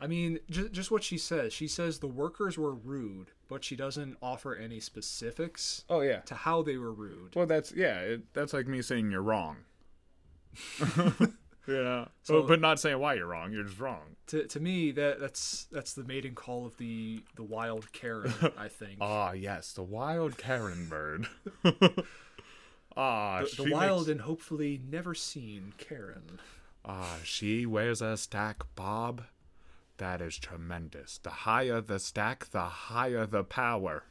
I 0.00 0.06
mean, 0.06 0.40
just, 0.50 0.72
just 0.72 0.90
what 0.90 1.02
she 1.02 1.16
says. 1.16 1.52
She 1.54 1.66
says 1.68 2.00
the 2.00 2.06
workers 2.06 2.58
were 2.58 2.74
rude, 2.74 3.30
but 3.48 3.64
she 3.64 3.76
doesn't 3.76 4.18
offer 4.20 4.54
any 4.54 4.78
specifics 4.78 5.84
Oh 5.88 6.00
yeah. 6.02 6.20
to 6.20 6.34
how 6.34 6.62
they 6.62 6.76
were 6.76 6.92
rude. 6.92 7.34
Well, 7.34 7.46
that's 7.46 7.72
yeah. 7.72 8.00
It, 8.00 8.34
that's 8.34 8.52
like 8.52 8.66
me 8.66 8.82
saying 8.82 9.10
you're 9.10 9.22
wrong. 9.22 9.56
yeah. 11.66 12.06
So- 12.22 12.42
but 12.42 12.60
not 12.60 12.78
saying 12.78 12.98
why 12.98 13.14
you're 13.14 13.26
wrong. 13.26 13.52
You're 13.52 13.64
just 13.64 13.80
wrong. 13.80 14.16
To, 14.28 14.46
to 14.46 14.60
me, 14.60 14.90
that 14.92 15.18
that's 15.20 15.66
that's 15.72 15.94
the 15.94 16.04
mating 16.04 16.34
call 16.34 16.66
of 16.66 16.76
the 16.76 17.22
the 17.36 17.42
wild 17.44 17.90
Karen. 17.92 18.34
I 18.58 18.68
think 18.68 18.98
Ah, 19.00 19.32
yes, 19.32 19.72
the 19.72 19.82
wild 19.82 20.36
Karen 20.36 20.88
bird. 20.90 21.26
Ah, 22.96 23.40
the, 23.42 23.46
she 23.48 23.64
the 23.64 23.70
wild 23.72 23.98
makes- 24.00 24.10
and 24.10 24.20
hopefully 24.22 24.80
never 24.88 25.14
seen 25.14 25.72
Karen. 25.78 26.40
ah, 26.84 27.16
she 27.24 27.66
wears 27.66 28.00
a 28.02 28.16
stack, 28.16 28.62
Bob. 28.74 29.22
That 29.98 30.20
is 30.20 30.36
tremendous. 30.36 31.18
The 31.18 31.30
higher 31.30 31.80
the 31.80 31.98
stack, 31.98 32.50
the 32.50 32.60
higher 32.64 33.26
the 33.26 33.44
power. 33.44 34.04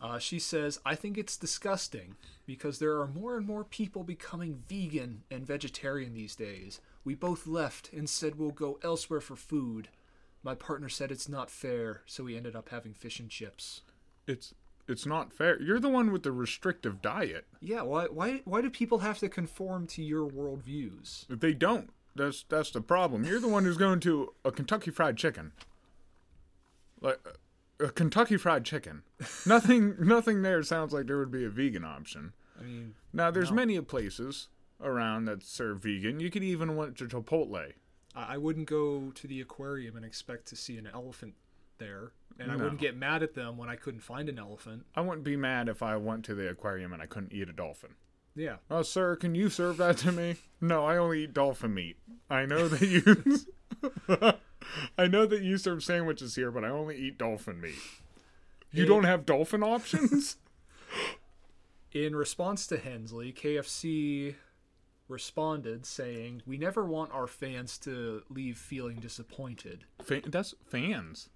Uh, 0.00 0.18
she 0.18 0.38
says, 0.40 0.80
I 0.84 0.94
think 0.96 1.16
it's 1.16 1.36
disgusting 1.36 2.16
because 2.44 2.78
there 2.80 2.98
are 2.98 3.06
more 3.06 3.36
and 3.36 3.46
more 3.46 3.62
people 3.62 4.02
becoming 4.02 4.62
vegan 4.68 5.22
and 5.30 5.46
vegetarian 5.46 6.14
these 6.14 6.34
days. 6.34 6.80
We 7.04 7.14
both 7.14 7.46
left 7.46 7.92
and 7.92 8.10
said 8.10 8.36
we'll 8.36 8.50
go 8.50 8.80
elsewhere 8.82 9.20
for 9.20 9.36
food. 9.36 9.88
My 10.42 10.56
partner 10.56 10.88
said 10.88 11.12
it's 11.12 11.28
not 11.28 11.50
fair, 11.50 12.02
so 12.06 12.24
we 12.24 12.36
ended 12.36 12.56
up 12.56 12.70
having 12.70 12.94
fish 12.94 13.20
and 13.20 13.30
chips. 13.30 13.82
It's 14.26 14.54
it's 14.88 15.06
not 15.06 15.32
fair. 15.32 15.60
You're 15.60 15.80
the 15.80 15.88
one 15.88 16.12
with 16.12 16.22
the 16.22 16.32
restrictive 16.32 17.00
diet. 17.00 17.46
Yeah, 17.60 17.82
why 17.82 18.06
why 18.06 18.42
why 18.44 18.60
do 18.60 18.70
people 18.70 18.98
have 18.98 19.18
to 19.20 19.28
conform 19.28 19.86
to 19.88 20.02
your 20.02 20.28
worldviews? 20.28 21.26
They 21.28 21.54
don't. 21.54 21.90
That's 22.14 22.44
that's 22.48 22.70
the 22.70 22.80
problem. 22.80 23.24
You're 23.24 23.40
the 23.40 23.48
one 23.48 23.64
who's 23.64 23.76
going 23.76 24.00
to 24.00 24.32
a 24.44 24.50
Kentucky 24.52 24.90
Fried 24.90 25.16
Chicken. 25.16 25.52
Like 27.00 27.20
a 27.80 27.90
Kentucky 27.90 28.36
Fried 28.36 28.64
Chicken. 28.64 29.02
Nothing 29.46 29.96
nothing 29.98 30.42
there 30.42 30.62
sounds 30.62 30.92
like 30.92 31.06
there 31.06 31.18
would 31.18 31.30
be 31.32 31.44
a 31.44 31.50
vegan 31.50 31.84
option. 31.84 32.32
I 32.58 32.64
mean, 32.64 32.94
Now 33.12 33.30
there's 33.30 33.50
many 33.50 33.80
places 33.80 34.48
around 34.80 35.24
that 35.24 35.42
serve 35.42 35.80
vegan. 35.82 36.20
You 36.20 36.30
could 36.30 36.44
even 36.44 36.76
went 36.76 36.96
to 36.98 37.06
Chipotle. 37.06 37.72
I 38.14 38.36
wouldn't 38.36 38.66
go 38.66 39.10
to 39.14 39.26
the 39.26 39.40
aquarium 39.40 39.96
and 39.96 40.04
expect 40.04 40.46
to 40.48 40.56
see 40.56 40.76
an 40.76 40.86
elephant 40.92 41.34
there, 41.82 42.12
and 42.38 42.50
I 42.50 42.56
wouldn't 42.56 42.80
get 42.80 42.96
mad 42.96 43.22
at 43.22 43.34
them 43.34 43.56
when 43.58 43.68
I 43.68 43.76
couldn't 43.76 44.00
find 44.00 44.28
an 44.28 44.38
elephant. 44.38 44.86
I 44.94 45.00
wouldn't 45.00 45.24
be 45.24 45.36
mad 45.36 45.68
if 45.68 45.82
I 45.82 45.96
went 45.96 46.24
to 46.26 46.34
the 46.34 46.48
aquarium 46.48 46.92
and 46.92 47.02
I 47.02 47.06
couldn't 47.06 47.32
eat 47.32 47.48
a 47.48 47.52
dolphin. 47.52 47.90
Yeah, 48.34 48.56
Oh, 48.70 48.82
sir, 48.82 49.16
can 49.16 49.34
you 49.34 49.50
serve 49.50 49.76
that 49.78 49.98
to 49.98 50.12
me? 50.12 50.36
No, 50.60 50.86
I 50.86 50.96
only 50.96 51.24
eat 51.24 51.34
dolphin 51.34 51.74
meat. 51.74 51.96
I 52.30 52.46
know 52.46 52.68
that 52.68 52.86
you. 52.88 53.02
I 54.98 55.06
know 55.08 55.26
that 55.26 55.42
you 55.42 55.58
serve 55.58 55.82
sandwiches 55.82 56.36
here, 56.36 56.50
but 56.52 56.64
I 56.64 56.68
only 56.68 56.96
eat 56.96 57.18
dolphin 57.18 57.60
meat. 57.60 57.74
You 58.70 58.84
It- 58.84 58.86
don't 58.86 59.04
have 59.04 59.26
dolphin 59.26 59.62
options? 59.64 60.36
In 61.92 62.16
response 62.16 62.66
to 62.68 62.78
Hensley, 62.78 63.32
KFC 63.32 64.36
responded 65.08 65.84
saying, 65.84 66.42
"We 66.46 66.56
never 66.56 66.84
want 66.84 67.12
our 67.12 67.26
fans 67.26 67.76
to 67.80 68.22
leave 68.30 68.56
feeling 68.56 68.96
disappointed." 68.98 69.84
That's 70.26 70.54
fans, 70.64 71.28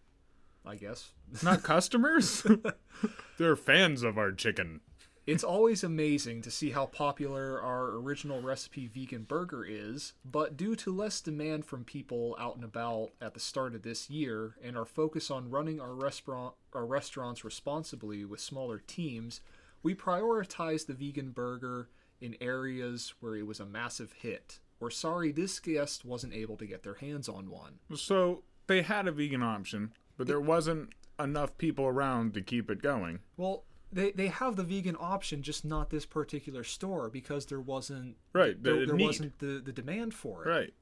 I 0.67 0.77
guess. 0.77 1.13
not 1.43 1.63
customers. 1.63 2.47
They're 3.39 3.57
fans 3.57 4.03
of 4.03 4.19
our 4.19 4.33
chicken. 4.33 4.81
It's 5.27 5.43
always 5.43 5.83
amazing 5.83 6.43
to 6.43 6.53
see 6.53 6.71
how 6.71 6.87
popular 6.87 7.61
our 7.61 7.97
original 7.97 8.41
recipe 8.41 8.87
vegan 8.87 9.25
burger 9.25 9.65
is, 9.65 10.13
but 10.25 10.57
due 10.57 10.77
to 10.77 10.95
less 10.95 11.21
demand 11.21 11.65
from 11.65 11.83
people 11.83 12.37
out 12.39 12.55
and 12.55 12.65
about 12.65 13.11
at 13.21 13.35
the 13.35 13.41
start 13.41 13.75
of 13.75 13.83
this 13.83 14.09
year 14.09 14.55
and 14.63 14.77
our 14.79 14.85
focus 14.85 15.29
on 15.29 15.51
running 15.51 15.81
our 15.81 15.95
restaurant 15.95 16.55
our 16.73 16.87
restaurants 16.87 17.45
responsibly 17.45 18.25
with 18.25 18.39
smaller 18.39 18.79
teams, 18.79 19.41
we 19.83 19.97
prioritized 19.97 20.87
the 20.87 20.95
vegan 20.95 21.31
burger 21.33 21.89
in 22.21 22.37
areas 22.41 23.15
where 23.19 23.35
it 23.35 23.47
was 23.47 23.59
a 23.59 23.67
massive 23.67 24.13
hit. 24.13 24.61
We're 24.79 24.91
sorry 24.91 25.33
this 25.33 25.59
guest 25.59 26.05
wasn't 26.05 26.35
able 26.35 26.57
to 26.59 26.67
get 26.67 26.85
their 26.85 26.95
hands 26.95 27.29
on 27.29 27.51
one. 27.51 27.81
So 27.97 28.45
they 28.69 28.83
had 28.83 29.09
a 29.09 29.13
vegan 29.13 29.43
option, 29.43 29.93
but 30.17 30.27
there 30.27 30.41
wasn't 30.41 30.91
enough 31.19 31.57
people 31.59 31.87
around 31.87 32.35
to 32.35 32.43
keep 32.43 32.71
it 32.71 32.83
going. 32.83 33.21
Well, 33.37 33.65
they, 33.93 34.11
they 34.13 34.27
have 34.29 34.57
the 34.57 34.63
vegan 34.63 34.97
option, 34.99 35.43
just 35.43 35.65
not 35.65 35.91
this 35.91 36.05
particular 36.05 36.65
store 36.65 37.09
because 37.09 37.47
there 37.47 37.61
wasn't 37.61 38.17
Right, 38.33 38.61
there, 38.63 38.81
the 38.81 38.87
there 38.87 38.97
wasn't 38.97 39.39
the, 39.39 39.63
the 39.65 39.73
demand 39.73 40.15
for 40.15 40.45
it. 40.45 40.49
Right. 40.49 40.75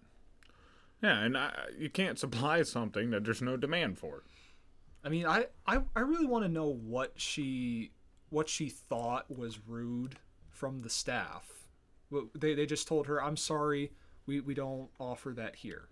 Yeah, 1.02 1.20
and 1.20 1.36
I, 1.36 1.52
you 1.78 1.90
can't 1.90 2.18
supply 2.18 2.62
something 2.62 3.10
that 3.10 3.24
there's 3.24 3.42
no 3.42 3.56
demand 3.56 3.98
for. 3.98 4.24
I 5.04 5.10
mean, 5.10 5.26
I 5.26 5.46
I, 5.66 5.80
I 5.94 6.00
really 6.00 6.24
want 6.24 6.44
to 6.44 6.48
know 6.48 6.66
what 6.66 7.12
she 7.16 7.92
what 8.30 8.48
she 8.48 8.70
thought 8.70 9.26
was 9.30 9.60
rude 9.68 10.16
from 10.48 10.80
the 10.80 10.88
staff. 10.88 11.68
They 12.34 12.54
they 12.54 12.64
just 12.64 12.88
told 12.88 13.06
her, 13.06 13.22
"I'm 13.22 13.36
sorry, 13.36 13.92
we 14.24 14.40
we 14.40 14.54
don't 14.54 14.88
offer 14.98 15.30
that 15.36 15.56
here." 15.56 15.88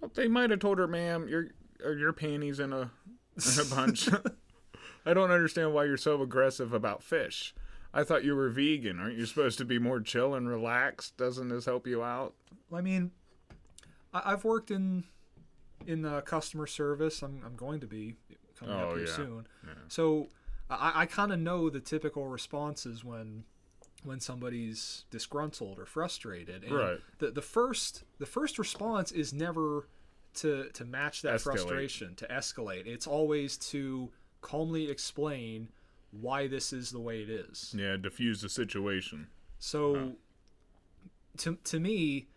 Well, 0.00 0.10
they 0.12 0.26
might 0.26 0.50
have 0.50 0.58
told 0.58 0.78
her, 0.78 0.88
"Ma'am, 0.88 1.28
your 1.28 1.50
are 1.84 1.94
your 1.94 2.12
panties 2.12 2.58
in 2.60 2.72
a 2.72 2.90
in 3.36 3.60
a 3.60 3.64
bunch." 3.74 4.08
I 5.06 5.14
don't 5.14 5.30
understand 5.30 5.72
why 5.72 5.84
you're 5.84 5.96
so 5.96 6.20
aggressive 6.20 6.72
about 6.72 7.02
fish. 7.02 7.54
I 7.94 8.02
thought 8.04 8.24
you 8.24 8.34
were 8.34 8.48
vegan. 8.50 8.98
Aren't 8.98 9.16
you 9.16 9.24
supposed 9.24 9.56
to 9.58 9.64
be 9.64 9.78
more 9.78 10.00
chill 10.00 10.34
and 10.34 10.48
relaxed? 10.48 11.16
Doesn't 11.16 11.48
this 11.48 11.64
help 11.64 11.86
you 11.86 12.02
out? 12.02 12.34
I 12.72 12.80
mean, 12.80 13.12
I, 14.12 14.32
I've 14.32 14.44
worked 14.44 14.70
in 14.70 15.04
in 15.86 16.04
uh, 16.04 16.20
customer 16.22 16.66
service. 16.66 17.22
I'm 17.22 17.40
I'm 17.46 17.54
going 17.56 17.80
to 17.80 17.86
be 17.86 18.16
coming 18.58 18.74
Oh, 18.74 18.90
up 18.90 18.96
here 18.96 19.06
yeah. 19.06 19.14
soon. 19.14 19.46
So 19.88 20.28
I, 20.68 20.92
I 21.02 21.06
kind 21.06 21.32
of 21.32 21.38
know 21.38 21.70
the 21.70 21.80
typical 21.80 22.26
responses 22.26 23.04
when 23.04 23.44
when 24.04 24.20
somebody's 24.20 25.04
disgruntled 25.10 25.78
or 25.78 25.86
frustrated. 25.86 26.64
And 26.64 26.72
Right. 26.72 26.98
The 27.18 27.30
the 27.30 27.42
first 27.42 28.02
the 28.18 28.26
first 28.26 28.58
response 28.58 29.12
is 29.12 29.32
never 29.32 29.88
to 30.36 30.68
to 30.70 30.84
match 30.84 31.22
that 31.22 31.34
Escalate. 31.34 31.42
frustration 31.42 32.14
to 32.16 32.26
escalate. 32.26 32.86
It's 32.86 33.06
always 33.06 33.56
to 33.58 34.10
calmly 34.40 34.90
explain 34.90 35.68
why 36.10 36.46
this 36.46 36.72
is 36.72 36.90
the 36.90 37.00
way 37.00 37.22
it 37.22 37.30
is. 37.30 37.74
Yeah, 37.76 37.96
diffuse 37.96 38.40
the 38.40 38.48
situation. 38.48 39.28
So 39.58 40.12
to 41.38 41.56
to 41.64 41.80
me 41.80 42.28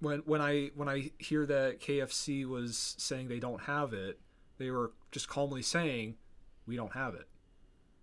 when 0.00 0.20
when 0.20 0.40
I 0.40 0.70
when 0.74 0.88
I 0.88 1.10
hear 1.18 1.46
that 1.46 1.80
KFC 1.80 2.46
was 2.46 2.94
saying 2.98 3.28
they 3.28 3.38
don't 3.38 3.62
have 3.62 3.92
it, 3.92 4.18
they 4.58 4.70
were 4.70 4.92
just 5.12 5.28
calmly 5.28 5.62
saying 5.62 6.16
we 6.66 6.76
don't 6.76 6.92
have 6.92 7.14
it. 7.14 7.28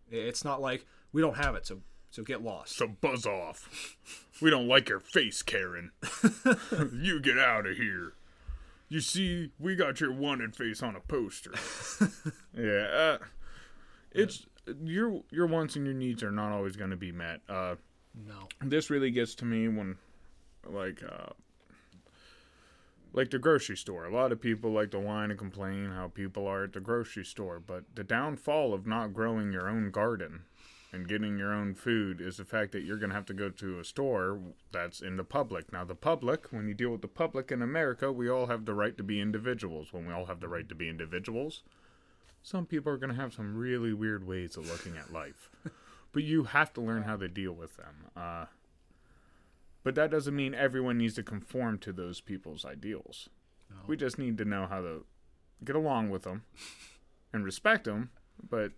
It's 0.10 0.46
not 0.46 0.62
like 0.62 0.86
we 1.12 1.22
don't 1.22 1.38
have 1.38 1.56
it, 1.56 1.66
so 1.66 1.82
so 2.10 2.24
get 2.24 2.44
lost. 2.44 2.76
So 2.76 2.88
buzz 2.88 3.26
off. 3.26 3.96
We 4.42 4.50
don't 4.50 4.68
like 4.68 4.90
your 4.90 5.00
face, 5.00 5.42
Karen. 5.42 5.92
you 6.94 7.20
get 7.20 7.38
out 7.38 7.66
of 7.66 7.78
here. 7.78 8.14
You 8.90 9.02
see, 9.02 9.52
we 9.60 9.76
got 9.76 10.00
your 10.00 10.14
wanted 10.14 10.56
face 10.56 10.82
on 10.82 10.96
a 10.96 11.02
poster. 11.02 11.52
yeah, 12.58 12.88
uh, 12.92 13.18
it's 14.12 14.46
your 14.82 15.24
your 15.32 15.48
wants 15.48 15.76
and 15.76 15.86
your 15.86 15.96
needs 15.96 16.24
are 16.24 16.32
not 16.32 16.52
always 16.52 16.76
going 16.76 16.92
to 16.92 16.98
be 16.98 17.12
met. 17.12 17.42
Uh, 17.50 17.76
no. 18.26 18.48
this 18.62 18.90
really 18.90 19.12
gets 19.12 19.36
to 19.36 19.46
me 19.46 19.68
when, 19.68 19.98
like, 20.66 21.04
uh, 21.04 21.34
like 23.14 23.30
the 23.30 23.40
grocery 23.40 23.78
store. 23.78 24.06
A 24.06 24.14
lot 24.14 24.32
of 24.32 24.42
people 24.42 24.72
like 24.72 24.92
to 24.92 25.00
whine 25.00 25.30
and 25.30 25.40
complain 25.40 25.90
how 25.90 26.08
people 26.08 26.48
are 26.48 26.64
at 26.64 26.74
the 26.74 26.80
grocery 26.80 27.26
store, 27.26 27.60
but 27.60 27.84
the 27.94 28.04
downfall 28.04 28.74
of 28.74 28.88
not 28.88 29.14
growing 29.14 29.52
your 29.52 29.68
own 29.68 29.92
garden 29.92 30.44
and 30.92 31.08
getting 31.08 31.38
your 31.38 31.54
own 31.54 31.76
food 31.76 32.22
is 32.22 32.38
the 32.38 32.46
fact 32.46 32.72
that 32.72 32.84
you're 32.84 32.98
going 32.98 33.10
to 33.10 33.16
have 33.16 33.26
to 33.26 33.34
go 33.34 33.50
to 33.50 33.80
a 33.80 33.84
store 33.84 34.40
that's 34.72 35.02
in 35.02 35.18
the 35.18 35.24
public. 35.24 35.72
Now, 35.74 35.84
the 35.84 35.96
public, 35.96 36.48
when 36.52 36.68
you 36.68 36.74
deal 36.74 36.92
with 36.92 37.02
the 37.02 37.08
public 37.08 37.52
in 37.52 37.62
America, 37.62 38.12
we 38.12 38.30
all 38.30 38.46
have 38.46 38.66
the 38.66 38.74
right 38.74 38.96
to 38.98 39.04
be 39.04 39.20
individuals. 39.20 39.92
When 39.92 40.08
we 40.08 40.14
all 40.14 40.26
have 40.26 40.40
the 40.40 40.48
right 40.48 40.68
to 40.70 40.76
be 40.76 40.90
individuals, 40.90 41.64
some 42.42 42.66
people 42.66 42.92
are 42.92 42.98
going 42.98 43.14
to 43.14 43.22
have 43.22 43.34
some 43.34 43.58
really 43.58 43.94
weird 43.94 44.26
ways 44.26 44.56
of 44.56 44.70
looking 44.70 44.96
at 44.96 45.12
life. 45.12 45.50
but 46.14 46.24
you 46.24 46.46
have 46.46 46.74
to 46.74 46.82
learn 46.82 47.04
how 47.04 47.18
to 47.18 47.28
deal 47.28 47.52
with 47.52 47.76
them. 47.76 48.06
Uh, 48.16 48.46
but 49.84 49.96
that 49.96 50.12
doesn't 50.12 50.36
mean 50.36 50.54
everyone 50.56 50.98
needs 50.98 51.16
to 51.16 51.24
conform 51.24 51.80
to 51.80 51.92
those 51.92 52.22
people's 52.22 52.66
ideals. 52.66 53.30
We 53.86 53.98
just 53.98 54.18
need 54.18 54.38
to 54.38 54.46
know 54.46 54.66
how 54.68 54.82
to 54.82 55.06
get 55.64 55.76
along 55.76 56.10
with 56.10 56.24
them 56.24 56.44
and 57.34 57.44
respect 57.44 57.84
them. 57.86 58.12
But 58.50 58.72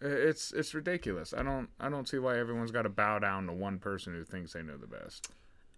it's 0.00 0.52
it's 0.52 0.74
ridiculous. 0.74 1.32
I 1.36 1.42
don't 1.42 1.68
I 1.80 1.88
don't 1.88 2.08
see 2.08 2.18
why 2.18 2.38
everyone's 2.38 2.70
got 2.70 2.82
to 2.82 2.88
bow 2.88 3.18
down 3.18 3.46
to 3.46 3.52
one 3.52 3.78
person 3.78 4.12
who 4.14 4.24
thinks 4.24 4.52
they 4.52 4.62
know 4.62 4.76
the 4.76 4.86
best. 4.86 5.28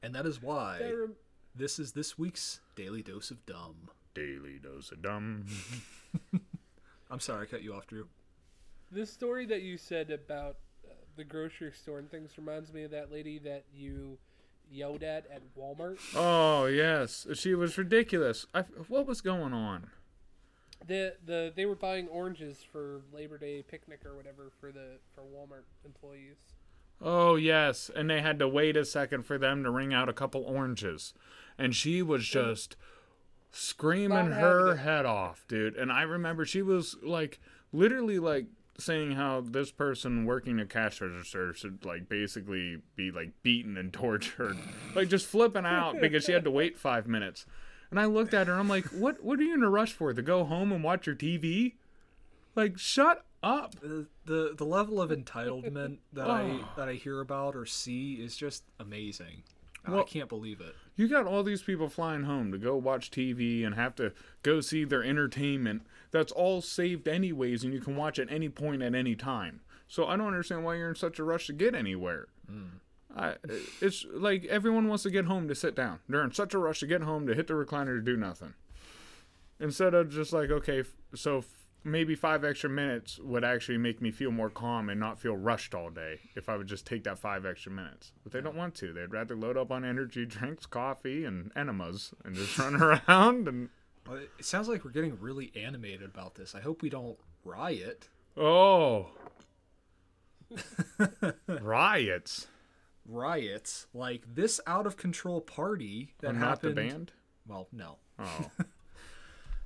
And 0.02 0.14
that 0.14 0.26
is 0.26 0.40
why 0.42 0.78
That 0.78 0.96
rem- 0.96 1.16
this 1.54 1.78
is 1.78 1.92
this 1.92 2.18
week's 2.18 2.60
daily 2.76 3.02
dose 3.02 3.30
of 3.30 3.44
dumb. 3.46 3.90
Daily 4.14 4.58
dose 4.62 4.90
of 4.92 5.02
dumb. 5.02 5.46
I'm 7.10 7.20
sorry 7.20 7.42
I 7.42 7.46
cut 7.46 7.62
you 7.62 7.74
off, 7.74 7.86
Drew. 7.86 8.06
This 8.90 9.12
story 9.12 9.46
that 9.46 9.62
you 9.62 9.76
said 9.76 10.10
about 10.10 10.56
uh, 10.86 10.92
the 11.16 11.24
grocery 11.24 11.72
store 11.72 11.98
and 11.98 12.10
things 12.10 12.32
reminds 12.36 12.72
me 12.72 12.84
of 12.84 12.90
that 12.90 13.10
lady 13.12 13.38
that 13.40 13.64
you 13.74 14.18
yelled 14.70 15.02
at 15.02 15.26
at 15.32 15.42
Walmart. 15.56 15.98
Oh 16.14 16.66
yes, 16.66 17.26
she 17.34 17.54
was 17.54 17.78
ridiculous. 17.78 18.46
I, 18.54 18.62
what 18.88 19.06
was 19.06 19.20
going 19.20 19.52
on? 19.52 19.90
The 20.86 21.16
the 21.24 21.52
they 21.54 21.66
were 21.66 21.74
buying 21.74 22.08
oranges 22.08 22.64
for 22.70 23.02
Labor 23.12 23.38
Day 23.38 23.62
picnic 23.62 24.00
or 24.06 24.16
whatever 24.16 24.50
for 24.60 24.72
the 24.72 24.98
for 25.14 25.22
Walmart 25.22 25.64
employees. 25.84 26.36
Oh 27.00 27.36
yes, 27.36 27.90
and 27.94 28.08
they 28.10 28.20
had 28.20 28.38
to 28.38 28.48
wait 28.48 28.76
a 28.76 28.84
second 28.84 29.24
for 29.24 29.38
them 29.38 29.62
to 29.64 29.70
ring 29.70 29.92
out 29.94 30.08
a 30.08 30.12
couple 30.12 30.42
oranges, 30.42 31.14
and 31.56 31.74
she 31.74 32.02
was 32.02 32.26
just 32.26 32.76
screaming 33.50 34.32
her 34.32 34.76
head 34.76 35.06
off, 35.06 35.44
dude. 35.48 35.76
And 35.76 35.92
I 35.92 36.02
remember 36.02 36.44
she 36.44 36.62
was 36.62 36.96
like, 37.02 37.40
literally 37.72 38.18
like 38.18 38.46
saying 38.78 39.12
how 39.12 39.40
this 39.40 39.70
person 39.72 40.24
working 40.24 40.60
a 40.60 40.66
cash 40.66 41.00
register 41.00 41.52
should 41.52 41.84
like 41.84 42.08
basically 42.08 42.78
be 42.96 43.10
like 43.10 43.32
beaten 43.42 43.76
and 43.76 43.92
tortured, 43.92 44.56
like 44.94 45.08
just 45.08 45.26
flipping 45.26 45.66
out 45.66 46.00
because 46.00 46.24
she 46.24 46.32
had 46.32 46.44
to 46.44 46.50
wait 46.50 46.78
five 46.78 47.06
minutes. 47.06 47.46
And 47.90 47.98
I 47.98 48.04
looked 48.04 48.34
at 48.34 48.46
her, 48.46 48.52
and 48.52 48.60
I'm 48.60 48.68
like, 48.68 48.86
what? 48.86 49.22
What 49.22 49.38
are 49.38 49.42
you 49.42 49.54
in 49.54 49.62
a 49.62 49.70
rush 49.70 49.92
for? 49.92 50.12
To 50.12 50.22
go 50.22 50.44
home 50.44 50.72
and 50.72 50.84
watch 50.84 51.06
your 51.06 51.16
TV? 51.16 51.74
Like, 52.54 52.78
shut 52.78 53.24
up. 53.42 53.80
The 53.80 54.06
the, 54.26 54.54
the 54.56 54.64
level 54.64 55.00
of 55.00 55.10
entitlement 55.10 55.98
that 56.12 56.28
I 56.28 56.60
that 56.76 56.88
I 56.88 56.94
hear 56.94 57.20
about 57.20 57.56
or 57.56 57.64
see 57.66 58.14
is 58.14 58.36
just 58.36 58.64
amazing. 58.78 59.42
I 59.86 60.02
can't 60.02 60.28
believe 60.28 60.60
it. 60.60 60.74
You 60.96 61.08
got 61.08 61.26
all 61.26 61.42
these 61.42 61.62
people 61.62 61.88
flying 61.88 62.24
home 62.24 62.52
to 62.52 62.58
go 62.58 62.76
watch 62.76 63.10
TV 63.10 63.64
and 63.64 63.74
have 63.74 63.94
to 63.96 64.12
go 64.42 64.60
see 64.60 64.84
their 64.84 65.02
entertainment. 65.02 65.82
That's 66.10 66.32
all 66.32 66.60
saved 66.60 67.08
anyways, 67.08 67.64
and 67.64 67.72
you 67.72 67.80
can 67.80 67.96
watch 67.96 68.18
at 68.18 68.30
any 68.30 68.48
point 68.48 68.82
at 68.82 68.94
any 68.94 69.14
time. 69.14 69.60
So 69.86 70.06
I 70.06 70.16
don't 70.16 70.26
understand 70.26 70.64
why 70.64 70.74
you're 70.74 70.90
in 70.90 70.94
such 70.94 71.18
a 71.18 71.24
rush 71.24 71.46
to 71.46 71.52
get 71.52 71.74
anywhere. 71.74 72.26
Hmm. 72.48 72.78
I, 73.16 73.34
it's 73.80 74.04
like 74.12 74.44
everyone 74.46 74.86
wants 74.88 75.02
to 75.04 75.10
get 75.10 75.24
home 75.24 75.48
to 75.48 75.54
sit 75.54 75.74
down. 75.74 76.00
They're 76.08 76.22
in 76.24 76.32
such 76.32 76.54
a 76.54 76.58
rush 76.58 76.80
to 76.80 76.86
get 76.86 77.02
home 77.02 77.26
to 77.26 77.34
hit 77.34 77.46
the 77.46 77.54
recliner 77.54 77.96
to 77.96 78.02
do 78.02 78.16
nothing. 78.16 78.54
Instead 79.60 79.94
of 79.94 80.10
just 80.10 80.32
like, 80.32 80.50
okay, 80.50 80.84
so 81.14 81.38
f- 81.38 81.46
maybe 81.82 82.14
five 82.14 82.44
extra 82.44 82.70
minutes 82.70 83.18
would 83.18 83.42
actually 83.44 83.78
make 83.78 84.00
me 84.00 84.10
feel 84.10 84.30
more 84.30 84.50
calm 84.50 84.88
and 84.88 85.00
not 85.00 85.18
feel 85.18 85.36
rushed 85.36 85.74
all 85.74 85.90
day 85.90 86.20
if 86.36 86.48
I 86.48 86.56
would 86.56 86.66
just 86.68 86.86
take 86.86 87.02
that 87.04 87.18
five 87.18 87.44
extra 87.46 87.72
minutes. 87.72 88.12
But 88.22 88.32
they 88.32 88.40
don't 88.40 88.56
want 88.56 88.74
to. 88.76 88.92
They'd 88.92 89.10
rather 89.12 89.34
load 89.34 89.56
up 89.56 89.72
on 89.72 89.84
energy 89.84 90.26
drinks, 90.26 90.66
coffee, 90.66 91.24
and 91.24 91.50
enemas 91.56 92.12
and 92.24 92.34
just 92.36 92.56
run 92.58 92.76
around 93.08 93.48
and 93.48 93.70
Well, 94.06 94.18
It 94.38 94.44
sounds 94.44 94.68
like 94.68 94.84
we're 94.84 94.90
getting 94.92 95.18
really 95.18 95.50
animated 95.56 96.02
about 96.08 96.34
this. 96.36 96.54
I 96.54 96.60
hope 96.60 96.82
we 96.82 96.90
don't 96.90 97.18
riot. 97.44 98.08
oh, 98.36 99.06
riots. 101.60 102.46
Riots 103.08 103.86
like 103.94 104.22
this 104.34 104.60
out 104.66 104.86
of 104.86 104.96
control 104.98 105.40
party 105.40 106.14
that 106.20 106.28
I'm 106.28 106.38
not 106.40 106.60
the 106.60 106.68
happened. 106.68 106.88
band. 106.90 107.12
Well, 107.46 107.66
no. 107.72 107.96
Oh, 108.18 108.50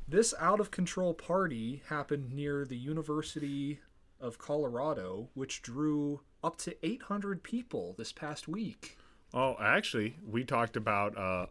This 0.09 0.35
out 0.39 0.61
of 0.61 0.71
control 0.71 1.15
party 1.15 1.83
happened 1.89 2.33
near 2.33 2.65
the 2.65 2.77
University 2.77 3.81
of 4.21 4.37
Colorado, 4.39 5.29
which 5.35 5.63
drew 5.63 6.21
up 6.45 6.57
to 6.59 6.77
800 6.87 7.43
people 7.43 7.95
this 7.97 8.13
past 8.13 8.47
week. 8.49 8.99
oh, 9.33 9.57
actually, 9.61 10.17
we 10.27 10.45
talked 10.45 10.77
about 10.77 11.17
uh, 11.17 11.47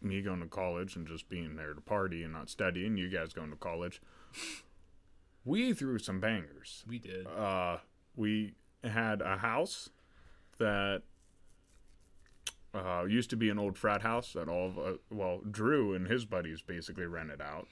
me 0.00 0.22
going 0.22 0.40
to 0.40 0.46
college 0.46 0.94
and 0.94 1.06
just 1.06 1.28
being 1.28 1.56
there 1.56 1.74
to 1.74 1.80
party 1.80 2.22
and 2.22 2.32
not 2.32 2.48
studying. 2.48 2.96
You 2.96 3.08
guys 3.08 3.32
going 3.32 3.50
to 3.50 3.56
college. 3.56 4.00
We 5.44 5.72
threw 5.72 5.98
some 5.98 6.20
bangers. 6.20 6.84
We 6.86 6.98
did. 6.98 7.26
uh, 7.26 7.78
we 8.14 8.54
had 8.84 9.20
a 9.22 9.38
house 9.38 9.90
that 10.58 11.02
uh, 12.76 13.04
used 13.08 13.30
to 13.30 13.36
be 13.36 13.50
an 13.50 13.58
old 13.58 13.78
frat 13.78 14.02
house 14.02 14.32
that 14.34 14.48
all 14.48 14.68
of 14.68 14.78
uh, 14.78 14.92
well 15.10 15.40
Drew 15.50 15.94
and 15.94 16.06
his 16.06 16.24
buddies 16.24 16.62
basically 16.62 17.06
rented 17.06 17.40
out. 17.40 17.66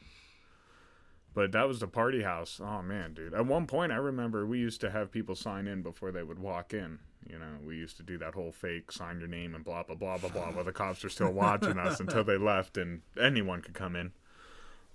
But 1.34 1.50
that 1.52 1.66
was 1.66 1.80
the 1.80 1.88
party 1.88 2.22
house. 2.22 2.61
Oh 2.62 2.82
man, 2.82 3.12
dude! 3.12 3.34
At 3.34 3.46
one 3.46 3.66
point, 3.66 3.92
I 3.92 3.96
remember 3.96 4.46
we 4.46 4.59
used 4.59 4.80
to 4.82 4.90
have 4.90 5.11
people 5.11 5.34
sign 5.34 5.66
in 5.66 5.82
before 5.82 6.12
they 6.12 6.22
would 6.22 6.38
walk 6.38 6.72
in. 6.72 7.00
You 7.28 7.38
know, 7.38 7.57
we 7.66 7.76
used 7.76 7.96
to 7.96 8.02
do 8.02 8.18
that 8.18 8.34
whole 8.34 8.52
fake 8.52 8.92
sign 8.92 9.18
your 9.18 9.28
name 9.28 9.55
and 9.55 9.64
blah 9.64 9.82
blah 9.82 9.96
blah 9.96 10.18
blah 10.18 10.30
blah 10.30 10.52
while 10.52 10.64
the 10.64 10.72
cops 10.72 11.05
are 11.05 11.09
still 11.09 11.32
watching 11.32 11.78
us 11.78 11.98
until 12.00 12.22
they 12.22 12.36
left 12.36 12.76
and 12.76 13.02
anyone 13.20 13.62
could 13.62 13.74
come 13.74 13.96
in. 13.96 14.12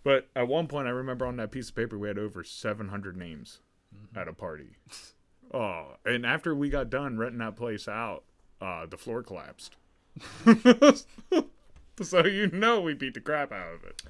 But 0.04 0.30
at 0.36 0.48
one 0.48 0.68
point, 0.68 0.88
I 0.88 0.92
remember 0.92 1.26
on 1.26 1.36
that 1.38 1.52
piece 1.52 1.70
of 1.70 1.76
paper 1.76 1.98
we 1.98 2.08
had 2.08 2.18
over 2.18 2.44
700 2.44 3.18
names 3.18 3.60
at 4.16 4.28
a 4.28 4.34
party. 4.34 4.78
Oh, 5.54 5.96
and 6.06 6.26
after 6.26 6.54
we 6.54 6.70
got 6.70 6.90
done 6.92 7.18
renting 7.18 7.40
that 7.40 7.56
place 7.56 7.88
out, 7.88 8.24
uh, 8.62 8.86
the 8.86 8.98
floor 8.98 9.24
collapsed. 9.24 9.76
so 12.02 12.26
you 12.26 12.48
know 12.48 12.82
we 12.82 12.94
beat 12.94 13.14
the 13.14 13.20
crap 13.20 13.52
out 13.52 13.74
of 13.74 13.84
it. 13.84 14.02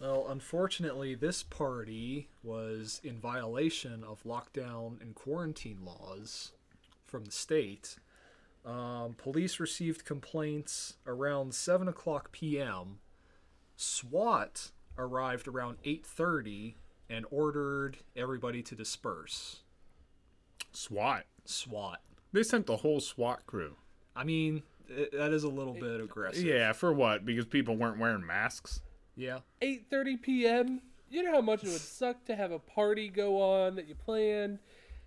Well, 0.00 0.26
unfortunately, 0.28 1.14
this 1.14 1.42
party 1.42 2.28
was 2.42 3.00
in 3.02 3.18
violation 3.18 4.04
of 4.04 4.22
lockdown 4.24 5.00
and 5.00 5.14
quarantine 5.14 5.78
laws 5.84 6.52
from 7.06 7.24
the 7.24 7.32
state. 7.32 7.96
Um, 8.64 9.14
police 9.16 9.58
received 9.58 10.04
complaints 10.04 10.94
around 11.06 11.54
7 11.54 11.88
o'clock 11.88 12.32
p.m. 12.32 12.98
SWAT 13.76 14.70
arrived 14.98 15.48
around 15.48 15.78
8.30 15.84 16.74
and 17.08 17.24
ordered 17.30 17.98
everybody 18.16 18.62
to 18.62 18.74
disperse. 18.74 19.60
SWAT. 20.72 21.24
SWAT. 21.44 22.00
They 22.32 22.42
sent 22.42 22.66
the 22.66 22.78
whole 22.78 23.00
SWAT 23.00 23.46
crew. 23.46 23.76
I 24.14 24.24
mean, 24.24 24.62
i 24.90 25.06
that 25.16 25.32
is 25.32 25.44
a 25.44 25.48
little 25.48 25.74
bit 25.74 26.00
aggressive. 26.00 26.44
Yeah, 26.44 26.72
for 26.72 26.92
what? 26.92 27.24
Because 27.24 27.44
people 27.46 27.76
weren't 27.76 27.98
wearing 27.98 28.24
masks. 28.26 28.80
Yeah. 29.16 29.38
8:30 29.62 30.22
p.m. 30.22 30.80
You 31.08 31.22
know 31.22 31.32
how 31.32 31.40
much 31.40 31.62
it 31.64 31.68
would 31.68 31.80
suck 31.80 32.24
to 32.26 32.36
have 32.36 32.50
a 32.52 32.58
party 32.58 33.08
go 33.08 33.40
on 33.40 33.76
that 33.76 33.86
you 33.88 33.94
planned, 33.94 34.58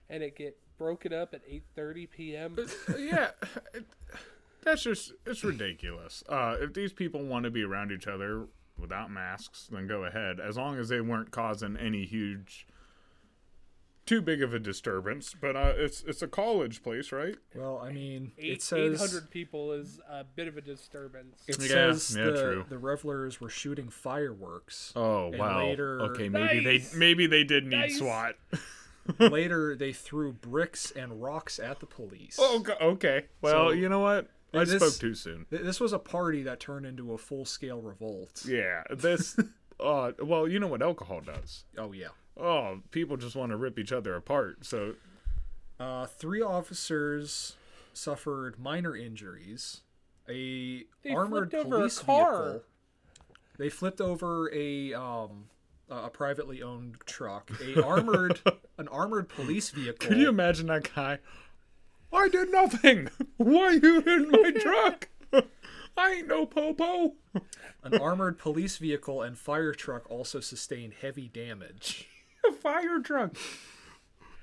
and 0.10 0.24
it 0.24 0.36
get 0.36 0.58
broken 0.78 1.14
up 1.14 1.34
at 1.34 1.42
8:30 1.48 2.10
p.m. 2.10 2.58
yeah, 2.98 3.32
it- 3.74 3.86
that's 4.64 4.84
just 4.84 5.14
it's 5.26 5.44
ridiculous. 5.44 6.24
Uh, 6.28 6.58
if 6.60 6.74
these 6.74 6.92
people 6.92 7.24
want 7.24 7.44
to 7.46 7.50
be 7.52 7.64
around 7.64 7.92
each 7.92 8.08
other 8.08 8.48
without 8.78 9.10
masks, 9.12 9.70
then 9.72 9.88
go 9.88 10.04
ahead. 10.06 10.40
As 10.40 10.58
long 10.58 10.78
as 10.78 10.90
they 10.90 11.00
weren't 11.02 11.32
causing 11.32 11.78
any 11.78 12.06
huge, 12.06 12.68
too 14.10 14.22
big 14.22 14.42
of 14.42 14.54
a 14.54 14.60
disturbance. 14.60 15.36
But 15.40 15.56
uh, 15.56 15.74
it's 15.78 16.02
it's 16.08 16.22
a 16.22 16.28
college 16.28 16.82
place, 16.84 17.12
right? 17.12 17.36
Well, 17.56 17.78
I 17.84 17.92
mean, 17.94 18.32
Eight, 18.38 18.52
it 18.54 18.62
says 18.62 19.02
800 19.02 19.30
people 19.30 19.72
is 19.72 20.00
a 20.10 20.24
bit 20.24 20.48
of 20.48 20.58
a 20.58 20.62
disturbance. 20.62 21.44
it 21.48 21.62
Yeah, 21.62 21.68
says 21.94 22.16
yeah, 22.18 22.26
the, 22.26 22.32
true. 22.42 22.66
the 22.68 22.78
revelers 22.78 23.40
were 23.40 23.50
shooting 23.50 23.90
fireworks. 23.90 24.92
Oh 24.96 25.32
wow. 25.38 25.60
later- 25.60 26.02
okay, 26.02 26.28
maybe 26.30 26.62
Nice. 26.64 26.92
they 26.92 26.98
maybe 26.98 27.28
they 27.28 27.44
did 27.44 27.66
need 27.66 27.78
Nice. 27.78 27.98
SWAT. 28.00 28.36
Later, 29.20 29.76
they 29.76 29.92
threw 29.92 30.34
bricks 30.34 30.92
and 30.92 31.22
rocks 31.22 31.58
at 31.58 31.80
the 31.80 31.88
police. 31.88 32.38
Oh, 32.40 32.64
okay. 32.80 33.26
Well, 33.42 33.70
So, 33.70 33.72
you 33.72 33.90
know 33.90 34.02
what? 34.02 34.28
I 34.54 34.66
this- 34.66 34.82
spoke 34.84 35.00
too 35.00 35.16
soon. 35.16 35.48
This 35.50 35.80
was 35.80 35.94
a 35.94 36.00
party 36.00 36.44
that 36.44 36.60
turned 36.60 36.86
into 36.86 37.14
a 37.14 37.18
full-scale 37.18 37.82
revolt. 37.82 38.44
Yeah, 38.48 38.84
this. 38.92 39.36
Uh, 39.80 40.12
well, 40.22 40.48
you 40.48 40.60
know 40.60 40.68
what 40.68 40.82
alcohol 40.82 41.22
does. 41.22 41.64
Oh 41.78 41.92
yeah. 41.92 42.10
Oh, 42.38 42.80
people 42.92 43.18
just 43.18 43.36
want 43.36 43.52
to 43.52 43.58
rip 43.58 43.78
each 43.80 43.92
other 43.92 44.16
apart. 44.16 44.66
So 44.66 44.96
Uh, 45.80 46.06
three 46.06 46.42
officers 46.42 47.56
suffered 47.94 48.60
minor 48.60 48.96
injuries. 48.96 49.82
A 50.28 50.86
They 51.04 51.10
armored 51.12 51.52
flipped 51.52 51.66
over 51.66 51.76
a 51.76 51.80
police 51.80 52.00
car. 52.00 52.44
vehicle. 52.44 52.64
They 53.58 53.70
flipped 53.70 54.00
over 54.02 54.50
a 54.54 54.94
um 54.94 55.46
a 55.90 56.10
privately 56.10 56.62
owned 56.62 56.98
truck. 57.06 57.50
A 57.62 57.84
armored 57.86 58.40
an 58.78 58.88
armored 58.90 59.28
police 59.28 59.70
vehicle. 59.72 60.08
Could 60.08 60.18
you 60.18 60.30
imagine 60.30 60.68
that 60.68 60.94
guy? 60.96 61.20
I 62.14 62.28
did 62.30 62.52
nothing. 62.52 63.10
Why 63.38 63.62
are 63.68 63.74
you 63.74 64.00
in 64.02 64.30
my 64.32 64.52
truck? 64.60 65.10
I 66.00 66.14
ain't 66.14 66.28
no 66.30 66.46
popo. 66.46 67.16
An 67.84 68.00
armored 68.00 68.38
police 68.38 68.78
vehicle 68.78 69.22
and 69.22 69.38
fire 69.38 69.74
truck 69.74 70.10
also 70.10 70.40
sustained 70.40 70.94
heavy 71.02 71.28
damage. 71.28 72.08
A 72.48 72.52
fire 72.54 73.02
truck. 73.02 73.36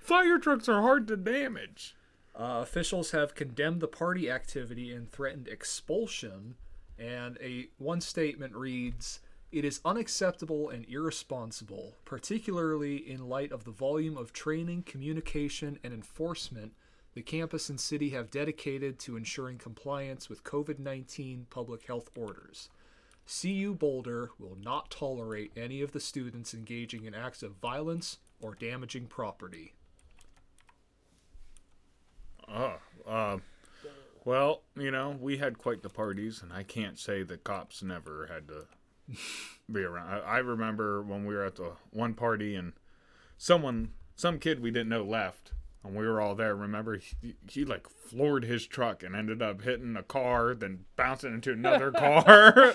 Fire 0.02 0.38
trucks 0.38 0.68
are 0.68 0.82
hard 0.82 1.08
to 1.08 1.16
damage. 1.16 1.96
Uh, 2.38 2.60
officials 2.62 3.12
have 3.12 3.34
condemned 3.34 3.80
the 3.80 3.88
party 3.88 4.30
activity 4.30 4.92
and 4.92 5.10
threatened 5.10 5.48
expulsion. 5.48 6.56
And 6.98 7.38
a 7.40 7.68
one 7.78 8.02
statement 8.02 8.54
reads, 8.54 9.20
"It 9.50 9.64
is 9.64 9.80
unacceptable 9.82 10.68
and 10.68 10.84
irresponsible, 10.86 11.96
particularly 12.04 12.96
in 12.96 13.30
light 13.30 13.50
of 13.50 13.64
the 13.64 13.70
volume 13.70 14.18
of 14.18 14.34
training, 14.34 14.82
communication, 14.82 15.78
and 15.82 15.94
enforcement 15.94 16.74
the 17.16 17.22
campus 17.22 17.70
and 17.70 17.80
city 17.80 18.10
have 18.10 18.30
dedicated 18.30 19.00
to 19.00 19.16
ensuring 19.16 19.56
compliance 19.56 20.28
with 20.28 20.44
COVID-19 20.44 21.46
public 21.48 21.86
health 21.86 22.10
orders." 22.14 22.68
CU 23.26 23.74
Boulder 23.74 24.30
will 24.38 24.56
not 24.62 24.90
tolerate 24.90 25.50
any 25.56 25.80
of 25.80 25.92
the 25.92 25.98
students 25.98 26.54
engaging 26.54 27.06
in 27.06 27.14
acts 27.14 27.42
of 27.42 27.56
violence 27.56 28.18
or 28.40 28.54
damaging 28.54 29.06
property. 29.06 29.72
Oh, 32.48 32.76
uh, 33.06 33.38
well, 34.24 34.62
you 34.76 34.90
know, 34.90 35.16
we 35.20 35.38
had 35.38 35.58
quite 35.58 35.82
the 35.82 35.88
parties, 35.88 36.42
and 36.42 36.52
I 36.52 36.62
can't 36.62 36.98
say 36.98 37.22
the 37.22 37.36
cops 37.36 37.82
never 37.82 38.26
had 38.26 38.48
to 38.48 38.66
be 39.72 39.82
around. 39.82 40.08
I, 40.08 40.18
I 40.18 40.38
remember 40.38 41.02
when 41.02 41.24
we 41.24 41.34
were 41.34 41.44
at 41.44 41.56
the 41.56 41.72
one 41.90 42.14
party, 42.14 42.54
and 42.54 42.72
someone, 43.38 43.90
some 44.14 44.38
kid 44.38 44.60
we 44.60 44.70
didn't 44.70 44.88
know 44.88 45.02
left, 45.02 45.52
and 45.86 45.96
we 45.96 46.06
were 46.06 46.20
all 46.20 46.34
there. 46.34 46.54
Remember, 46.54 46.98
he, 46.98 47.34
he 47.48 47.64
like 47.64 47.88
floored 47.88 48.44
his 48.44 48.66
truck 48.66 49.02
and 49.02 49.14
ended 49.16 49.42
up 49.42 49.62
hitting 49.62 49.96
a 49.96 50.02
car, 50.02 50.54
then 50.54 50.84
bouncing 50.96 51.34
into 51.34 51.52
another 51.52 51.90
car, 51.92 52.74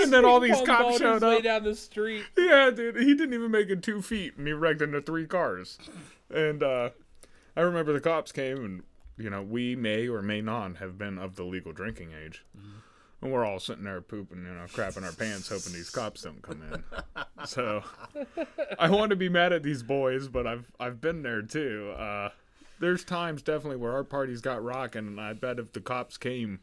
and 0.00 0.12
then 0.12 0.24
all 0.24 0.40
these 0.40 0.56
Pong 0.56 0.66
cops 0.66 0.98
showed 0.98 1.14
his 1.14 1.22
way 1.22 1.36
up. 1.38 1.42
down 1.42 1.64
the 1.64 1.74
street. 1.74 2.24
Yeah, 2.36 2.70
dude, 2.70 2.96
he 2.96 3.14
didn't 3.14 3.34
even 3.34 3.50
make 3.50 3.68
it 3.70 3.82
two 3.82 4.02
feet, 4.02 4.36
and 4.36 4.46
he 4.46 4.52
wrecked 4.52 4.82
into 4.82 5.00
three 5.00 5.26
cars. 5.26 5.78
And 6.30 6.62
uh, 6.62 6.90
I 7.56 7.60
remember 7.60 7.92
the 7.92 8.00
cops 8.00 8.32
came, 8.32 8.64
and 8.64 8.82
you 9.18 9.30
know, 9.30 9.42
we 9.42 9.76
may 9.76 10.08
or 10.08 10.22
may 10.22 10.40
not 10.40 10.76
have 10.78 10.96
been 10.98 11.18
of 11.18 11.36
the 11.36 11.44
legal 11.44 11.72
drinking 11.72 12.10
age, 12.12 12.44
and 13.22 13.32
we're 13.32 13.44
all 13.46 13.60
sitting 13.60 13.84
there 13.84 14.00
pooping, 14.00 14.38
you 14.44 14.52
know, 14.52 14.64
crapping 14.66 15.04
our 15.04 15.12
pants, 15.12 15.48
hoping 15.48 15.72
these 15.72 15.90
cops 15.90 16.22
don't 16.22 16.42
come 16.42 16.62
in. 16.72 16.84
so 17.46 17.82
I 18.78 18.90
want 18.90 19.10
to 19.10 19.16
be 19.16 19.28
mad 19.28 19.52
at 19.52 19.62
these 19.62 19.82
boys, 19.82 20.28
but 20.28 20.46
I've 20.46 20.70
I've 20.80 21.00
been 21.00 21.22
there 21.22 21.42
too. 21.42 21.94
Uh, 21.96 22.30
there's 22.80 23.04
times 23.04 23.42
definitely 23.42 23.76
where 23.78 23.92
our 23.92 24.04
parties 24.04 24.40
got 24.40 24.62
rocking, 24.62 25.06
and 25.06 25.20
I 25.20 25.32
bet 25.34 25.58
if 25.58 25.72
the 25.72 25.80
cops 25.80 26.18
came, 26.18 26.60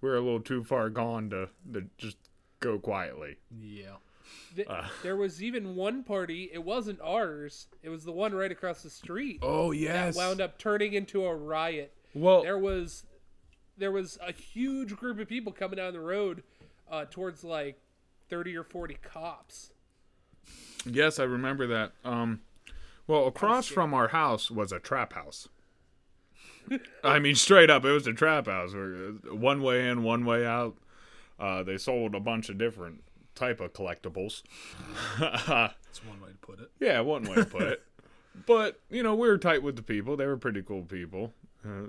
we're 0.00 0.16
a 0.16 0.20
little 0.20 0.40
too 0.40 0.62
far 0.62 0.90
gone 0.90 1.30
to 1.30 1.48
to 1.72 1.86
just 1.98 2.18
go 2.60 2.78
quietly. 2.78 3.36
Yeah. 3.60 3.96
Th- 4.54 4.68
Uh. 4.68 4.86
there 5.02 5.16
was 5.16 5.42
even 5.42 5.74
one 5.74 6.04
party. 6.04 6.50
It 6.52 6.62
wasn't 6.64 7.00
ours. 7.02 7.68
It 7.82 7.88
was 7.88 8.04
the 8.04 8.12
one 8.12 8.34
right 8.34 8.52
across 8.52 8.82
the 8.82 8.90
street. 8.90 9.38
Oh 9.42 9.72
that 9.72 9.78
yes. 9.78 10.16
wound 10.16 10.40
up 10.40 10.58
turning 10.58 10.92
into 10.92 11.24
a 11.24 11.34
riot. 11.34 11.94
Well, 12.14 12.42
There 12.42 12.58
was, 12.58 13.04
there 13.82 13.90
was 13.92 14.18
a 14.26 14.32
huge 14.32 14.96
group 14.96 15.18
of 15.18 15.28
people 15.28 15.52
coming 15.52 15.76
down 15.76 15.92
the 15.92 16.00
road, 16.00 16.42
uh, 16.90 17.04
towards 17.10 17.42
like 17.44 17.80
thirty 18.28 18.56
or 18.56 18.62
forty 18.64 18.94
cops. 19.02 19.72
yes, 20.86 21.18
I 21.18 21.24
remember 21.24 21.66
that. 21.66 21.92
Um, 22.04 22.40
well, 23.06 23.26
across 23.26 23.66
from 23.66 23.92
our 23.94 24.08
house 24.08 24.50
was 24.50 24.72
a 24.72 24.78
trap 24.78 25.12
house. 25.14 25.48
I 27.04 27.18
mean, 27.18 27.34
straight 27.34 27.70
up, 27.70 27.84
it 27.84 27.90
was 27.90 28.06
a 28.06 28.12
trap 28.12 28.46
house. 28.46 28.72
uh, 28.72 29.34
One 29.34 29.62
way 29.62 29.88
in, 29.88 30.02
one 30.04 30.24
way 30.24 30.46
out. 30.46 30.76
Uh, 31.38 31.62
they 31.64 31.76
sold 31.76 32.14
a 32.14 32.20
bunch 32.20 32.48
of 32.48 32.56
different 32.58 33.02
type 33.34 33.60
of 33.60 33.72
collectibles. 33.72 34.42
That's 35.18 36.04
one 36.06 36.20
way 36.20 36.28
to 36.30 36.38
put 36.40 36.60
it. 36.60 36.70
yeah, 36.78 37.00
one 37.00 37.24
way 37.24 37.34
to 37.36 37.44
put 37.44 37.62
it. 37.62 37.82
But 38.46 38.80
you 38.88 39.02
know, 39.02 39.14
we 39.14 39.28
were 39.28 39.36
tight 39.36 39.62
with 39.62 39.76
the 39.76 39.82
people. 39.82 40.16
They 40.16 40.24
were 40.24 40.38
pretty 40.38 40.62
cool 40.62 40.84
people. 40.84 41.34
Uh, 41.62 41.88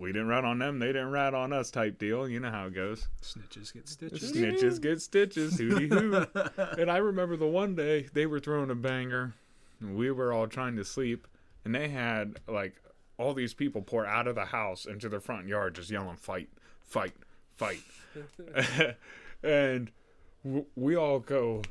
we 0.00 0.12
didn't 0.12 0.28
rat 0.28 0.44
on 0.44 0.58
them; 0.58 0.78
they 0.78 0.86
didn't 0.88 1.10
rat 1.10 1.34
on 1.34 1.52
us. 1.52 1.70
Type 1.70 1.98
deal. 1.98 2.26
You 2.26 2.40
know 2.40 2.50
how 2.50 2.66
it 2.66 2.74
goes. 2.74 3.06
Snitches 3.22 3.72
get 3.72 3.86
stitches. 3.86 4.32
Snitches 4.32 4.80
get 4.80 5.02
stitches, 5.02 5.58
hooty 5.58 5.88
hoo. 5.88 6.26
and 6.78 6.90
I 6.90 6.96
remember 6.96 7.36
the 7.36 7.46
one 7.46 7.74
day 7.74 8.08
they 8.14 8.24
were 8.24 8.40
throwing 8.40 8.70
a 8.70 8.74
banger, 8.74 9.34
and 9.80 9.94
we 9.94 10.10
were 10.10 10.32
all 10.32 10.46
trying 10.46 10.76
to 10.76 10.84
sleep, 10.84 11.28
and 11.64 11.74
they 11.74 11.88
had 11.88 12.38
like 12.48 12.80
all 13.18 13.34
these 13.34 13.52
people 13.52 13.82
pour 13.82 14.06
out 14.06 14.26
of 14.26 14.34
the 14.34 14.46
house 14.46 14.86
into 14.86 15.08
the 15.10 15.20
front 15.20 15.46
yard, 15.46 15.74
just 15.74 15.90
yelling 15.90 16.16
"fight, 16.16 16.48
fight, 16.80 17.12
fight," 17.56 17.82
and 19.42 19.90
w- 20.42 20.66
we 20.76 20.96
all 20.96 21.18
go. 21.18 21.62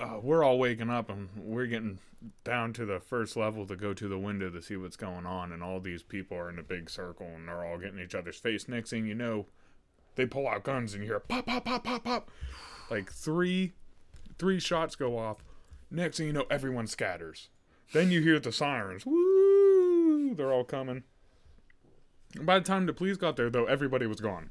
Uh, 0.00 0.18
we're 0.22 0.42
all 0.42 0.58
waking 0.58 0.88
up 0.88 1.10
and 1.10 1.28
we're 1.36 1.66
getting 1.66 1.98
down 2.44 2.72
to 2.74 2.84
the 2.84 3.00
first 3.00 3.36
level 3.36 3.66
to 3.66 3.76
go 3.76 3.92
to 3.94 4.08
the 4.08 4.18
window 4.18 4.50
to 4.50 4.62
see 4.62 4.76
what's 4.76 4.96
going 4.96 5.26
on, 5.26 5.52
and 5.52 5.62
all 5.62 5.80
these 5.80 6.02
people 6.02 6.36
are 6.36 6.50
in 6.50 6.58
a 6.58 6.62
big 6.62 6.90
circle 6.90 7.26
and 7.26 7.48
they're 7.48 7.64
all 7.64 7.78
getting 7.78 7.98
each 7.98 8.14
other's 8.14 8.36
face. 8.36 8.68
Next 8.68 8.90
thing 8.90 9.06
you 9.06 9.14
know, 9.14 9.46
they 10.16 10.26
pull 10.26 10.48
out 10.48 10.62
guns 10.62 10.94
and 10.94 11.02
you 11.02 11.10
hear 11.10 11.20
pop 11.20 11.46
pop 11.46 11.64
pop 11.64 11.84
pop 11.84 12.04
pop. 12.04 12.30
Like 12.90 13.10
three 13.10 13.72
three 14.38 14.60
shots 14.60 14.96
go 14.96 15.18
off. 15.18 15.38
Next 15.90 16.18
thing 16.18 16.26
you 16.26 16.32
know 16.32 16.46
everyone 16.50 16.86
scatters. 16.86 17.48
Then 17.92 18.10
you 18.10 18.20
hear 18.20 18.40
the 18.40 18.52
sirens. 18.52 19.06
Woo! 19.06 20.34
They're 20.34 20.52
all 20.52 20.64
coming. 20.64 21.04
By 22.40 22.58
the 22.58 22.64
time 22.64 22.86
the 22.86 22.92
police 22.92 23.16
got 23.16 23.36
there 23.36 23.50
though 23.50 23.66
everybody 23.66 24.06
was 24.06 24.20
gone 24.20 24.50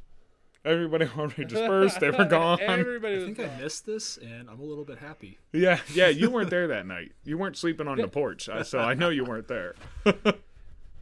everybody 0.66 1.08
already 1.18 1.46
dispersed 1.46 2.00
they 2.00 2.10
were 2.10 2.26
gone 2.26 2.60
Everybody 2.62 3.16
I 3.16 3.18
was 3.18 3.26
think 3.26 3.40
I 3.40 3.62
missed 3.62 3.86
this, 3.86 4.18
and 4.18 4.50
I'm 4.50 4.60
a 4.60 4.64
little 4.64 4.86
bit 4.86 5.00
happy. 5.00 5.40
yeah 5.52 5.80
yeah 5.94 6.08
you 6.08 6.30
weren't 6.30 6.50
there 6.52 6.68
that 6.68 6.86
night 6.86 7.12
you 7.24 7.38
weren't 7.38 7.58
sleeping 7.58 7.88
on 7.88 7.98
the 7.98 8.08
porch 8.08 8.50
so 8.64 8.80
i 8.80 8.94
know 8.94 9.10
you 9.10 9.24
weren't 9.24 9.48
there 9.48 9.76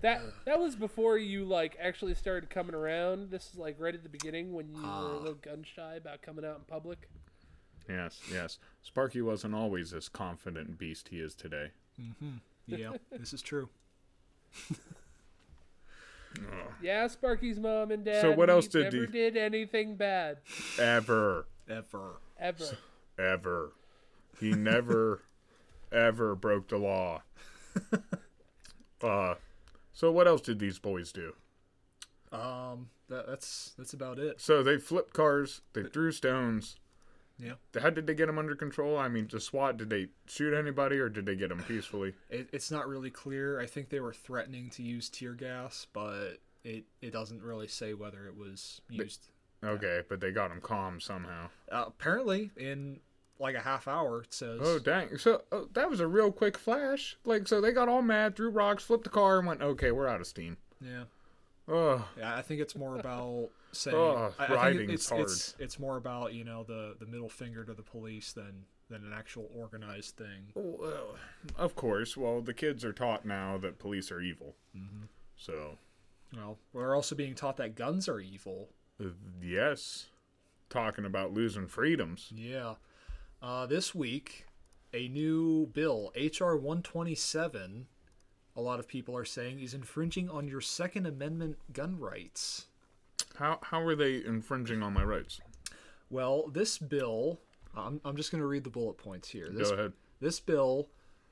That 0.01 0.22
that 0.45 0.59
was 0.59 0.76
before 0.76 1.18
you 1.18 1.45
like 1.45 1.78
actually 1.80 2.16
started 2.16 2.49
coming 2.49 2.74
around. 2.74 3.30
This 3.30 3.51
is 3.51 3.57
like 3.57 3.76
right 3.80 3.93
at 3.93 4.01
the 4.03 4.09
beginning 4.09 4.51
when 4.51 4.68
you 4.68 4.78
were 4.78 4.88
a 4.88 4.91
ah. 4.91 5.18
little 5.20 5.36
gun 5.36 5.64
shy 5.64 5.95
about 5.95 6.22
coming 6.24 6.43
out 6.43 6.55
in 6.55 6.64
public. 6.68 7.07
Yes, 7.88 8.20
yes. 8.32 8.57
Sparky 8.82 9.22
wasn't 9.22 9.53
always 9.53 9.91
this 9.91 10.09
confident 10.09 10.78
beast 10.78 11.09
he 11.09 11.18
is 11.18 11.36
today. 11.36 11.72
Mm-hmm. 12.01 12.38
Yeah, 12.68 12.93
this 13.12 13.34
is 13.34 13.41
true. 13.41 13.70
Yeah, 16.82 17.08
Sparky's 17.08 17.60
mom 17.60 17.92
and 17.92 18.04
dad. 18.04 18.22
So 18.22 18.32
what 18.32 18.50
else 18.50 18.68
did 18.68 18.86
never 18.86 18.96
you- 18.98 19.08
did 19.08 19.38
anything 19.38 19.96
bad 19.96 20.38
Ever, 20.80 21.46
Ever. 21.70 22.18
ever. 22.40 22.78
ever. 23.20 23.74
He 24.40 24.52
never, 24.54 25.22
ever 25.92 26.36
broke 26.36 26.70
the 26.70 26.78
law. 26.78 27.22
Uh, 29.02 29.36
so 29.94 30.12
what 30.12 30.28
else 30.28 30.42
did 30.42 30.60
these 30.60 30.80
boys 30.80 31.12
do? 31.12 31.34
Um, 32.32 32.90
that, 33.10 33.28
that's 33.28 33.74
that's 33.78 33.94
about 33.94 34.20
it. 34.20 34.40
So 34.42 34.64
they 34.64 34.78
flipped 34.78 35.14
cars, 35.14 35.62
they 35.74 35.84
threw 35.84 36.12
stones. 36.12 36.78
Yeah. 37.42 37.54
How 37.82 37.89
did 37.89 38.08
they 38.08 38.14
get 38.14 38.28
them 38.28 38.38
under 38.38 38.56
control? 38.56 38.98
I 38.98 39.08
mean, 39.08 39.28
the 39.32 39.39
SWAT, 39.39 39.78
did 39.78 39.89
they 39.89 40.08
shoot 40.28 40.54
anybody 40.54 41.00
or 41.00 41.10
did 41.10 41.26
they 41.26 41.36
get 41.36 41.50
them 41.50 41.64
peacefully? 41.68 42.14
It, 42.30 42.50
it's 42.54 42.72
not 42.72 42.88
really 42.88 43.10
clear. 43.10 43.60
I 43.60 43.66
think 43.66 43.89
they 43.89 44.00
were 44.00 44.14
threatening 44.14 44.70
to 44.72 44.84
use 44.84 45.10
tear 45.10 45.34
gas, 45.34 45.86
but 45.92 46.38
it, 46.64 46.86
it 47.02 47.12
doesn't 47.12 47.42
really 47.42 47.68
say 47.68 47.94
whether 47.94 48.26
it 48.26 48.38
was 48.38 48.80
used. 48.89 49.28
Okay, 49.64 50.02
but 50.08 50.22
they 50.22 50.32
got 50.32 50.50
them 50.50 50.62
calm 50.62 51.00
somehow. 51.00 51.50
Uh, 51.72 51.86
apparently, 51.88 52.52
in 52.56 53.00
like 53.38 53.56
a 53.56 53.60
half 53.60 53.88
hour, 53.88 54.22
it 54.22 54.34
says. 54.34 54.60
Oh 54.64 54.80
dang! 54.80 55.18
So 55.18 55.42
oh, 55.52 55.68
that 55.74 55.89
was 55.89 56.00
a 56.00 56.08
real 56.08 56.32
quick 56.32 56.58
flash. 56.58 57.18
Like, 57.26 57.48
so 57.48 57.60
they 57.60 57.72
got 57.72 57.89
all 57.89 58.02
mad, 58.02 58.36
threw 58.36 58.50
rocks, 58.50 58.84
flipped 58.84 59.04
the 59.04 59.10
car, 59.10 59.39
and 59.39 59.48
went, 59.48 59.62
"Okay, 59.62 59.92
we're 59.92 60.08
out 60.08 60.22
of 60.22 60.28
steam." 60.28 60.58
Yeah. 60.80 61.04
Oh, 61.68 62.05
Yeah, 62.18 62.36
I 62.36 62.41
think 62.41 62.59
it's 62.62 62.76
more 62.76 62.97
about 62.99 63.49
saying. 63.72 63.95
Oh, 63.95 64.34
I, 64.39 64.55
I 64.55 64.74
think 64.74 64.89
it's, 64.89 65.09
hard. 65.09 65.22
it's 65.22 65.55
it's 65.59 65.80
more 65.80 65.97
about 65.97 66.34
you 66.34 66.43
know 66.43 66.64
the 66.64 66.95
the 66.99 67.05
middle 67.05 67.30
finger 67.30 67.64
to 67.64 67.74
the 67.74 67.84
police 67.84 68.34
than 68.34 68.66
than 68.89 69.05
an 69.05 69.14
actual 69.14 69.49
organized 69.55 70.18
thing. 70.18 70.51
well, 70.55 71.16
of 71.57 71.76
course. 71.76 72.18
Well, 72.18 72.41
the 72.41 72.53
kids 72.53 72.84
are 72.84 72.91
taught 72.91 73.26
now 73.26 73.57
that 73.59 73.80
police 73.80 74.12
are 74.12 74.20
evil. 74.20 74.55
So, 75.38 75.78
Well, 76.36 76.57
we're 76.74 76.93
also 76.95 77.16
being 77.16 77.34
taught 77.34 77.55
that 77.57 77.76
guns 77.76 78.09
are 78.09 78.20
evil. 78.20 78.68
uh, 78.99 79.05
yes, 79.41 80.07
talking 80.70 81.05
about 81.05 81.32
losing 81.34 81.68
freedoms. 81.68 82.32
Yeah. 82.36 82.76
Uh, 83.41 83.66
this 83.66 83.95
week, 83.95 84.45
a 84.93 85.07
new 85.07 85.68
bill, 85.74 86.12
H.R. 86.14 86.55
127, 86.57 87.88
a 88.56 88.62
lot 88.62 88.80
of 88.80 88.88
people 88.88 89.16
are 89.16 89.26
saying 89.26 89.60
is 89.60 89.74
infringing 89.74 90.30
on 90.30 90.47
your 90.47 90.62
Second 90.62 91.06
Amendment 91.06 91.58
gun 91.74 91.99
rights. 91.99 92.68
How 93.36 93.60
how 93.62 93.82
are 93.82 93.95
they 93.95 94.24
infringing 94.24 94.84
on 94.84 94.93
my 94.93 95.04
rights? 95.04 95.39
Well, 96.10 96.47
this 96.47 96.78
bill, 96.78 97.39
I'm, 97.76 98.02
I'm 98.04 98.18
just 98.18 98.32
going 98.32 98.41
to 98.41 98.47
read 98.47 98.66
the 98.66 98.70
bullet 98.70 98.97
points 98.97 99.30
here. 99.30 99.47
This, 99.49 99.70
Go 99.70 99.76
ahead. 99.76 99.93
This 100.20 100.41
bill 100.41 100.89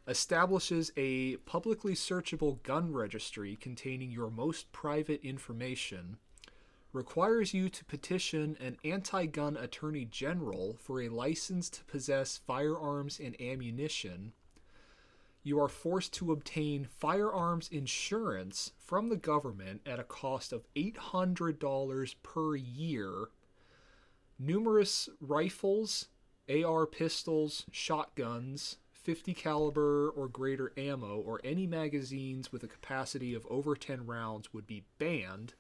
establishes 0.08 0.92
a 0.98 1.36
publicly 1.38 1.94
searchable 1.94 2.64
gun 2.64 2.92
registry 2.92 3.56
containing 3.56 4.10
your 4.10 4.32
most 4.32 4.72
private 4.72 5.24
information, 5.24 6.18
requires 6.94 7.54
you 7.54 7.70
to 7.70 7.86
petition 7.86 8.58
an 8.60 8.78
anti 8.84 9.28
gun 9.28 9.56
attorney 9.56 10.06
general 10.06 10.76
for 10.80 11.02
a 11.02 11.10
license 11.10 11.70
to 11.70 11.84
possess 11.84 12.38
firearms 12.48 13.20
and 13.20 13.40
ammunition. 13.40 14.34
You 15.50 15.60
are 15.62 15.68
forced 15.68 16.14
to 16.14 16.32
obtain 16.32 16.86
firearms 16.86 17.70
insurance 17.72 18.74
from 18.78 19.10
the 19.10 19.18
government 19.18 19.82
at 19.84 20.00
a 20.00 20.04
cost 20.04 20.54
of 20.54 20.72
$800 20.76 22.16
per 22.22 22.56
year 22.56 23.30
numerous 24.38 25.10
rifles, 25.20 26.10
AR 26.48 26.86
pistols, 26.86 27.66
shotguns, 27.72 28.78
50 28.94 29.34
caliber 29.34 30.12
or 30.12 30.28
greater 30.28 30.72
ammo 30.78 31.18
or 31.18 31.42
any 31.44 31.66
magazines 31.66 32.52
with 32.52 32.64
a 32.64 32.68
capacity 32.68 33.34
of 33.34 33.48
over 33.50 33.76
10 33.76 34.06
rounds 34.06 34.54
would 34.54 34.68
be 34.68 34.86
banned 35.00 35.56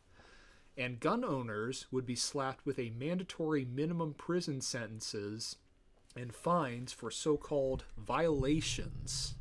and 0.78 1.00
gun 1.00 1.26
owners 1.26 1.88
would 1.90 2.06
be 2.06 2.16
slapped 2.16 2.64
with 2.64 2.78
a 2.78 2.92
mandatory 2.92 3.66
minimum 3.66 4.14
prison 4.14 4.62
sentences 4.62 5.56
and 6.16 6.36
fines 6.36 6.94
for 6.94 7.10
so-called 7.10 7.86
violations. 7.98 9.34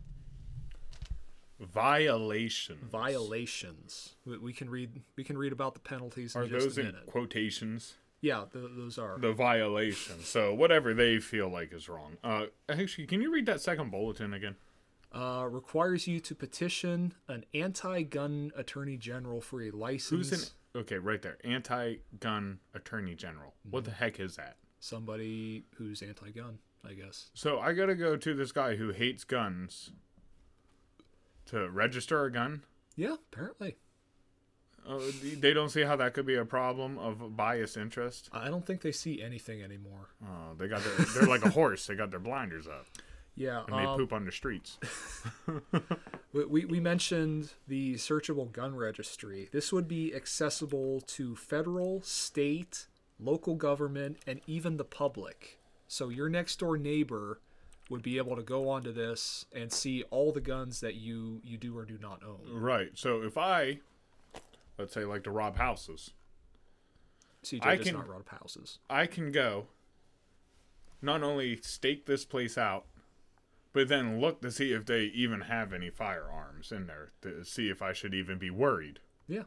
Violations. 1.61 2.78
Violations. 2.90 4.14
We, 4.24 4.38
we 4.38 4.52
can 4.52 4.70
read 4.70 5.02
we 5.16 5.24
can 5.24 5.36
read 5.36 5.52
about 5.52 5.74
the 5.74 5.80
penalties 5.80 6.34
in 6.34 6.42
Are 6.42 6.46
those 6.46 6.78
in 6.78 6.86
minute. 6.86 7.06
quotations? 7.06 7.94
yeah, 8.20 8.44
th- 8.52 8.64
those 8.76 8.98
are. 8.98 9.18
The 9.18 9.32
violations. 9.32 10.26
So 10.26 10.52
whatever 10.54 10.92
they 10.94 11.18
feel 11.20 11.48
like 11.48 11.72
is 11.72 11.88
wrong. 11.88 12.16
Uh, 12.24 12.46
actually, 12.68 13.06
can 13.06 13.20
you 13.22 13.32
read 13.32 13.46
that 13.46 13.61
second 13.61 13.90
bulletin 13.90 14.34
again? 14.34 14.56
uh, 15.11 15.46
requires 15.50 16.06
you 16.06 16.20
to 16.20 16.34
petition 16.34 17.14
an 17.28 17.42
anti-gun 17.54 18.52
attorney 18.54 18.98
general 18.98 19.40
for 19.40 19.62
a 19.62 19.70
license. 19.70 20.28
Who's 20.30 20.52
in? 20.74 20.80
Okay, 20.82 20.98
right 20.98 21.22
there. 21.22 21.38
Anti-gun 21.44 22.59
attorney 22.74 23.14
general. 23.14 23.54
What 23.70 23.84
the 23.84 23.90
heck 23.90 24.20
is 24.20 24.36
that? 24.36 24.56
Somebody 24.80 25.64
who's 25.76 26.02
anti-gun, 26.02 26.59
I 26.86 26.92
guess. 26.92 27.30
So 27.34 27.59
I 27.59 27.72
gotta 27.72 27.94
go 27.94 28.16
to 28.16 28.34
this 28.34 28.52
guy 28.52 28.76
who 28.76 28.90
hates 28.90 29.24
guns 29.24 29.92
to 31.49 31.68
register 31.70 32.24
a 32.24 32.32
gun. 32.32 32.62
Yeah, 32.96 33.16
apparently. 33.32 33.76
Uh, 34.88 35.01
they 35.38 35.53
don't 35.53 35.68
see 35.68 35.82
how 35.82 35.96
that 35.96 36.14
could 36.14 36.24
be 36.24 36.36
a 36.36 36.44
problem 36.44 36.99
of 36.99 37.36
biased 37.36 37.76
interest. 37.76 38.30
I 38.32 38.49
don't 38.49 38.64
think 38.64 38.80
they 38.80 38.92
see 38.92 39.22
anything 39.22 39.62
anymore. 39.62 40.09
Oh, 40.24 40.55
they 40.57 40.66
got 40.66 40.82
their, 40.82 41.07
they're 41.14 41.28
like 41.28 41.44
a 41.44 41.51
horse. 41.51 41.86
They 41.86 41.94
got 41.94 42.11
their 42.11 42.20
blinders 42.20 42.66
up 42.66 42.86
Yeah, 43.36 43.64
and 43.68 43.78
they 43.78 43.84
um, 43.84 43.99
poop 43.99 44.14
on 44.14 44.24
the 44.24 44.32
streets. 44.32 44.78
we, 46.32 46.44
we, 46.46 46.64
we 46.64 46.80
mentioned 46.80 47.53
the 47.66 47.94
searchable 47.96 48.51
gun 48.51 48.74
registry. 48.74 49.51
This 49.53 49.72
would 49.72 49.88
be 49.88 50.14
accessible 50.14 51.03
to 51.03 51.36
federal, 51.36 52.01
state, 52.03 52.86
local 53.20 53.57
government, 53.57 54.16
and 54.26 54.40
even 54.46 54.78
the 54.78 54.84
public. 54.84 55.59
So 55.86 56.09
your 56.09 56.30
next 56.30 56.61
door 56.61 56.78
neighbor 56.78 57.40
would 57.89 58.03
be 58.03 58.18
able 58.18 58.36
to 58.36 58.43
go 58.43 58.68
onto 58.68 58.93
this 58.93 59.47
and 59.53 59.72
see 59.72 60.03
all 60.11 60.32
the 60.32 60.41
guns 60.41 60.80
that 60.80 60.95
you 60.95 61.41
you 61.43 61.57
do 61.57 61.76
or 61.76 61.84
do 61.84 61.99
not 62.01 62.22
own. 62.22 62.41
Right. 62.53 62.91
So 62.95 63.22
if 63.22 63.39
I, 63.39 63.78
let's 64.78 64.93
say, 64.95 65.05
like 65.05 65.24
to 65.24 65.30
rob 65.30 65.57
houses, 65.57 66.11
CJ 67.45 67.64
I 67.64 67.76
does 67.76 67.86
can- 67.86 67.97
not 67.97 68.09
rob 68.09 68.28
houses. 68.28 68.78
I 68.91 69.07
can 69.07 69.32
go. 69.32 69.66
Not 71.01 71.22
only 71.22 71.57
stake 71.57 72.07
this 72.07 72.24
place 72.24 72.59
out, 72.59 72.84
but 73.72 73.86
then 73.89 74.20
look 74.20 74.43
to 74.43 74.51
see 74.51 74.72
if 74.72 74.84
they 74.86 75.03
even 75.05 75.43
have 75.43 75.72
any 75.72 75.91
firearms 75.91 76.72
in 76.72 76.89
there 76.89 77.12
to 77.22 77.45
see 77.45 77.68
if 77.70 77.80
I 77.80 77.93
should 77.93 78.14
even 78.14 78.36
be 78.39 78.51
worried. 78.51 78.99
Yeah. 79.28 79.45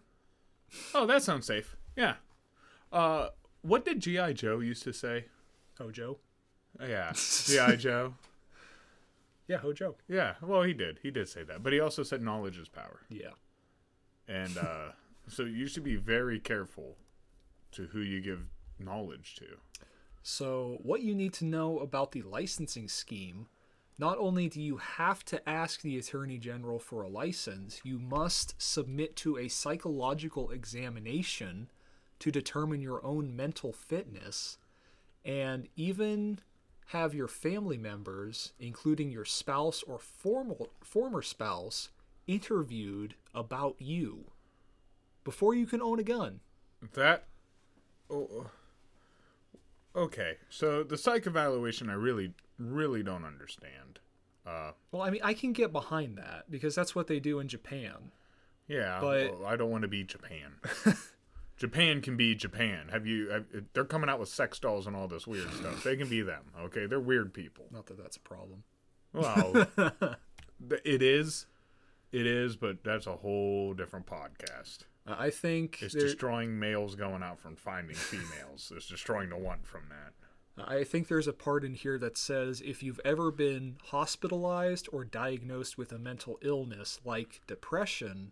Oh, 0.96 1.06
that 1.06 1.22
sounds 1.24 1.46
safe. 1.46 1.76
Yeah. 1.98 2.16
Uh, 2.94 3.30
what 3.62 3.84
did 3.84 4.00
GI 4.00 4.34
Joe 4.36 4.60
used 4.62 4.84
to 4.84 4.94
say? 4.94 5.26
Hojo. 5.78 6.20
Yeah, 6.80 7.12
GI 7.46 7.76
Joe. 7.78 8.14
Yeah, 9.48 9.58
Hojo. 9.58 9.96
Yeah, 10.08 10.36
well, 10.42 10.64
he 10.64 10.74
did. 10.74 11.00
He 11.04 11.12
did 11.12 11.28
say 11.28 11.44
that, 11.44 11.62
but 11.64 11.74
he 11.74 11.80
also 11.80 12.04
said 12.04 12.22
knowledge 12.22 12.58
is 12.58 12.70
power, 12.70 13.02
Yeah. 13.10 13.32
and 14.28 14.58
uh, 14.58 14.92
so 15.28 15.44
you 15.44 15.68
should 15.68 15.84
be 15.84 15.96
very 15.98 16.40
careful 16.40 16.98
to 17.74 17.88
who 17.88 18.00
you 18.00 18.22
give 18.22 18.48
knowledge 18.80 19.36
to. 19.36 19.46
So, 20.24 20.78
what 20.84 21.02
you 21.02 21.16
need 21.16 21.34
to 21.34 21.46
know 21.46 21.80
about 21.80 22.12
the 22.12 22.22
licensing 22.22 22.88
scheme 22.88 23.48
not 23.98 24.18
only 24.18 24.50
do 24.50 24.60
you 24.62 24.78
have 24.78 25.24
to 25.26 25.48
ask 25.48 25.82
the 25.82 25.98
Attorney 25.98 26.38
General 26.40 26.80
for 26.80 27.04
a 27.04 27.08
license, 27.10 27.82
you 27.84 28.00
must 28.00 28.60
submit 28.60 29.16
to 29.18 29.38
a 29.38 29.48
psychological 29.48 30.50
examination 30.50 31.70
to 32.20 32.32
determine 32.32 32.82
your 32.82 33.04
own 33.06 33.36
mental 33.36 33.72
fitness, 33.74 34.58
and 35.24 35.68
even 35.76 36.40
have 36.92 37.14
your 37.14 37.28
family 37.28 37.78
members, 37.78 38.54
including 38.60 39.12
your 39.12 39.26
spouse 39.26 39.82
or 39.84 39.98
formal, 40.00 40.70
former 40.84 41.22
spouse, 41.22 41.90
interviewed 42.28 43.16
about 43.34 43.76
you 43.80 44.26
before 45.24 45.54
you 45.56 45.66
can 45.66 45.82
own 45.82 46.00
a 46.00 46.04
gun. 46.04 46.40
That. 46.94 47.26
Oh, 48.10 48.50
okay, 49.96 50.38
so 50.50 50.84
the 50.84 50.98
psych 50.98 51.26
evaluation, 51.28 51.90
I 51.90 51.94
really, 51.94 52.34
really 52.60 53.04
don't 53.04 53.24
understand. 53.26 54.00
Uh, 54.46 54.72
Well, 54.92 55.02
I 55.04 55.10
mean, 55.12 55.22
I 55.24 55.34
can 55.34 55.54
get 55.54 55.72
behind 55.72 56.18
that 56.18 56.50
because 56.50 56.76
that's 56.76 56.94
what 56.96 57.08
they 57.08 57.20
do 57.20 57.40
in 57.40 57.48
Japan. 57.48 58.12
yeah, 58.68 59.00
But- 59.00 59.40
well, 59.40 59.46
I 59.46 59.56
don't 59.56 59.70
want 59.72 59.84
to 59.84 59.88
be 59.88 60.04
Japan. 60.04 60.56
Japan 61.62 62.02
can 62.02 62.18
be 62.18 62.34
Japan. 62.34 62.88
Have 62.92 63.06
you? 63.06 63.30
Have, 63.30 63.46
they're 63.74 63.86
coming 63.86 64.10
out 64.10 64.20
with 64.20 64.30
sex 64.30 64.58
dolls 64.58 64.88
and 64.88 64.96
all 64.96 65.08
this 65.08 65.28
weird 65.28 65.54
stuff. 65.54 65.84
They 65.84 65.96
can 65.96 66.10
be 66.10 66.24
them. 66.24 66.46
Okay, 66.60 66.88
they're 66.88 67.00
weird 67.00 67.36
people. 67.36 67.66
Not 67.70 67.86
that 67.86 68.02
that's 68.02 68.18
a 68.18 68.22
problem. 68.22 68.64
Well, 69.14 69.68
it 70.84 71.04
is, 71.04 71.46
It 72.12 72.26
is, 72.26 72.56
but 72.56 72.84
that's 72.84 73.06
a 73.06 73.18
whole 73.18 73.76
different 73.76 74.08
podcast. 74.08 74.86
I 75.06 75.30
think 75.30 75.84
It's 75.84 75.94
destroying 75.94 76.58
males 76.58 76.96
going 76.96 77.22
out 77.22 77.40
from 77.40 77.56
finding 77.56 77.96
females. 77.96 78.74
it's 78.76 78.88
destroying 78.88 79.30
the 79.30 79.38
one 79.38 79.60
from 79.62 79.82
that. 79.90 80.14
I 80.68 80.84
think 80.84 81.10
there's 81.10 81.28
a 81.28 81.34
part 81.34 81.64
in 81.64 81.76
here 81.76 82.00
that 82.00 82.18
says 82.18 82.60
if 82.66 82.82
you've 82.82 83.00
ever 83.06 83.30
been 83.30 83.78
hospitalized 83.84 84.90
or 84.92 85.06
diagnosed 85.06 85.78
with 85.78 85.92
a 85.92 86.00
mental 86.00 86.40
illness 86.42 87.00
like 87.06 87.42
depression, 87.46 88.32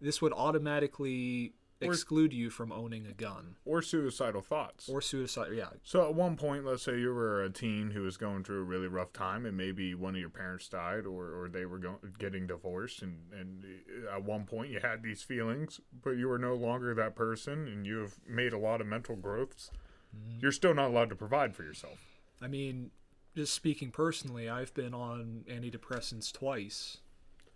this 0.00 0.20
would 0.20 0.32
automatically 0.32 1.52
Or- 1.82 1.92
exclude 1.92 2.32
you 2.32 2.48
from 2.48 2.72
owning 2.72 3.06
a 3.06 3.12
gun 3.12 3.56
Or 3.66 3.82
suicidal 3.82 4.40
thoughts. 4.40 4.88
or 4.88 5.02
suicide. 5.02 5.52
Yeah, 5.52 5.68
So 5.82 6.08
at 6.08 6.14
one 6.14 6.36
point, 6.36 6.64
let's 6.64 6.82
say 6.82 6.98
you 6.98 7.12
were 7.12 7.42
a 7.44 7.50
teen 7.50 7.90
who 7.90 8.02
was 8.02 8.16
going 8.16 8.44
through 8.44 8.60
a 8.60 8.64
really 8.64 8.86
rough 8.88 9.12
time, 9.12 9.44
and 9.44 9.56
maybe 9.56 9.94
one 9.94 10.14
of 10.14 10.20
your 10.20 10.30
parents 10.30 10.68
died, 10.68 11.04
or, 11.04 11.38
or 11.38 11.48
they 11.50 11.66
were 11.66 11.78
go- 11.78 12.00
getting 12.18 12.46
divorced, 12.46 13.02
and, 13.02 13.30
and 13.32 13.64
at 14.10 14.22
one 14.22 14.44
point 14.44 14.70
you 14.70 14.80
had 14.80 15.02
these 15.02 15.22
feelings, 15.22 15.80
but 16.02 16.12
you 16.12 16.28
were 16.28 16.38
no 16.38 16.54
longer 16.54 16.94
that 16.94 17.14
person, 17.14 17.66
and 17.68 17.84
you 17.86 17.98
have 17.98 18.14
made 18.26 18.54
a 18.54 18.58
lot 18.58 18.80
of 18.80 18.86
mental 18.86 19.14
growths. 19.16 19.70
Mm-hmm. 20.16 20.38
You're 20.40 20.52
still 20.52 20.72
not 20.74 20.88
allowed 20.88 21.10
to 21.10 21.16
provide 21.16 21.54
for 21.54 21.62
yourself. 21.62 21.98
I 22.40 22.48
mean, 22.48 22.90
just 23.34 23.52
speaking 23.52 23.90
personally, 23.90 24.48
I've 24.48 24.72
been 24.72 24.94
on 24.94 25.44
antidepressants 25.46 26.32
twice, 26.32 26.98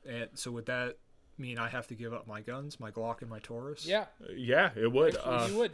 and 0.07 0.29
so 0.35 0.51
with 0.51 0.67
that 0.67 0.99
mean 1.41 1.59
I 1.59 1.69
have 1.69 1.87
to 1.89 1.95
give 1.95 2.13
up 2.13 2.27
my 2.27 2.41
guns, 2.41 2.79
my 2.79 2.91
Glock, 2.91 3.21
and 3.23 3.31
my 3.31 3.39
Taurus? 3.41 3.87
Yeah, 3.87 4.07
Uh, 4.23 4.33
yeah, 4.37 4.71
it 4.77 4.93
would. 4.93 5.17
actually, 5.17 5.35
Uh, 5.35 5.47
you 5.49 5.57
would. 5.59 5.73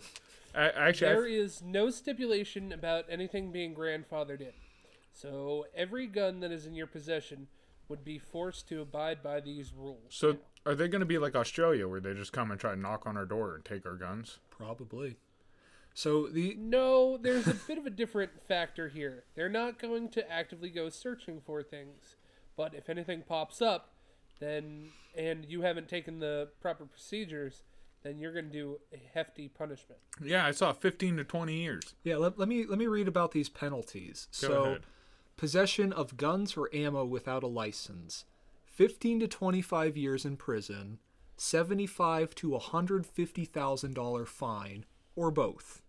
I, 0.55 0.69
actually, 0.71 1.09
I 1.11 1.13
There 1.15 1.27
is 1.27 1.61
no 1.63 1.91
stipulation 1.91 2.73
about 2.73 3.05
anything 3.11 3.53
being 3.53 3.75
grandfathered 3.75 4.41
in. 4.41 4.53
So 5.13 5.67
every 5.75 6.07
gun 6.07 6.41
that 6.41 6.51
is 6.53 6.67
in 6.67 6.75
your 6.75 6.87
possession 6.87 7.49
would 7.89 8.05
be 8.05 8.19
forced 8.19 8.69
to 8.69 8.81
abide 8.81 9.23
by 9.23 9.41
these 9.41 9.73
rules. 9.75 10.01
so 10.09 10.39
are 10.65 10.75
they 10.75 10.89
going 10.89 11.01
to 11.01 11.07
be 11.07 11.19
like 11.19 11.37
Australia, 11.37 11.87
where 11.87 12.01
they 12.01 12.13
just 12.15 12.33
come 12.33 12.51
and 12.51 12.59
try 12.59 12.75
to 12.75 12.81
knock 12.81 13.07
on 13.07 13.17
our 13.17 13.25
door 13.27 13.55
and 13.55 13.65
take 13.65 13.87
our 13.87 13.95
guns? 13.97 14.39
probably. 14.51 15.17
So 15.95 16.27
the 16.27 16.55
No, 16.59 17.17
there's 17.17 17.47
a 17.47 17.55
bit 17.55 17.79
of 17.79 17.87
a 17.87 17.91
different 17.91 18.43
factor 18.47 18.89
here. 18.89 19.25
They're 19.35 19.49
not 19.49 19.79
going 19.79 20.09
to 20.11 20.31
actively 20.31 20.69
go 20.71 20.89
searching 20.91 21.41
for 21.41 21.63
things, 21.63 22.17
but 22.57 22.75
if 22.75 22.89
anything 22.91 23.23
pops 23.23 23.63
up, 23.63 23.95
then 24.39 24.89
and 25.17 25.45
you 25.47 25.63
haven't 25.63 25.89
taken 25.89 26.19
the 26.19 26.49
proper 26.61 26.85
procedures, 26.85 27.63
then 28.03 28.19
you're 28.19 28.33
going 28.33 28.47
to 28.47 28.53
do 28.53 28.79
a 28.93 29.01
hefty 29.15 29.49
punishment. 29.49 30.01
Yeah, 30.23 30.47
I 30.47 30.51
saw 30.51 30.73
15 30.73 31.17
to 31.17 31.25
20 31.25 31.55
years. 31.55 31.95
yeah, 32.05 32.17
let, 32.17 32.39
let 32.39 32.49
me 32.49 32.65
let 32.67 32.79
me 32.79 32.87
read 32.87 33.09
about 33.09 33.33
these 33.33 33.49
penalties. 33.49 34.29
Go 34.41 34.49
so 34.49 34.65
ahead. 34.65 34.83
possession 35.37 35.93
of 35.93 36.17
guns 36.17 36.57
or 36.57 36.75
ammo 36.75 37.05
without 37.05 37.43
a 37.43 37.49
license 37.49 38.25
15 38.67 39.21
to 39.21 39.29
25 39.29 39.97
years 39.97 40.25
in 40.25 40.37
prison 40.37 40.99
75 41.39 42.35
to 42.37 42.51
150,000 42.51 43.95
dollar 43.95 44.25
fine 44.27 44.85
or 45.15 45.31
both 45.31 45.83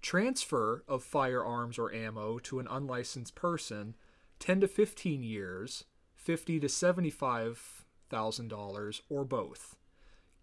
transfer 0.00 0.84
of 0.86 1.02
firearms 1.02 1.78
or 1.78 1.92
ammo 1.92 2.38
to 2.38 2.58
an 2.58 2.66
unlicensed 2.70 3.34
person 3.34 3.94
10 4.38 4.60
to 4.60 4.68
15 4.68 5.22
years 5.22 5.84
50 6.24 6.60
to 6.60 6.68
75,000 6.68 8.48
dollars 8.48 9.02
or 9.08 9.24
both 9.24 9.76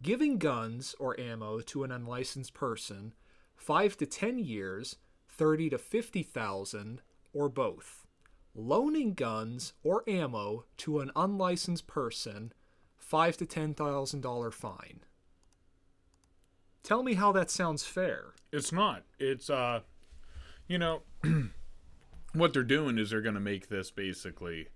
giving 0.01 0.37
guns 0.37 0.95
or 0.99 1.19
ammo 1.19 1.59
to 1.59 1.83
an 1.83 1.91
unlicensed 1.91 2.53
person 2.53 3.13
5 3.55 3.97
to 3.97 4.05
10 4.05 4.39
years 4.39 4.95
30 5.27 5.69
to 5.71 5.77
50,000 5.77 7.01
or 7.33 7.49
both 7.49 8.01
loaning 8.55 9.13
guns 9.13 9.73
or 9.83 10.03
ammo 10.07 10.65
to 10.77 10.99
an 10.99 11.11
unlicensed 11.15 11.87
person, 11.87 12.53
five 12.97 13.37
to 13.37 13.45
ten 13.45 13.73
thousand 13.73 14.21
dollar 14.21 14.51
fine. 14.51 15.01
Tell 16.83 17.03
me 17.03 17.13
how 17.13 17.31
that 17.31 17.51
sounds 17.51 17.83
fair. 17.83 18.33
It's 18.51 18.71
not. 18.71 19.03
It's 19.19 19.49
uh, 19.49 19.81
you 20.67 20.77
know, 20.77 21.01
what 22.33 22.53
they're 22.53 22.63
doing 22.63 22.97
is 22.97 23.11
they're 23.11 23.21
going 23.21 23.35
to 23.35 23.41
make 23.41 23.69
this 23.69 23.91
basically 23.91 24.67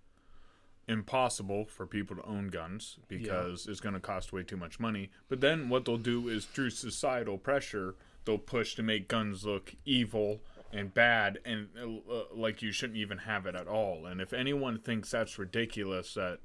impossible 0.88 1.66
for 1.66 1.86
people 1.88 2.16
to 2.16 2.24
own 2.26 2.48
guns 2.50 2.98
because 3.08 3.68
it's 3.68 3.80
going 3.80 3.96
to 3.96 4.00
cost 4.00 4.32
way 4.32 4.44
too 4.44 4.58
much 4.58 4.80
money. 4.80 5.10
But 5.30 5.42
then 5.42 5.70
what 5.70 5.86
they'll 5.86 5.98
do 5.98 6.28
is 6.30 6.46
through 6.46 6.70
societal 6.72 7.38
pressure, 7.38 7.96
they'll 8.26 8.38
push 8.38 8.76
to 8.76 8.84
make 8.84 9.08
guns 9.08 9.46
look 9.46 9.74
evil 9.86 10.42
and 10.72 10.94
bad 10.94 11.40
and 11.46 11.70
uh, 11.82 12.24
like 12.34 12.62
you 12.62 12.72
shouldn't 12.72 12.98
even 12.98 13.20
have 13.20 13.46
it 13.46 13.56
at 13.56 13.68
all. 13.68 14.06
And 14.06 14.20
if 14.22 14.34
anyone 14.34 14.78
thinks 14.78 15.10
that's 15.12 15.40
ridiculous, 15.40 16.14
that 16.16 16.40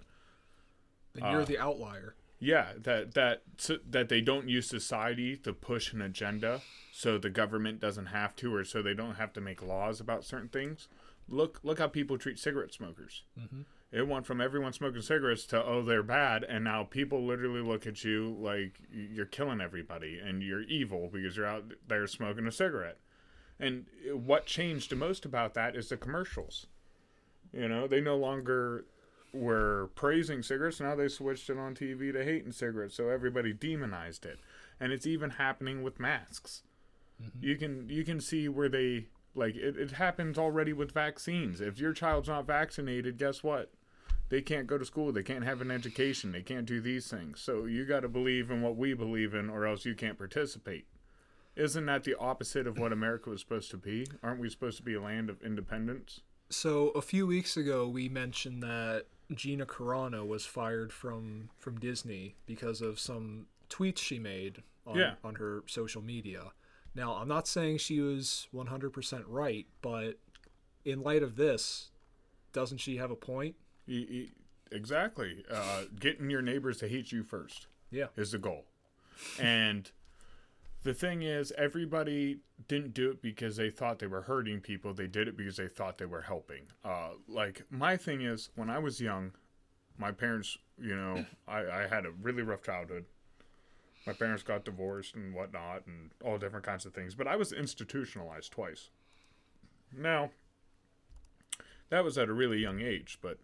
Then 1.15 1.33
you're 1.33 1.45
the 1.45 1.59
outlier. 1.59 2.15
yeah, 2.39 2.69
that 2.79 3.13
that 3.15 3.43
that 3.91 4.09
they 4.09 4.21
don't 4.21 4.49
use 4.49 4.67
society 4.69 5.37
to 5.39 5.53
push 5.53 5.93
an 5.93 6.01
agenda, 6.01 6.63
so 6.93 7.19
the 7.19 7.31
government 7.31 7.81
doesn't 7.81 8.07
have 8.07 8.37
to, 8.37 8.55
or 8.55 8.65
so 8.65 8.81
they 8.83 8.95
don't 8.95 9.17
have 9.17 9.33
to 9.35 9.41
make 9.41 9.63
laws 9.63 10.01
about 10.01 10.25
certain 10.25 10.49
things. 10.49 10.89
Look, 11.29 11.61
look 11.63 11.79
how 11.79 11.89
people 11.89 12.17
treat 12.19 12.39
cigarette 12.39 12.73
smokers. 12.73 13.25
Mm-hmm. 13.39 13.63
It 13.93 14.07
went 14.07 14.25
from 14.25 14.41
everyone 14.41 14.73
smoking 14.73 15.03
cigarettes 15.03 15.45
to 15.47 15.65
oh 15.65 15.83
they're 15.83 16.03
bad, 16.03 16.45
and 16.45 16.63
now 16.65 16.85
people 16.85 17.27
literally 17.27 17.61
look 17.61 17.87
at 17.87 18.05
you 18.05 18.37
like 18.39 18.81
you're 18.93 19.27
killing 19.27 19.61
everybody 19.61 20.19
and 20.19 20.43
you're 20.43 20.63
evil 20.63 21.09
because 21.13 21.37
you're 21.37 21.47
out 21.47 21.73
there 21.89 22.07
smoking 22.07 22.47
a 22.47 22.53
cigarette. 22.53 22.99
And 23.59 23.87
what 24.13 24.47
changed 24.47 24.91
the 24.91 24.97
most 24.97 25.25
about 25.25 25.55
that 25.55 25.77
is 25.77 25.89
the 25.89 25.97
commercials. 25.97 26.67
You 27.53 27.69
know, 27.69 27.89
they 27.89 28.01
no 28.01 28.17
longer 28.17 28.85
were 29.33 29.91
praising 29.97 30.43
cigarettes. 30.43 30.81
Now 30.81 30.95
they 30.95 31.09
switched 31.09 31.51
it 31.51 31.59
on 31.59 31.75
TV 31.75 32.13
to 32.13 32.25
hating 32.25 32.53
cigarettes, 32.53 32.95
so 32.95 33.09
everybody 33.09 33.53
demonized 33.53 34.25
it. 34.25 34.39
And 34.79 34.93
it's 34.93 35.07
even 35.07 35.31
happening 35.31 35.83
with 35.83 36.01
masks. 36.01 36.63
Mm-hmm. 37.23 37.45
You 37.45 37.57
can 37.57 37.89
you 37.89 38.05
can 38.05 38.21
see 38.21 38.49
where 38.49 38.69
they 38.69 39.07
like 39.35 39.57
it, 39.57 39.77
it 39.77 39.93
happens 39.93 40.39
already 40.39 40.73
with 40.73 40.93
vaccines. 40.93 41.61
If 41.61 41.79
your 41.79 41.93
child's 41.93 42.29
not 42.29 42.47
vaccinated, 42.47 43.19
guess 43.19 43.43
what? 43.43 43.73
They 44.31 44.41
can't 44.41 44.67
go 44.67 44.79
to 44.79 44.85
school. 44.85 45.13
They 45.13 45.23
can't 45.23 45.45
have 45.45 45.61
an 45.61 45.71
education. 45.71 46.33
They 46.33 46.43
can't 46.43 46.65
do 46.65 46.81
these 46.81 47.09
things. 47.09 47.41
So 47.41 47.67
you 47.67 47.85
got 47.85 48.01
to 48.01 48.09
believe 48.09 48.51
in 48.51 48.63
what 48.63 48.77
we 48.77 48.95
believe 48.95 49.35
in, 49.35 49.51
or 49.51 49.67
else 49.67 49.85
you 49.85 49.95
can't 49.95 50.17
participate. 50.17 50.87
Isn't 51.57 51.87
that 51.87 52.05
the 52.05 52.15
opposite 52.19 52.67
of 52.67 52.79
what 52.79 52.93
America 52.93 53.29
was 53.31 53.41
supposed 53.41 53.71
to 53.73 53.77
be? 53.77 54.07
Aren't 54.23 54.41
we 54.41 54.49
supposed 54.49 54.77
to 54.79 54.83
be 54.85 54.95
a 54.95 55.03
land 55.03 55.29
of 55.29 55.43
independence? 55.43 56.21
So 56.49 56.89
a 56.91 57.03
few 57.03 57.27
weeks 57.27 57.57
ago, 57.57 57.89
we 57.89 58.09
mentioned 58.09 58.63
that 58.63 59.07
Gina 59.35 59.67
Carano 59.67 60.27
was 60.27 60.47
fired 60.47 60.93
from 60.93 61.51
from 61.59 61.79
Disney 61.79 62.37
because 62.47 62.81
of 62.81 62.99
some 62.99 63.47
tweets 63.69 63.99
she 63.99 64.19
made 64.19 64.63
on, 64.87 64.97
Yeah. 64.97 65.15
on 65.23 65.37
her 65.37 65.63
social 65.67 66.03
media. 66.03 66.53
Now, 66.95 67.15
I'm 67.15 67.29
not 67.29 67.47
saying 67.47 67.79
she 67.79 68.01
was 68.01 68.49
100% 68.53 69.25
right, 69.27 69.67
but 69.83 70.19
in 70.85 71.03
light 71.03 71.23
of 71.23 71.37
this, 71.37 71.91
doesn't 72.53 72.79
she 72.79 72.97
have 72.97 73.11
a 73.13 73.17
point? 73.17 73.55
Exactly. 74.73 75.45
Uh, 75.51 75.85
getting 75.99 76.31
your 76.31 76.43
neighbors 76.43 76.79
to 76.79 76.89
hate 76.89 77.11
you 77.13 77.23
first 77.23 77.67
Yeah. 77.91 78.07
is 78.17 78.33
the 78.33 78.39
goal. 78.39 78.67
And 79.39 79.91
the 80.83 80.95
thing 80.95 81.23
is, 81.23 81.53
everybody 81.59 82.39
didn't 82.69 82.95
do 82.95 83.11
it 83.11 83.21
because 83.21 83.57
they 83.57 83.69
thought 83.71 83.99
they 83.99 84.07
were 84.07 84.23
hurting 84.23 84.61
people. 84.61 84.95
They 84.95 85.07
did 85.09 85.29
it 85.29 85.37
because 85.37 85.57
they 85.57 85.69
thought 85.69 85.99
they 85.99 86.07
were 86.07 86.23
helping. 86.23 86.69
Uh, 86.85 87.11
like, 87.29 87.63
my 87.71 87.97
thing 87.97 88.23
is, 88.23 88.51
when 88.55 88.71
I 88.71 88.79
was 88.79 89.01
young, 89.01 89.33
my 89.99 90.13
parents, 90.13 90.57
you 90.81 90.95
know, 90.97 91.27
I, 91.47 91.59
I 91.67 91.87
had 91.89 92.07
a 92.07 92.11
really 92.13 92.43
rough 92.43 92.63
childhood. 92.63 93.05
My 94.07 94.15
parents 94.15 94.43
got 94.43 94.65
divorced 94.65 95.15
and 95.15 95.35
whatnot, 95.35 95.87
and 95.87 96.13
all 96.25 96.39
different 96.39 96.65
kinds 96.65 96.87
of 96.87 96.95
things. 96.95 97.15
But 97.15 97.27
I 97.29 97.37
was 97.37 97.53
institutionalized 97.53 98.51
twice. 98.53 98.89
Now, 99.95 100.31
that 101.91 102.03
was 102.05 102.17
at 102.17 102.31
a 102.31 102.33
really 102.33 102.59
young 102.59 102.81
age. 102.81 103.19
But 103.21 103.39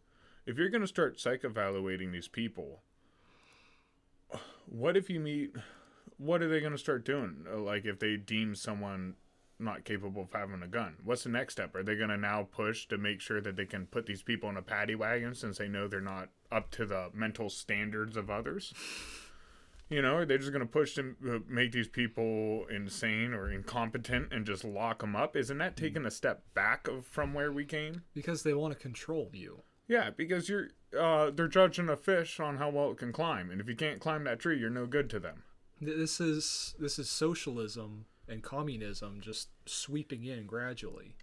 if 0.47 0.57
you're 0.57 0.69
going 0.69 0.81
to 0.81 0.87
start 0.87 1.21
psych 1.21 1.45
evaluating 1.45 2.13
these 2.13 2.29
people, 2.29 2.83
what 4.67 4.97
if 4.97 5.11
you 5.11 5.21
meet 5.21 5.53
what 6.19 6.41
are 6.41 6.49
they 6.49 6.61
going 6.61 6.73
to 6.73 6.79
start 6.79 7.05
doing? 7.05 7.45
Uh, 7.53 7.59
like 7.59 7.85
if 7.85 7.99
they 7.99 8.17
deem 8.17 8.55
someone 8.55 9.15
not 9.59 9.85
capable 9.85 10.23
of 10.23 10.33
having 10.33 10.63
a 10.63 10.67
gun 10.67 10.97
what's 11.03 11.25
the 11.25 11.31
next 11.31 11.55
step? 11.55 11.75
Are 11.75 11.83
they 11.83 11.95
going 11.95 12.11
to 12.11 12.17
now 12.17 12.47
push 12.51 12.87
to 12.89 12.99
make 12.99 13.21
sure 13.21 13.41
that 13.41 13.57
they 13.57 13.65
can 13.65 13.87
put 13.87 14.07
these 14.07 14.23
people 14.23 14.49
in 14.49 14.57
a 14.57 14.63
paddy 14.63 14.95
wagon 14.95 15.35
since 15.35 15.59
they 15.59 15.69
know 15.69 15.89
they're 15.89 16.01
not 16.01 16.29
up 16.53 16.71
to 16.73 16.87
the 16.87 17.11
mental 17.13 17.51
standards 17.51 18.17
of 18.17 18.31
others? 18.31 18.73
You 19.89 20.03
know 20.03 20.17
are 20.17 20.27
they 20.27 20.39
just 20.39 20.51
going 20.51 20.67
to 20.67 20.67
push 20.67 20.95
to 20.95 21.15
uh, 21.29 21.39
make 21.49 21.73
these 21.73 21.89
people 21.89 22.67
insane 22.69 23.33
or 23.33 23.51
incompetent 23.51 24.33
and 24.33 24.45
just 24.45 24.65
lock 24.65 25.01
them 25.01 25.15
up? 25.15 25.37
Isn't 25.37 25.59
that 25.59 25.77
taking 25.77 26.05
a 26.05 26.11
step 26.11 26.43
back 26.55 26.89
of, 26.89 27.07
from 27.07 27.35
where 27.35 27.53
we 27.53 27.65
came? 27.65 28.03
Because 28.13 28.43
they 28.43 28.53
want 28.55 28.75
to 28.75 28.81
control 28.81 29.31
you. 29.33 29.63
Yeah, 29.89 30.11
because 30.11 30.49
you're 30.49 30.69
uh, 30.99 31.31
they're 31.31 31.49
judging 31.49 31.89
a 31.89 31.97
fish 31.97 32.41
on 32.41 32.57
how 32.57 32.71
well 32.71 32.93
it 32.93 32.99
can 32.99 33.13
climb, 33.13 33.51
and 33.51 33.61
if 33.61 33.69
you 33.69 33.77
can't 33.77 34.01
climb 34.01 34.25
that 34.25 34.41
tree, 34.41 34.59
you're 34.59 34.71
no 34.71 34.87
good 34.87 35.11
to 35.11 35.21
them. 35.21 35.43
This 35.81 36.21
is 36.21 36.75
this 36.79 36.99
is 36.99 37.09
socialism 37.09 38.07
and 38.29 38.43
communism 38.43 39.21
just 39.21 39.49
sweeping 39.67 40.25
in 40.25 40.47
gradually. 40.47 41.17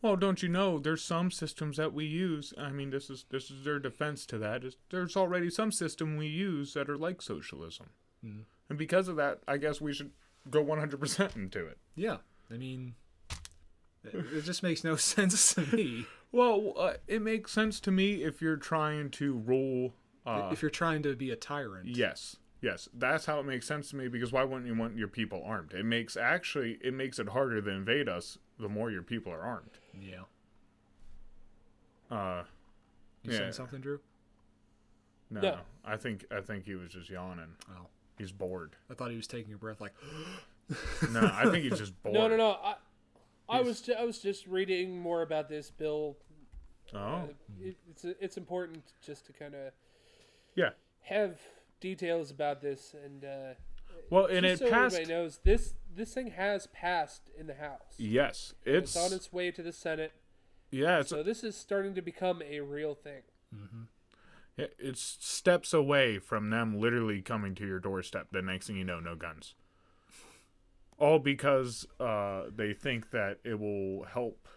Well, 0.00 0.16
don't 0.16 0.42
you 0.42 0.48
know 0.48 0.78
there's 0.78 1.02
some 1.02 1.30
systems 1.30 1.76
that 1.76 1.92
we 1.92 2.04
use. 2.04 2.54
I 2.56 2.70
mean, 2.70 2.90
this 2.90 3.10
is 3.10 3.26
this 3.30 3.50
is 3.50 3.64
their 3.64 3.80
defense 3.80 4.24
to 4.26 4.38
that. 4.38 4.64
Is 4.64 4.76
there's 4.90 5.16
already 5.16 5.50
some 5.50 5.72
system 5.72 6.16
we 6.16 6.26
use 6.26 6.74
that 6.74 6.88
are 6.88 6.98
like 6.98 7.20
socialism, 7.20 7.90
and 8.68 8.78
because 8.78 9.08
of 9.08 9.16
that, 9.16 9.40
I 9.48 9.56
guess 9.56 9.80
we 9.80 9.92
should 9.92 10.12
go 10.50 10.64
100% 10.64 11.36
into 11.36 11.66
it. 11.66 11.78
Yeah, 11.94 12.18
I 12.50 12.56
mean, 12.56 12.94
it, 14.04 14.14
it 14.32 14.42
just 14.44 14.62
makes 14.62 14.84
no 14.84 14.96
sense 15.14 15.54
to 15.54 15.62
me. 15.76 16.06
Well, 16.32 16.74
uh, 16.78 16.92
it 17.06 17.22
makes 17.22 17.52
sense 17.52 17.80
to 17.80 17.90
me 17.90 18.22
if 18.22 18.40
you're 18.42 18.56
trying 18.56 19.10
to 19.12 19.34
rule. 19.34 19.94
Uh, 20.26 20.50
if 20.52 20.60
you're 20.60 20.70
trying 20.70 21.02
to 21.02 21.16
be 21.16 21.30
a 21.30 21.36
tyrant. 21.36 21.88
yes, 21.88 22.36
yes, 22.60 22.88
that's 22.92 23.24
how 23.26 23.40
it 23.40 23.46
makes 23.46 23.66
sense 23.66 23.88
to 23.90 23.96
me. 23.96 24.08
Because 24.08 24.30
why 24.32 24.44
wouldn't 24.44 24.66
you 24.66 24.74
want 24.74 24.96
your 24.98 25.08
people 25.08 25.42
armed? 25.46 25.72
It 25.72 25.84
makes 25.86 26.16
actually 26.16 26.78
it 26.82 26.92
makes 26.92 27.18
it 27.18 27.30
harder 27.30 27.62
to 27.62 27.70
invade 27.70 28.08
us 28.10 28.36
the 28.58 28.68
more 28.68 28.90
your 28.90 29.02
people 29.02 29.32
are 29.32 29.40
armed. 29.42 29.78
Yeah. 29.98 30.22
Uh, 32.10 32.44
You 33.22 33.32
Yeah. 33.32 33.38
saying 33.38 33.52
something, 33.52 33.80
Drew? 33.80 34.00
no, 35.30 35.40
No. 35.40 35.58
I 35.84 35.96
think 35.96 36.24
I 36.30 36.40
think 36.40 36.64
he 36.64 36.74
was 36.74 36.90
just 36.90 37.08
yawning. 37.10 37.54
Oh, 37.70 37.86
He's 38.18 38.32
bored. 38.32 38.76
I 38.90 38.94
thought 38.94 39.10
he 39.10 39.16
was 39.16 39.26
taking 39.26 39.54
a 39.54 39.58
breath 39.58 39.80
like. 39.80 39.94
No, 41.12 41.20
I 41.32 41.44
think 41.50 41.64
he's 41.64 41.78
just 41.78 41.94
bored. 42.02 42.14
No, 42.14 42.28
no, 42.28 42.36
no. 42.36 42.50
I, 42.62 42.74
I 43.48 43.60
was 43.60 43.80
ju- 43.80 43.94
I 43.98 44.04
was 44.04 44.18
just 44.20 44.46
reading 44.46 45.00
more 45.00 45.22
about 45.22 45.48
this 45.48 45.70
bill. 45.70 46.16
Oh, 46.94 46.98
Uh, 46.98 47.26
it, 47.60 47.76
it's 47.90 48.04
it's 48.04 48.36
important 48.36 48.82
just 49.04 49.26
to 49.26 49.32
kind 49.32 49.54
of 49.54 49.72
yeah. 50.54 50.70
have 51.02 51.38
details 51.80 52.30
about 52.30 52.60
this 52.62 52.94
and 53.04 53.24
uh, 53.24 53.54
Well, 54.10 54.26
and 54.26 54.44
just 54.46 54.62
it 54.62 54.66
so 54.66 54.70
passed. 54.70 54.94
everybody 54.96 55.12
knows 55.14 55.38
this 55.44 55.74
this 55.94 56.14
thing 56.14 56.28
has 56.32 56.66
passed 56.68 57.30
in 57.38 57.46
the 57.46 57.54
House. 57.54 57.94
Yes, 57.98 58.54
It's 58.64 58.94
it's 58.94 58.96
on 58.96 59.12
its 59.16 59.32
way 59.32 59.50
to 59.50 59.62
the 59.62 59.72
Senate. 59.72 60.12
yeah, 60.70 61.00
it's 61.00 61.10
So 61.10 61.22
this 61.22 61.44
is 61.44 61.56
starting 61.56 61.94
to 61.94 62.02
become 62.02 62.40
a 62.42 62.60
real 62.60 62.94
thing. 62.94 63.22
it's 64.56 65.00
steps 65.20 65.72
away 65.72 66.18
from 66.18 66.50
them 66.50 66.80
literally 66.80 67.22
coming 67.22 67.54
to 67.56 67.66
your 67.66 67.78
doorstep. 67.80 68.28
The 68.32 68.42
next 68.42 68.66
thing 68.66 68.76
you 68.76 68.84
know, 68.84 68.98
no 69.00 69.14
guns. 69.14 69.54
All 70.98 71.18
because 71.18 71.86
uh, 72.00 72.44
they 72.54 72.72
think 72.72 73.10
that 73.12 73.38
it 73.44 73.58
will 73.58 74.04
help. 74.04 74.48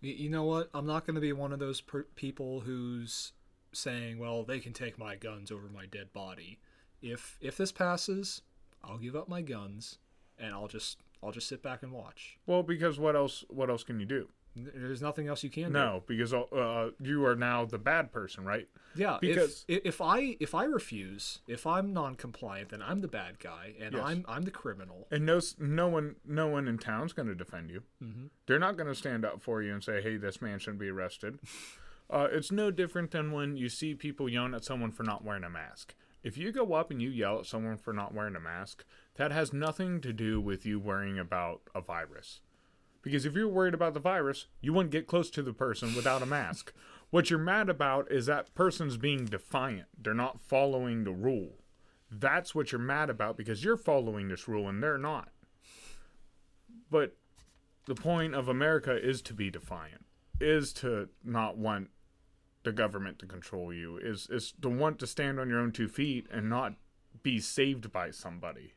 You 0.00 0.28
know 0.28 0.44
what? 0.44 0.68
I'm 0.74 0.86
not 0.86 1.06
going 1.06 1.14
to 1.14 1.20
be 1.20 1.32
one 1.32 1.52
of 1.52 1.58
those 1.58 1.80
per- 1.80 2.06
people 2.14 2.60
who's 2.60 3.32
saying, 3.72 4.18
"Well, 4.18 4.44
they 4.44 4.60
can 4.60 4.74
take 4.74 4.98
my 4.98 5.16
guns 5.16 5.50
over 5.50 5.68
my 5.68 5.86
dead 5.86 6.12
body." 6.12 6.58
If 7.00 7.38
if 7.40 7.56
this 7.56 7.72
passes, 7.72 8.42
I'll 8.82 8.98
give 8.98 9.16
up 9.16 9.28
my 9.28 9.40
guns 9.40 9.98
and 10.38 10.52
I'll 10.52 10.68
just 10.68 10.98
I'll 11.22 11.32
just 11.32 11.48
sit 11.48 11.62
back 11.62 11.82
and 11.82 11.90
watch. 11.90 12.38
Well, 12.46 12.62
because 12.62 12.98
what 12.98 13.16
else? 13.16 13.44
What 13.48 13.70
else 13.70 13.82
can 13.82 13.98
you 14.00 14.06
do? 14.06 14.28
There's 14.56 15.02
nothing 15.02 15.26
else 15.26 15.42
you 15.42 15.50
can 15.50 15.64
do. 15.64 15.70
No, 15.70 16.02
because 16.06 16.32
uh, 16.32 16.90
you 17.00 17.24
are 17.26 17.34
now 17.34 17.64
the 17.64 17.78
bad 17.78 18.12
person, 18.12 18.44
right? 18.44 18.68
Yeah, 18.94 19.18
Because- 19.20 19.64
if 19.66 19.84
if 19.84 20.00
I 20.00 20.36
if 20.38 20.54
I 20.54 20.64
refuse, 20.64 21.40
if 21.48 21.66
I'm 21.66 21.92
non-compliant, 21.92 22.68
then 22.68 22.80
I'm 22.80 23.00
the 23.00 23.08
bad 23.08 23.40
guy 23.40 23.74
and 23.80 23.94
Yes. 23.94 24.02
I'm 24.04 24.24
I'm 24.28 24.42
the 24.42 24.50
criminal. 24.52 25.08
And 25.10 25.26
no, 25.26 25.40
no 25.58 25.88
one, 25.88 26.16
no 26.24 26.46
one 26.46 26.68
in 26.68 26.78
town's 26.78 27.12
going 27.12 27.28
to 27.28 27.34
defend 27.34 27.70
you. 27.70 27.82
Mm-hmm. 28.02 28.26
They're 28.46 28.58
not 28.60 28.76
going 28.76 28.88
to 28.88 28.94
stand 28.94 29.24
up 29.24 29.42
for 29.42 29.62
you 29.62 29.72
and 29.72 29.82
say, 29.82 30.00
"Hey, 30.00 30.16
this 30.16 30.40
man 30.40 30.58
shouldn't 30.60 30.78
be 30.80 30.88
arrested." 30.88 31.38
uh, 32.10 32.28
it's 32.30 32.52
no 32.52 32.70
different 32.70 33.10
than 33.10 33.32
when 33.32 33.56
you 33.56 33.68
see 33.68 33.94
people 33.94 34.28
yelling 34.28 34.54
at 34.54 34.64
someone 34.64 34.92
for 34.92 35.02
not 35.02 35.24
wearing 35.24 35.44
a 35.44 35.50
mask. 35.50 35.94
If 36.22 36.38
you 36.38 36.52
go 36.52 36.72
up 36.72 36.90
and 36.90 37.02
you 37.02 37.10
yell 37.10 37.40
at 37.40 37.46
someone 37.46 37.76
for 37.76 37.92
not 37.92 38.14
wearing 38.14 38.34
a 38.36 38.40
mask, 38.40 38.84
that 39.16 39.30
has 39.32 39.52
nothing 39.52 40.00
to 40.00 40.12
do 40.12 40.40
with 40.40 40.64
you 40.64 40.78
worrying 40.80 41.18
about 41.18 41.60
a 41.74 41.82
virus. 41.82 42.40
Because 43.04 43.26
if 43.26 43.34
you're 43.34 43.46
worried 43.46 43.74
about 43.74 43.92
the 43.92 44.00
virus, 44.00 44.46
you 44.62 44.72
wouldn't 44.72 44.90
get 44.90 45.06
close 45.06 45.30
to 45.30 45.42
the 45.42 45.52
person 45.52 45.94
without 45.94 46.22
a 46.22 46.26
mask. 46.26 46.72
What 47.10 47.28
you're 47.28 47.38
mad 47.38 47.68
about 47.68 48.10
is 48.10 48.26
that 48.26 48.54
person's 48.54 48.96
being 48.96 49.26
defiant. 49.26 49.88
They're 49.96 50.14
not 50.14 50.40
following 50.40 51.04
the 51.04 51.12
rule. 51.12 51.58
That's 52.10 52.54
what 52.54 52.72
you're 52.72 52.80
mad 52.80 53.10
about 53.10 53.36
because 53.36 53.62
you're 53.62 53.76
following 53.76 54.28
this 54.28 54.48
rule 54.48 54.68
and 54.68 54.82
they're 54.82 54.98
not. 54.98 55.28
But 56.90 57.16
the 57.86 57.94
point 57.94 58.34
of 58.34 58.48
America 58.48 58.96
is 58.96 59.20
to 59.22 59.34
be 59.34 59.50
defiant, 59.50 60.06
is 60.40 60.72
to 60.74 61.10
not 61.22 61.58
want 61.58 61.90
the 62.62 62.72
government 62.72 63.18
to 63.18 63.26
control 63.26 63.72
you, 63.72 63.98
is 63.98 64.26
is 64.30 64.54
to 64.62 64.70
want 64.70 64.98
to 65.00 65.06
stand 65.06 65.38
on 65.38 65.50
your 65.50 65.60
own 65.60 65.72
two 65.72 65.88
feet 65.88 66.26
and 66.30 66.48
not 66.48 66.74
be 67.22 67.38
saved 67.38 67.92
by 67.92 68.10
somebody. 68.10 68.72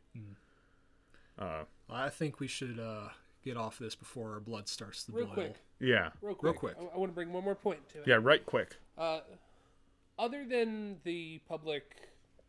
Uh, 1.40 1.64
I 1.90 2.10
think 2.10 2.40
we 2.40 2.48
should 2.48 2.80
uh, 2.80 3.10
get 3.48 3.58
off 3.58 3.80
this 3.80 3.96
before 3.96 4.34
our 4.34 4.40
blood 4.40 4.68
starts 4.68 5.04
to 5.06 5.12
Real 5.12 5.26
boil. 5.26 5.34
quick, 5.34 5.56
yeah, 5.80 6.10
real 6.22 6.36
quick. 6.36 6.56
quick. 6.58 6.76
I, 6.80 6.96
I 6.96 6.98
want 6.98 7.12
to 7.12 7.16
bring 7.16 7.32
one 7.32 7.44
more 7.44 7.56
point 7.56 7.88
to 7.90 8.00
it. 8.00 8.08
yeah, 8.08 8.20
right 8.22 8.46
quick. 8.46 8.76
Uh, 8.98 9.20
other 10.20 10.46
than 10.46 10.98
the 11.04 11.40
public 11.48 11.84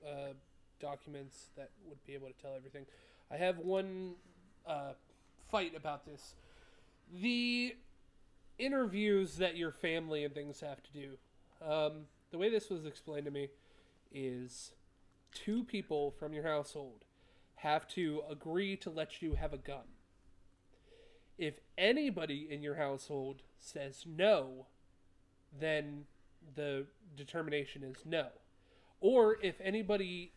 uh, 0.07 0.33
documents 0.81 1.47
that 1.57 1.71
would 1.89 2.05
be 2.07 2.15
able 2.15 2.29
to 2.29 2.35
tell 2.43 2.55
everything, 2.57 2.87
I 3.31 3.37
have 3.37 3.59
one 3.59 4.15
uh, 4.67 4.93
fight 5.51 5.75
about 5.77 6.05
this. 6.07 6.35
The 7.23 7.75
interviews 8.59 9.37
that 9.37 9.57
your 9.57 9.71
family 9.73 10.25
and 10.25 10.35
things 10.35 10.61
have 10.61 10.83
to 10.83 10.93
do. 10.93 11.11
Um, 11.65 11.93
the 12.31 12.39
way 12.39 12.51
this 12.51 12.69
was 12.71 12.85
explained 12.87 13.25
to 13.27 13.31
me 13.31 13.49
is 14.13 14.73
two 15.33 15.65
people 15.65 16.11
from 16.19 16.33
your 16.33 16.43
household 16.45 17.05
have 17.57 17.87
to 17.89 18.23
agree 18.31 18.77
to 18.77 18.91
let 18.91 19.21
you 19.23 19.35
have 19.35 19.53
a 19.53 19.59
gun. 19.59 19.85
If 21.39 21.55
anybody 21.77 22.49
in 22.51 22.63
your 22.63 22.75
household 22.75 23.43
says 23.61 24.05
no, 24.07 24.67
then 25.59 26.05
the 26.55 26.87
determination 27.17 27.83
is 27.85 28.05
no. 28.05 28.27
Or 29.01 29.37
if 29.43 29.61
anybody 29.61 30.33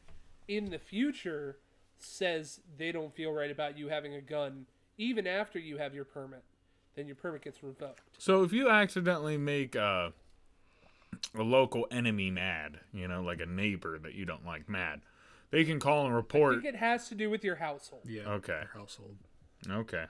in 0.48 0.70
the 0.70 0.80
future 0.80 1.58
says 1.98 2.60
they 2.78 2.92
don't 2.92 3.14
feel 3.14 3.32
right 3.32 3.52
about 3.52 3.78
you 3.78 3.90
having 3.90 4.14
a 4.14 4.22
gun, 4.22 4.66
even 4.98 5.26
after 5.26 5.58
you 5.58 5.78
have 5.78 5.96
your 5.96 6.06
permit, 6.06 6.44
then 6.96 7.08
your 7.08 7.16
permit 7.16 7.44
gets 7.44 7.64
revoked. 7.64 8.02
So 8.18 8.44
if 8.44 8.54
you 8.54 8.70
accidentally 8.70 9.38
make 9.38 9.76
uh, 9.76 10.10
a 11.36 11.42
local 11.42 11.88
enemy 11.90 12.30
mad, 12.30 12.80
you 12.94 13.08
know, 13.08 13.22
like 13.24 13.42
a 13.42 13.46
neighbor 13.46 13.98
that 14.00 14.14
you 14.14 14.26
don't 14.26 14.46
like 14.46 14.70
mad, 14.70 15.02
they 15.50 15.64
can 15.64 15.80
call 15.80 16.06
and 16.06 16.16
report. 16.16 16.54
I 16.54 16.56
report. 16.56 16.64
think 16.64 16.76
it 16.76 16.78
has 16.80 17.08
to 17.10 17.16
do 17.16 17.30
with 17.30 17.44
your 17.44 17.56
household. 17.56 18.04
Yeah. 18.06 18.24
Okay. 18.24 18.54
our 18.54 18.70
Household. 18.80 19.16
Okay. 19.70 20.06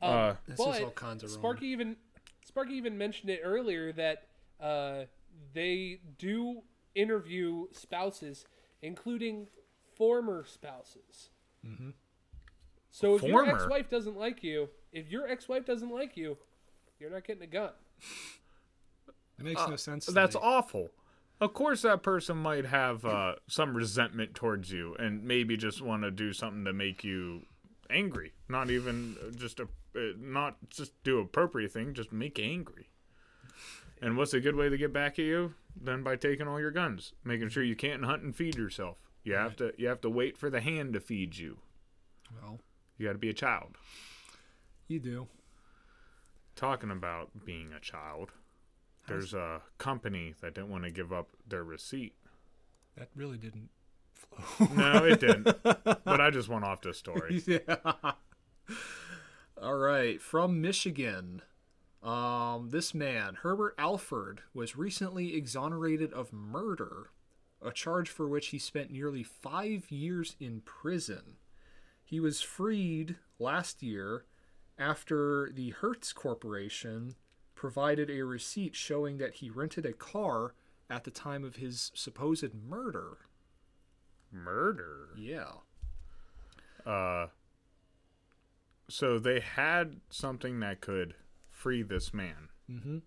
Um, 0.00 0.10
Uh, 0.10 0.34
This 0.46 0.58
but 0.58 0.76
is 0.76 0.84
all 0.84 0.90
kinds 0.90 1.22
of 1.24 1.30
wrong. 1.30 1.40
Sparky 1.40 1.66
even 1.68 1.96
Sparky 2.44 2.74
even 2.74 2.96
mentioned 2.96 3.30
it 3.30 3.40
earlier 3.44 3.92
that 3.92 4.26
uh, 4.60 5.04
they 5.52 6.00
do 6.18 6.62
interview 6.94 7.66
spouses, 7.72 8.46
including 8.82 9.48
former 9.96 10.44
spouses. 10.46 11.30
Mm-hmm. 11.66 11.90
So 12.90 13.16
if 13.16 13.22
your 13.22 13.46
ex-wife 13.48 13.90
doesn't 13.90 14.16
like 14.16 14.42
you, 14.42 14.70
if 14.92 15.10
your 15.10 15.28
ex-wife 15.28 15.66
doesn't 15.66 15.90
like 15.90 16.16
you, 16.16 16.38
you're 16.98 17.10
not 17.10 17.24
getting 17.24 17.42
a 17.42 17.46
gun. 17.46 17.70
It 19.38 19.44
makes 19.44 19.68
no 19.68 19.76
sense. 19.76 20.06
to 20.06 20.12
That's 20.12 20.34
me. 20.34 20.40
awful. 20.42 20.88
Of 21.40 21.54
course, 21.54 21.82
that 21.82 22.02
person 22.02 22.36
might 22.38 22.64
have 22.64 23.04
uh, 23.04 23.34
some 23.46 23.76
resentment 23.76 24.34
towards 24.34 24.72
you 24.72 24.96
and 24.98 25.22
maybe 25.22 25.56
just 25.56 25.80
want 25.80 26.02
to 26.02 26.10
do 26.10 26.32
something 26.32 26.64
to 26.64 26.72
make 26.72 27.04
you 27.04 27.42
angry. 27.88 28.32
Not 28.48 28.70
even 28.70 29.16
just 29.36 29.60
a, 29.60 29.64
uh, 29.64 29.66
Uh, 29.96 30.12
not 30.18 30.56
just 30.70 30.92
do 31.02 31.18
appropriate 31.18 31.72
thing, 31.72 31.94
just 31.94 32.12
make 32.12 32.38
angry. 32.38 32.88
And 34.00 34.16
what's 34.16 34.34
a 34.34 34.40
good 34.40 34.54
way 34.54 34.68
to 34.68 34.76
get 34.78 34.92
back 34.92 35.18
at 35.18 35.24
you? 35.24 35.54
Then 35.80 36.02
by 36.02 36.16
taking 36.16 36.46
all 36.46 36.60
your 36.60 36.70
guns, 36.70 37.12
making 37.24 37.48
sure 37.48 37.62
you 37.62 37.74
can't 37.76 38.04
hunt 38.04 38.22
and 38.22 38.34
feed 38.36 38.56
yourself. 38.56 38.98
You 39.24 39.34
have 39.34 39.56
to 39.56 39.72
you 39.76 39.88
have 39.88 40.00
to 40.02 40.10
wait 40.10 40.38
for 40.38 40.50
the 40.50 40.60
hand 40.60 40.92
to 40.94 41.00
feed 41.00 41.36
you. 41.36 41.58
Well, 42.40 42.60
You 42.96 43.06
got 43.06 43.12
to 43.12 43.18
be 43.18 43.30
a 43.30 43.34
child. 43.34 43.76
you 44.86 45.00
do. 45.00 45.26
Talking 46.56 46.90
about 46.90 47.30
being 47.44 47.72
a 47.72 47.80
child, 47.80 48.32
there's 49.06 49.32
a 49.32 49.62
company 49.78 50.34
that 50.40 50.54
didn't 50.54 50.70
want 50.70 50.84
to 50.84 50.90
give 50.90 51.12
up 51.12 51.28
their 51.46 51.62
receipt. 51.64 52.14
That 52.96 53.08
really 53.14 53.38
didn't. 53.38 53.70
No, 54.76 55.04
it 55.04 55.20
didn't. 55.20 55.56
but 55.62 56.20
I 56.20 56.30
just 56.30 56.48
went 56.48 56.64
off 56.64 56.82
this 56.82 56.98
story. 56.98 57.42
yeah. 57.46 57.76
All 59.60 59.74
right, 59.74 60.22
from 60.22 60.60
Michigan. 60.60 61.42
Um, 62.00 62.68
this 62.70 62.94
man, 62.94 63.38
Herbert 63.42 63.74
Alford, 63.76 64.42
was 64.54 64.76
recently 64.76 65.34
exonerated 65.34 66.12
of 66.12 66.32
murder, 66.32 67.10
a 67.60 67.72
charge 67.72 68.08
for 68.08 68.28
which 68.28 68.48
he 68.48 68.58
spent 68.58 68.92
nearly 68.92 69.24
five 69.24 69.90
years 69.90 70.36
in 70.38 70.60
prison. 70.60 71.38
He 72.04 72.20
was 72.20 72.40
freed 72.40 73.16
last 73.40 73.82
year 73.82 74.24
after 74.78 75.50
the 75.52 75.70
Hertz 75.70 76.12
Corporation 76.12 77.16
provided 77.56 78.08
a 78.10 78.22
receipt 78.22 78.76
showing 78.76 79.18
that 79.18 79.34
he 79.34 79.50
rented 79.50 79.84
a 79.84 79.92
car 79.92 80.54
at 80.88 81.02
the 81.02 81.10
time 81.10 81.42
of 81.44 81.56
his 81.56 81.90
supposed 81.94 82.54
murder. 82.54 83.18
Murder. 84.30 85.08
Yeah. 85.16 85.50
Uh 86.86 87.26
so 88.88 89.18
they 89.18 89.40
had 89.40 90.00
something 90.10 90.60
that 90.60 90.80
could 90.80 91.14
free 91.50 91.82
this 91.82 92.12
man, 92.14 92.48
Mm-hmm. 92.70 92.98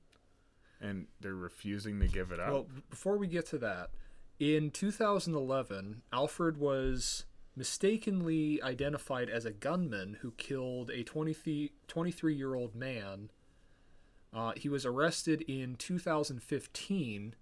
and 0.80 1.08
they're 1.20 1.36
refusing 1.36 2.00
to 2.00 2.08
give 2.08 2.32
it 2.32 2.40
up. 2.40 2.52
Well, 2.52 2.68
before 2.90 3.18
we 3.18 3.28
get 3.28 3.46
to 3.48 3.58
that, 3.60 3.92
in 4.40 4.72
2011, 4.72 6.02
Alford 6.12 6.58
was 6.58 7.26
mistakenly 7.56 8.60
identified 8.64 9.30
as 9.30 9.46
a 9.46 9.52
gunman 9.52 10.18
who 10.22 10.32
killed 10.32 10.90
a 10.90 11.04
23 11.04 12.34
year 12.34 12.56
old 12.56 12.74
man. 12.74 13.30
Uh, 14.34 14.54
he 14.56 14.68
was 14.70 14.86
arrested 14.86 15.42
in 15.48 15.76
2015 15.76 17.36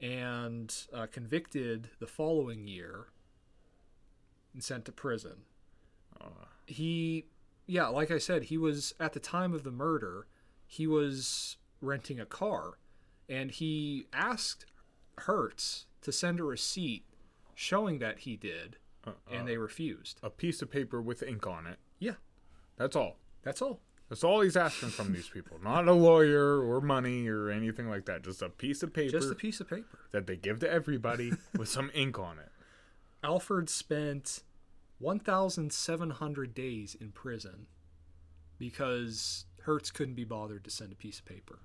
and 0.00 0.76
uh, 0.92 1.06
convicted 1.10 1.88
the 2.00 2.06
following 2.06 2.66
year 2.66 3.06
and 4.52 4.62
sent 4.62 4.84
to 4.84 4.92
prison. 4.92 5.42
He, 6.66 7.26
yeah, 7.66 7.86
like 7.88 8.10
I 8.10 8.18
said, 8.18 8.44
he 8.44 8.58
was 8.58 8.94
at 9.00 9.12
the 9.12 9.20
time 9.20 9.52
of 9.54 9.62
the 9.64 9.70
murder, 9.70 10.26
he 10.66 10.86
was 10.86 11.56
renting 11.80 12.18
a 12.20 12.26
car 12.26 12.78
and 13.28 13.50
he 13.50 14.06
asked 14.12 14.66
Hertz 15.18 15.86
to 16.02 16.12
send 16.12 16.40
a 16.40 16.44
receipt 16.44 17.04
showing 17.54 17.98
that 18.00 18.20
he 18.20 18.36
did, 18.36 18.76
uh, 19.06 19.12
and 19.32 19.46
they 19.48 19.56
refused. 19.56 20.18
a 20.22 20.28
piece 20.30 20.60
of 20.60 20.70
paper 20.70 21.00
with 21.00 21.22
ink 21.22 21.46
on 21.46 21.66
it. 21.66 21.78
Yeah, 21.98 22.14
That's 22.76 22.96
all. 22.96 23.16
that's 23.42 23.62
all. 23.62 23.80
That's 24.10 24.22
all 24.22 24.42
he's 24.42 24.56
asking 24.56 24.90
from 24.90 25.12
these 25.14 25.28
people. 25.30 25.58
Not 25.62 25.88
a 25.88 25.92
lawyer 25.94 26.60
or 26.60 26.80
money 26.82 27.26
or 27.28 27.48
anything 27.50 27.88
like 27.88 28.04
that. 28.04 28.22
Just 28.22 28.42
a 28.42 28.50
piece 28.50 28.82
of 28.82 28.92
paper 28.92 29.10
Just 29.12 29.32
a 29.32 29.34
piece 29.34 29.60
of 29.60 29.68
paper. 29.70 29.98
that 30.12 30.26
they 30.26 30.36
give 30.36 30.58
to 30.58 30.70
everybody 30.70 31.32
with 31.56 31.68
some 31.70 31.90
ink 31.94 32.18
on 32.18 32.38
it. 32.38 32.50
Alford 33.22 33.70
spent 33.70 34.42
1,700 34.98 36.54
days 36.54 36.96
in 36.98 37.12
prison 37.12 37.66
because 38.58 39.46
Hertz 39.62 39.90
couldn't 39.90 40.14
be 40.14 40.24
bothered 40.24 40.64
to 40.64 40.70
send 40.70 40.92
a 40.92 40.96
piece 40.96 41.18
of 41.18 41.24
paper. 41.24 41.60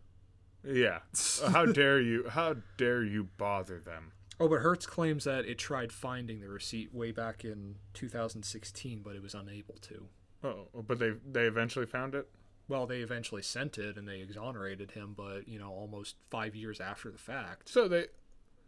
Yeah. 0.64 1.00
How 1.52 1.66
dare 1.66 2.02
you? 2.02 2.28
How 2.30 2.56
dare 2.78 3.04
you 3.04 3.28
bother 3.38 3.80
them? 3.80 4.12
Oh, 4.40 4.48
but 4.48 4.60
Hertz 4.60 4.86
claims 4.86 5.26
that 5.26 5.46
it 5.46 5.58
tried 5.58 5.92
finding 5.92 6.40
the 6.40 6.50
receipt 6.50 6.94
way 6.94 7.12
back 7.12 7.44
in 7.44 7.76
2016, 7.94 9.02
but 9.04 9.16
it 9.16 9.22
was 9.22 9.34
unable 9.34 9.76
to. 9.82 10.06
Oh, 10.44 10.68
but 10.88 11.00
they 11.00 11.14
they 11.30 11.44
eventually 11.44 11.86
found 11.86 12.16
it. 12.16 12.30
Well, 12.70 12.86
they 12.86 13.00
eventually 13.00 13.42
sent 13.42 13.78
it 13.78 13.98
and 13.98 14.08
they 14.08 14.20
exonerated 14.20 14.92
him, 14.92 15.16
but, 15.18 15.48
you 15.48 15.58
know, 15.58 15.72
almost 15.72 16.16
five 16.30 16.56
years 16.56 16.80
after 16.80 17.10
the 17.10 17.18
fact. 17.18 17.68
So 17.68 17.88
they, 17.88 18.06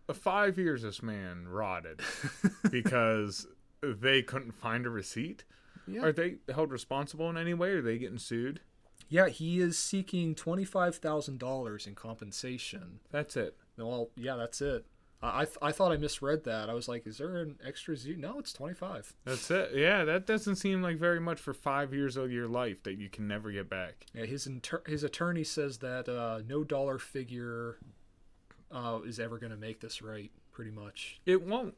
uh, 0.09 0.13
five 0.13 0.57
years 0.57 0.81
this 0.81 1.03
man 1.03 1.47
rotted 1.47 2.01
because 2.71 3.45
they 3.81 4.21
couldn't 4.21 4.53
find 4.53 4.85
a 4.85 4.89
receipt. 4.89 5.43
Yeah. 5.87 6.03
Are 6.03 6.11
they 6.11 6.35
held 6.53 6.71
responsible 6.71 7.29
in 7.29 7.37
any 7.37 7.53
way? 7.53 7.69
Are 7.71 7.81
they 7.81 7.97
getting 7.97 8.19
sued? 8.19 8.61
Yeah, 9.09 9.27
he 9.27 9.59
is 9.59 9.77
seeking 9.77 10.35
$25,000 10.35 11.87
in 11.87 11.95
compensation. 11.95 12.99
That's 13.11 13.35
it. 13.35 13.57
Well, 13.77 14.09
yeah, 14.15 14.35
that's 14.37 14.61
it. 14.61 14.85
I, 15.21 15.41
I, 15.41 15.45
th- 15.45 15.57
I 15.61 15.71
thought 15.71 15.91
I 15.91 15.97
misread 15.97 16.45
that. 16.45 16.69
I 16.69 16.73
was 16.73 16.87
like, 16.87 17.05
is 17.05 17.17
there 17.17 17.37
an 17.37 17.57
extra 17.65 17.97
zero? 17.97 18.17
No, 18.17 18.39
it's 18.39 18.53
25. 18.53 19.13
That's 19.25 19.51
it. 19.51 19.71
Yeah, 19.75 20.05
that 20.05 20.25
doesn't 20.25 20.55
seem 20.55 20.81
like 20.81 20.97
very 20.97 21.19
much 21.19 21.39
for 21.41 21.53
five 21.53 21.93
years 21.93 22.15
of 22.15 22.31
your 22.31 22.47
life 22.47 22.83
that 22.83 22.97
you 22.97 23.09
can 23.09 23.27
never 23.27 23.51
get 23.51 23.69
back. 23.69 24.05
Yeah, 24.13 24.25
his 24.25 24.47
inter- 24.47 24.83
his 24.85 25.03
attorney 25.03 25.43
says 25.43 25.79
that 25.79 26.07
uh, 26.07 26.41
no 26.47 26.63
dollar 26.63 26.97
figure 26.97 27.79
uh, 28.71 28.99
is 29.05 29.19
ever 29.19 29.37
going 29.39 29.51
to 29.51 29.57
make 29.57 29.81
this 29.81 30.01
right, 30.01 30.31
pretty 30.53 30.71
much. 30.71 31.19
It 31.25 31.41
won't. 31.45 31.75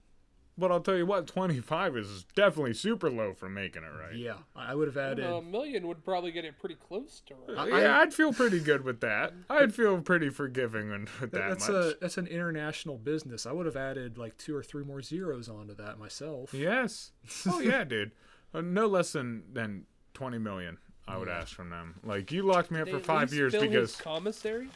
But 0.55 0.71
I'll 0.71 0.81
tell 0.81 0.95
you 0.95 1.05
what, 1.07 1.25
25 1.25 1.97
is 1.97 2.25
definitely 2.35 2.75
super 2.75 3.09
low 3.09 3.33
for 3.33 3.49
making 3.49 3.81
it 3.83 3.87
right. 3.99 4.15
Yeah, 4.15 4.35
I 4.55 4.71
I 4.73 4.75
would 4.75 4.87
have 4.87 4.97
added. 4.97 5.25
a 5.25 5.41
million 5.41 5.87
would 5.87 6.03
probably 6.05 6.31
get 6.31 6.45
it 6.45 6.59
pretty 6.59 6.75
close 6.75 7.21
to 7.25 7.33
right. 7.55 7.73
I- 7.73 7.81
yeah, 7.81 7.99
I'd 7.99 8.13
feel 8.13 8.31
pretty 8.33 8.59
good 8.59 8.83
with 8.83 8.99
that. 9.01 9.33
I'd 9.49 9.73
feel 9.73 9.99
pretty 10.01 10.29
forgiving 10.29 10.89
with 10.91 11.21
with 11.21 11.31
that 11.31 11.49
that's 11.49 11.67
much. 11.69 11.75
a 11.75 11.97
that's 11.99 12.17
an 12.19 12.27
international 12.27 12.97
business. 12.99 13.45
I 13.47 13.51
would 13.51 13.65
have 13.65 13.75
added 13.75 14.17
like 14.19 14.37
two 14.37 14.55
or 14.55 14.61
three 14.61 14.83
more 14.83 15.01
zeros 15.01 15.49
onto 15.49 15.73
that 15.75 15.97
myself. 15.97 16.53
Yes. 16.53 17.11
Oh 17.47 17.59
yeah, 17.59 17.83
dude. 17.83 18.11
Uh, 18.53 18.61
no 18.61 18.85
less 18.87 19.13
than 19.13 19.43
than 19.53 19.85
20 20.13 20.37
million. 20.37 20.77
I 21.07 21.17
would 21.17 21.27
ask 21.29 21.53
from 21.53 21.69
them. 21.69 21.95
Like 22.03 22.31
you 22.31 22.43
locked 22.43 22.71
me 22.71 22.79
up 22.79 22.85
They 22.85 22.93
for 22.93 22.99
five 22.99 23.33
years 23.33 23.53
because 23.53 23.95
commissary. 23.95 24.69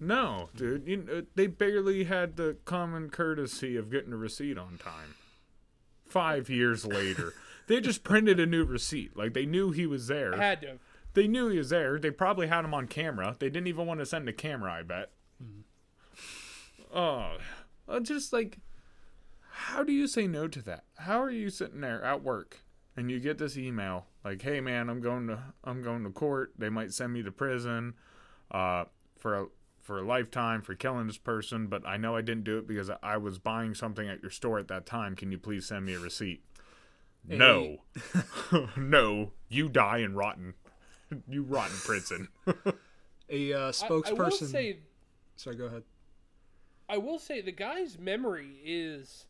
No, 0.00 0.50
dude. 0.56 0.86
You, 0.86 1.06
uh, 1.12 1.20
they 1.34 1.46
barely 1.46 2.04
had 2.04 2.36
the 2.36 2.56
common 2.64 3.10
courtesy 3.10 3.76
of 3.76 3.90
getting 3.90 4.12
a 4.12 4.16
receipt 4.16 4.58
on 4.58 4.78
time. 4.78 5.14
Five 6.06 6.48
years 6.50 6.86
later, 6.86 7.34
they 7.66 7.80
just 7.80 8.04
printed 8.04 8.38
a 8.38 8.46
new 8.46 8.64
receipt. 8.64 9.16
Like 9.16 9.34
they 9.34 9.46
knew 9.46 9.70
he 9.70 9.86
was 9.86 10.06
there. 10.06 10.36
Had 10.36 10.60
to. 10.62 10.78
They 11.14 11.28
knew 11.28 11.48
he 11.48 11.58
was 11.58 11.70
there. 11.70 11.98
They 11.98 12.10
probably 12.10 12.48
had 12.48 12.64
him 12.64 12.74
on 12.74 12.88
camera. 12.88 13.36
They 13.38 13.48
didn't 13.48 13.68
even 13.68 13.86
want 13.86 14.00
to 14.00 14.06
send 14.06 14.28
a 14.28 14.32
camera, 14.32 14.72
I 14.72 14.82
bet. 14.82 15.12
Oh, 16.92 17.36
uh, 17.88 18.00
just 18.00 18.32
like, 18.32 18.58
how 19.50 19.82
do 19.82 19.92
you 19.92 20.06
say 20.06 20.26
no 20.26 20.48
to 20.48 20.62
that? 20.62 20.84
How 20.98 21.20
are 21.22 21.30
you 21.30 21.50
sitting 21.50 21.80
there 21.80 22.02
at 22.04 22.22
work 22.22 22.60
and 22.96 23.10
you 23.10 23.20
get 23.20 23.38
this 23.38 23.56
email 23.56 24.06
like, 24.24 24.42
"Hey, 24.42 24.60
man, 24.60 24.88
I'm 24.88 25.00
going 25.00 25.26
to 25.28 25.38
I'm 25.64 25.82
going 25.82 26.04
to 26.04 26.10
court. 26.10 26.52
They 26.58 26.68
might 26.68 26.92
send 26.92 27.12
me 27.12 27.22
to 27.22 27.32
prison, 27.32 27.94
uh, 28.50 28.84
for 29.18 29.34
a 29.34 29.46
for 29.84 29.98
a 29.98 30.02
lifetime 30.02 30.62
for 30.62 30.74
killing 30.74 31.06
this 31.06 31.18
person, 31.18 31.66
but 31.66 31.86
I 31.86 31.96
know 31.96 32.16
I 32.16 32.22
didn't 32.22 32.44
do 32.44 32.58
it 32.58 32.66
because 32.66 32.90
I 33.02 33.18
was 33.18 33.38
buying 33.38 33.74
something 33.74 34.08
at 34.08 34.22
your 34.22 34.30
store 34.30 34.58
at 34.58 34.68
that 34.68 34.86
time. 34.86 35.14
Can 35.14 35.30
you 35.30 35.38
please 35.38 35.66
send 35.66 35.84
me 35.84 35.94
a 35.94 36.00
receipt?" 36.00 36.42
No, 37.26 37.78
no, 38.76 39.32
you 39.48 39.68
die 39.68 39.98
in 39.98 40.14
rotten, 40.14 40.54
you 41.28 41.42
rot 41.42 41.70
in 41.70 41.76
prison. 41.76 42.28
A 43.30 43.52
uh, 43.52 43.58
I, 43.58 43.60
I 43.60 43.62
will 43.62 43.72
spokesperson. 43.72 44.50
say, 44.50 44.78
Sorry, 45.36 45.56
go 45.56 45.66
ahead. 45.66 45.84
I 46.88 46.98
will 46.98 47.18
say, 47.18 47.40
the 47.40 47.52
guy's 47.52 47.98
memory 47.98 48.58
is 48.64 49.26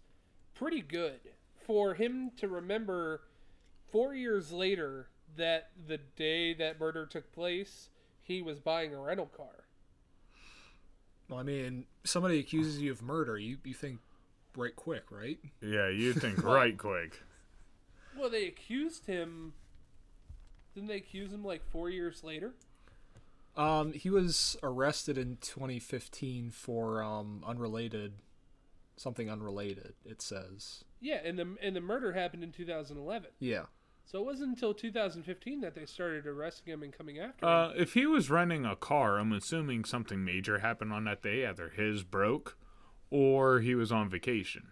pretty 0.55 0.81
good 0.81 1.21
for 1.67 1.95
him 1.95 2.33
to 2.39 2.49
remember 2.49 3.23
four 3.93 4.15
years 4.15 4.51
later 4.51 5.09
that 5.37 5.71
the 5.87 5.99
day 6.17 6.53
that 6.55 6.81
murder 6.81 7.07
took 7.07 7.33
place, 7.33 7.91
he 8.23 8.43
was 8.43 8.59
buying 8.59 8.93
a 8.95 8.99
rental 8.99 9.31
car. 9.37 9.64
Well, 11.29 11.41
I 11.41 11.43
mean, 11.43 11.87
somebody 12.05 12.39
accuses 12.39 12.81
you 12.81 12.93
of 12.93 13.03
murder, 13.03 13.39
you 13.39 13.59
you 13.65 13.75
think 13.75 14.01
right 14.57 14.75
quick, 14.75 15.05
right? 15.11 15.39
Yeah, 15.61 15.89
you 15.89 16.13
think 16.15 16.43
right 16.43 16.77
quick. 16.77 17.23
Well, 18.19 18.31
they 18.31 18.47
accused 18.47 19.07
him. 19.07 19.55
Didn't 20.75 20.89
they 20.89 20.97
accuse 20.97 21.33
him 21.33 21.45
like 21.45 21.63
four 21.71 21.89
years 21.89 22.23
later? 22.25 22.53
Um, 23.57 23.93
he 23.93 24.11
was 24.11 24.57
arrested 24.63 25.17
in 25.17 25.39
2015 25.41 26.51
for 26.51 27.03
um 27.03 27.45
unrelated, 27.47 28.15
something 28.97 29.31
unrelated. 29.31 29.95
It 30.05 30.21
says. 30.21 30.85
Yeah, 31.01 31.21
and 31.25 31.39
the 31.39 31.57
and 31.63 31.77
the 31.77 31.81
murder 31.81 32.13
happened 32.13 32.43
in 32.43 32.53
2011. 32.53 33.31
Yeah. 33.39 33.65
So 34.07 34.19
it 34.21 34.25
wasn't 34.27 34.51
until 34.51 34.75
2015 34.75 35.61
that 35.63 35.75
they 35.75 35.87
started 35.87 36.27
arresting 36.27 36.73
him 36.73 36.83
and 36.83 36.93
coming 36.93 37.19
after 37.19 37.47
him. 37.47 37.51
Uh, 37.53 37.71
if 37.75 37.95
he 37.95 38.07
was 38.07 38.31
renting 38.31 38.65
a 38.67 38.77
car, 38.77 39.19
I'm 39.19 39.33
assuming 39.33 39.85
something 39.85 40.25
major 40.25 40.59
happened 40.59 40.93
on 40.93 41.05
that 41.05 41.23
day. 41.23 41.47
Either 41.47 41.71
his 41.71 42.05
broke, 42.05 42.57
or 43.11 43.61
he 43.61 43.75
was 43.75 43.91
on 43.91 44.09
vacation. 44.11 44.69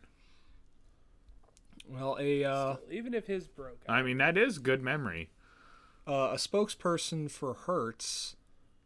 Well, 1.89 2.17
a 2.21 2.45
uh, 2.45 2.77
Even 2.91 3.15
if 3.15 3.27
his 3.27 3.47
broke. 3.49 3.81
I 3.89 4.03
mean, 4.03 4.19
that 4.19 4.37
is 4.37 4.59
good 4.59 4.83
memory. 4.83 5.31
uh, 6.07 6.31
a 6.33 6.37
spokesperson 6.37 7.31
for 7.31 7.55
Hertz 7.55 8.37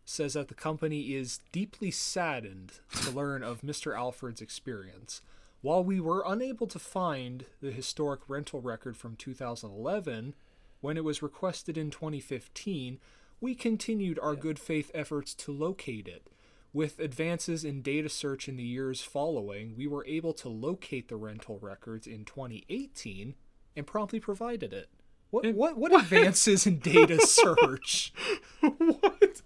says 0.05 0.35
that 0.35 0.49
the 0.49 0.55
company 0.55 1.15
is 1.15 1.41
deeply 1.51 1.91
saddened 1.91 2.75
to 2.93 3.11
learn 3.11 3.43
of 3.43 3.63
Mr. 3.63 3.97
Alford's 3.97 4.41
experience. 4.41 5.21
While 5.63 5.85
we 5.85 6.01
were 6.01 6.23
unable 6.27 6.67
to 6.69 6.79
find 6.79 7.47
the 7.61 7.73
historic 7.73 8.21
rental 8.29 8.61
record 8.61 8.97
from 8.97 9.17
2011, 9.17 10.35
when 10.81 10.97
it 10.97 11.05
was 11.05 11.23
requested 11.23 11.77
in 11.77 11.91
2015, 11.91 12.99
we 13.41 13.55
continued 13.55 14.19
our 14.19 14.35
good 14.37 14.59
faith 14.59 14.91
efforts 14.95 15.35
to 15.35 15.53
locate 15.53 16.09
it. 16.09 16.29
With 16.73 16.99
advances 17.01 17.65
in 17.65 17.81
data 17.81 18.09
search 18.09 18.49
in 18.49 18.57
the 18.57 18.63
years 18.63 19.01
following, 19.01 19.75
we 19.77 19.87
were 19.87 20.05
able 20.07 20.35
to 20.35 20.49
locate 20.49 21.09
the 21.09 21.17
rental 21.17 21.59
records 21.59 22.07
in 22.07 22.25
2018 22.25 23.35
and 23.75 23.87
promptly 23.87 24.21
provided 24.21 24.73
it. 24.73 24.89
What 25.31 25.55
what 25.55 25.77
what 25.79 25.95
advances 25.95 26.67
in 26.67 26.79
data 26.79 27.21
search? 27.27 28.13
what? 28.61 29.43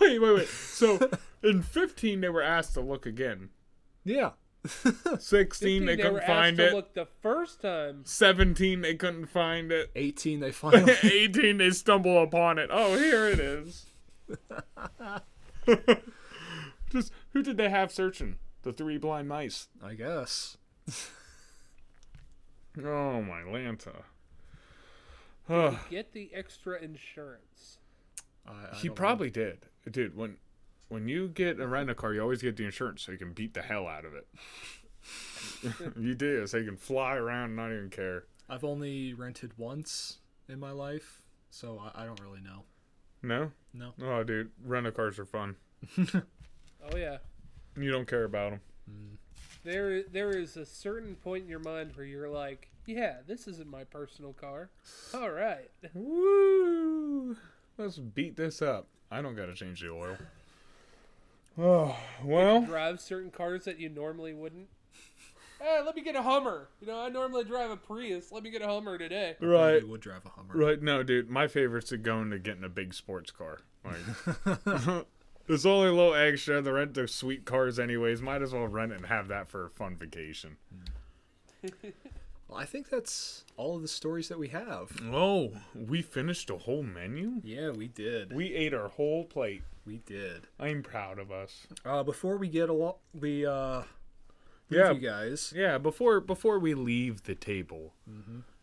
Wait, 0.00 0.18
wait, 0.18 0.34
wait. 0.34 0.48
So 0.48 1.10
in 1.42 1.62
15 1.62 2.20
they 2.20 2.28
were 2.28 2.42
asked 2.42 2.74
to 2.74 2.80
look 2.80 3.06
again. 3.06 3.50
Yeah. 4.04 4.30
16 5.18 5.84
they 5.86 5.96
they 5.96 5.96
couldn't 5.96 6.12
were 6.12 6.20
asked 6.20 6.26
find 6.26 6.56
to 6.58 6.66
it. 6.68 6.74
look 6.74 6.94
the 6.94 7.06
first 7.22 7.62
time. 7.62 8.02
17 8.04 8.82
they 8.82 8.94
couldn't 8.94 9.26
find 9.26 9.72
it. 9.72 9.90
18 9.96 10.40
they 10.40 10.52
finally 10.52 10.94
18 11.02 11.56
they 11.58 11.70
stumble 11.70 12.22
upon 12.22 12.58
it. 12.58 12.68
Oh, 12.72 12.96
here 12.96 13.26
it 13.28 13.40
is. 13.40 13.86
Just 16.90 17.12
who 17.32 17.42
did 17.42 17.56
they 17.56 17.68
have 17.70 17.90
searching? 17.92 18.36
The 18.62 18.72
three 18.72 18.98
blind 18.98 19.28
mice. 19.28 19.68
I 19.82 19.94
guess. 19.94 20.56
Oh 22.78 23.22
my 23.22 23.40
Lanta. 23.42 24.02
Ugh. 25.48 25.76
Get 25.90 26.12
the 26.12 26.30
extra 26.34 26.78
insurance. 26.80 27.78
I, 28.46 28.50
I 28.50 28.74
he 28.76 28.88
don't 28.88 28.94
know. 28.96 29.00
probably 29.00 29.30
did, 29.30 29.66
dude. 29.90 30.14
When 30.16 30.36
when 30.90 31.08
you 31.08 31.28
get 31.28 31.58
a 31.58 31.66
rent 31.66 31.88
a 31.88 31.94
car, 31.94 32.12
you 32.12 32.20
always 32.20 32.42
get 32.42 32.56
the 32.58 32.64
insurance 32.66 33.00
so 33.02 33.12
you 33.12 33.18
can 33.18 33.32
beat 33.32 33.54
the 33.54 33.62
hell 33.62 33.86
out 33.88 34.04
of 34.04 34.12
it. 34.14 34.26
you 35.98 36.14
do, 36.14 36.46
so 36.46 36.58
you 36.58 36.66
can 36.66 36.76
fly 36.76 37.14
around 37.14 37.44
and 37.46 37.56
not 37.56 37.72
even 37.72 37.88
care. 37.88 38.24
I've 38.48 38.64
only 38.64 39.14
rented 39.14 39.52
once 39.56 40.18
in 40.48 40.60
my 40.60 40.72
life, 40.72 41.22
so 41.50 41.80
I, 41.94 42.02
I 42.02 42.04
don't 42.06 42.20
really 42.20 42.40
know. 42.42 42.64
No, 43.22 43.52
No. 43.72 43.92
oh, 44.02 44.22
dude, 44.24 44.50
rent 44.64 44.86
a 44.86 44.92
cars 44.92 45.18
are 45.18 45.24
fun. 45.24 45.56
Oh 46.92 46.96
yeah. 46.96 47.18
You 47.76 47.92
don't 47.92 48.08
care 48.08 48.24
about 48.24 48.52
them. 48.52 48.60
Mm. 48.90 49.16
There, 49.64 50.02
there 50.04 50.30
is 50.30 50.56
a 50.56 50.64
certain 50.64 51.14
point 51.14 51.44
in 51.44 51.50
your 51.50 51.58
mind 51.58 51.92
where 51.94 52.06
you're 52.06 52.30
like, 52.30 52.70
"Yeah, 52.86 53.16
this 53.26 53.46
isn't 53.46 53.68
my 53.68 53.84
personal 53.84 54.32
car." 54.32 54.70
All 55.12 55.30
right. 55.30 55.68
Woo! 55.92 57.36
Let's 57.76 57.98
beat 57.98 58.36
this 58.36 58.62
up. 58.62 58.88
I 59.10 59.20
don't 59.20 59.36
gotta 59.36 59.54
change 59.54 59.82
the 59.82 59.90
oil. 59.90 60.16
Oh 61.58 61.96
well. 62.24 62.62
Drive 62.62 63.00
certain 63.00 63.30
cars 63.30 63.64
that 63.64 63.78
you 63.78 63.88
normally 63.88 64.32
wouldn't. 64.32 64.68
Hey, 65.60 65.80
let 65.84 65.94
me 65.94 66.02
get 66.02 66.16
a 66.16 66.22
Hummer. 66.22 66.68
You 66.80 66.86
know, 66.86 66.98
I 66.98 67.10
normally 67.10 67.44
drive 67.44 67.70
a 67.70 67.76
Prius. 67.76 68.32
Let 68.32 68.42
me 68.42 68.50
get 68.50 68.62
a 68.62 68.66
Hummer 68.66 68.96
today. 68.96 69.36
Right. 69.40 69.72
Probably 69.72 69.90
would 69.90 70.00
drive 70.00 70.24
a 70.24 70.30
Hummer. 70.30 70.54
Right. 70.54 70.80
No, 70.80 71.02
dude. 71.02 71.28
My 71.28 71.48
favorite's 71.48 71.90
to 71.90 71.98
going 71.98 72.30
to 72.30 72.38
getting 72.38 72.64
a 72.64 72.70
big 72.70 72.94
sports 72.94 73.30
car. 73.30 73.58
Like, 73.84 73.96
it's 75.48 75.66
only 75.66 75.88
a 75.88 75.92
little 75.92 76.14
extra. 76.14 76.62
The 76.62 76.72
rent 76.72 76.94
those 76.94 77.14
sweet 77.14 77.44
cars 77.44 77.78
anyways. 77.78 78.22
Might 78.22 78.40
as 78.40 78.54
well 78.54 78.68
rent 78.68 78.92
it 78.92 78.96
and 78.96 79.06
have 79.06 79.28
that 79.28 79.48
for 79.48 79.66
a 79.66 79.70
fun 79.70 79.96
vacation. 79.96 80.56
Well, 82.50 82.58
I 82.58 82.64
think 82.64 82.88
that's 82.90 83.44
all 83.56 83.76
of 83.76 83.82
the 83.82 83.88
stories 83.88 84.28
that 84.28 84.38
we 84.38 84.48
have. 84.48 84.90
Oh, 85.12 85.52
we 85.74 86.02
finished 86.02 86.50
a 86.50 86.56
whole 86.56 86.82
menu. 86.82 87.34
Yeah, 87.44 87.70
we 87.70 87.86
did. 87.86 88.32
We 88.34 88.54
ate 88.54 88.74
our 88.74 88.88
whole 88.88 89.24
plate. 89.24 89.62
We 89.86 89.98
did. 89.98 90.48
I'm 90.58 90.82
proud 90.82 91.18
of 91.20 91.30
us. 91.30 91.66
Uh, 91.84 92.02
before 92.02 92.36
we 92.36 92.48
get 92.48 92.68
a 92.68 92.72
lot, 92.72 92.98
we 93.18 93.46
uh, 93.46 93.82
leave 94.68 94.80
Yeah. 94.80 94.90
you 94.92 95.00
guys. 95.00 95.52
Yeah. 95.56 95.78
Before 95.78 96.20
before 96.20 96.58
we 96.58 96.74
leave 96.74 97.22
the 97.22 97.34
table 97.36 97.94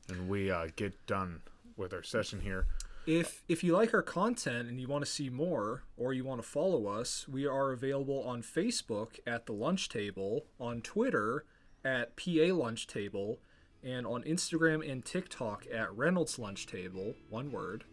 and 0.09 0.27
we 0.29 0.51
uh, 0.51 0.67
get 0.75 1.05
done 1.05 1.41
with 1.77 1.93
our 1.93 2.03
session 2.03 2.41
here. 2.41 2.67
If 3.05 3.43
if 3.47 3.63
you 3.63 3.71
like 3.73 3.93
our 3.93 4.01
content 4.01 4.67
and 4.67 4.81
you 4.81 4.87
want 4.89 5.05
to 5.05 5.09
see 5.09 5.29
more, 5.29 5.83
or 5.95 6.11
you 6.11 6.25
want 6.25 6.41
to 6.41 6.47
follow 6.47 6.87
us, 6.87 7.25
we 7.25 7.47
are 7.47 7.71
available 7.71 8.21
on 8.23 8.41
Facebook 8.43 9.19
at 9.25 9.45
the 9.45 9.53
Lunch 9.53 9.87
Table, 9.87 10.45
on 10.59 10.81
Twitter 10.81 11.45
at 11.85 12.17
PA 12.17 12.53
Lunch 12.53 12.85
Table, 12.85 13.39
and 13.87 14.05
on 14.05 14.23
Instagram 14.23 14.89
and 14.89 15.03
TikTok 15.03 15.65
at 15.73 15.95
Reynolds 15.97 16.37
Lunch 16.37 16.67
Table. 16.67 17.13
One 17.29 17.51
word. 17.51 17.83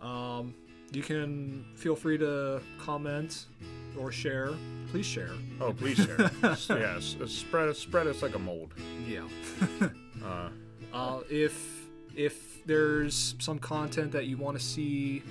Um, 0.00 0.54
you 0.92 1.02
can 1.02 1.64
feel 1.74 1.96
free 1.96 2.16
to 2.18 2.60
comment 2.78 3.46
or 3.98 4.12
share. 4.12 4.50
Please 4.90 5.06
share. 5.06 5.32
Oh, 5.60 5.72
please 5.72 5.96
share. 5.98 6.30
yes, 6.42 7.16
spread 7.26 7.68
us 7.68 7.78
spread 7.78 8.06
us 8.06 8.22
like 8.22 8.34
a 8.34 8.38
mold. 8.38 8.72
Yeah. 9.06 9.26
Uh, 10.24 10.48
Uh, 10.92 11.20
if 11.30 11.86
if 12.16 12.66
there's 12.66 13.36
some 13.38 13.56
content 13.60 14.10
that 14.10 14.26
you 14.26 14.36
want 14.36 14.58
to 14.58 14.62
see 14.64 15.22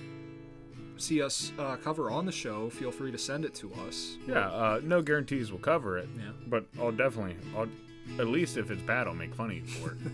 see 0.96 1.22
us 1.22 1.52
uh, 1.60 1.76
cover 1.76 2.10
on 2.10 2.26
the 2.26 2.32
show, 2.32 2.70
feel 2.70 2.90
free 2.90 3.12
to 3.12 3.18
send 3.18 3.44
it 3.44 3.54
to 3.56 3.72
us. 3.86 4.18
Yeah, 4.26 4.48
uh, 4.48 4.80
no 4.82 5.02
guarantees 5.02 5.52
we'll 5.52 5.60
cover 5.60 5.98
it. 5.98 6.08
Yeah. 6.18 6.32
But 6.48 6.66
I'll 6.80 6.94
definitely, 6.94 7.36
I'll, 7.56 7.68
at 8.20 8.28
least 8.28 8.58
if 8.58 8.72
it's 8.72 8.82
bad, 8.82 9.08
I'll 9.08 9.14
make 9.14 9.34
fun 9.36 9.52
of 9.52 9.56
you 9.58 9.66
for 9.66 9.92
it. 9.92 9.98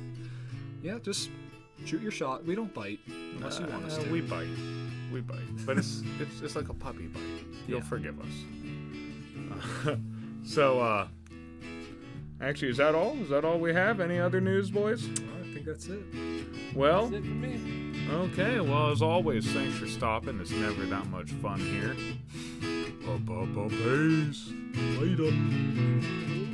Yeah, 0.83 0.99
just 1.01 1.29
shoot 1.85 2.01
your 2.01 2.11
shot. 2.11 2.43
We 2.43 2.55
don't 2.55 2.73
bite 2.73 2.99
unless 3.07 3.57
you 3.57 3.65
want 3.67 3.85
us 3.85 3.97
Uh, 3.97 4.03
to. 4.03 4.11
We 4.11 4.19
bite, 4.19 4.49
we 5.13 5.21
bite, 5.21 5.37
but 5.65 5.77
it's 5.77 6.03
it's 6.19 6.41
it's 6.41 6.55
like 6.57 6.67
a 6.67 6.73
puppy 6.73 7.07
bite. 7.07 7.21
You'll 7.69 7.77
Yeah. 7.79 7.85
forgive 7.85 8.19
us. 8.19 9.97
so, 10.43 10.81
uh, 10.81 11.07
actually, 12.41 12.67
is 12.71 12.77
that 12.77 12.95
all? 12.95 13.15
Is 13.21 13.29
that 13.29 13.45
all 13.45 13.59
we 13.59 13.73
have? 13.73 14.01
Any 14.01 14.19
other 14.19 14.41
news, 14.41 14.69
boys? 14.71 15.07
I 15.07 15.53
think 15.53 15.65
that's 15.65 15.87
it. 15.87 16.03
Well, 16.75 17.07
That's 17.07 17.23
it 17.23 17.27
for 17.29 17.33
me. 17.33 17.93
okay. 18.11 18.59
Well, 18.59 18.91
as 18.91 19.01
always, 19.01 19.45
thanks 19.53 19.77
for 19.77 19.87
stopping. 19.87 20.37
It's 20.41 20.51
never 20.51 20.85
that 20.87 21.07
much 21.07 21.31
fun 21.31 21.61
here. 21.61 21.95
Up, 23.09 23.29
up, 23.29 23.57
up, 23.57 23.69
peace. 23.69 24.51
Later. 24.99 25.31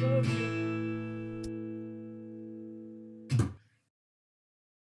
Love 0.06 0.28
you. 0.40 0.89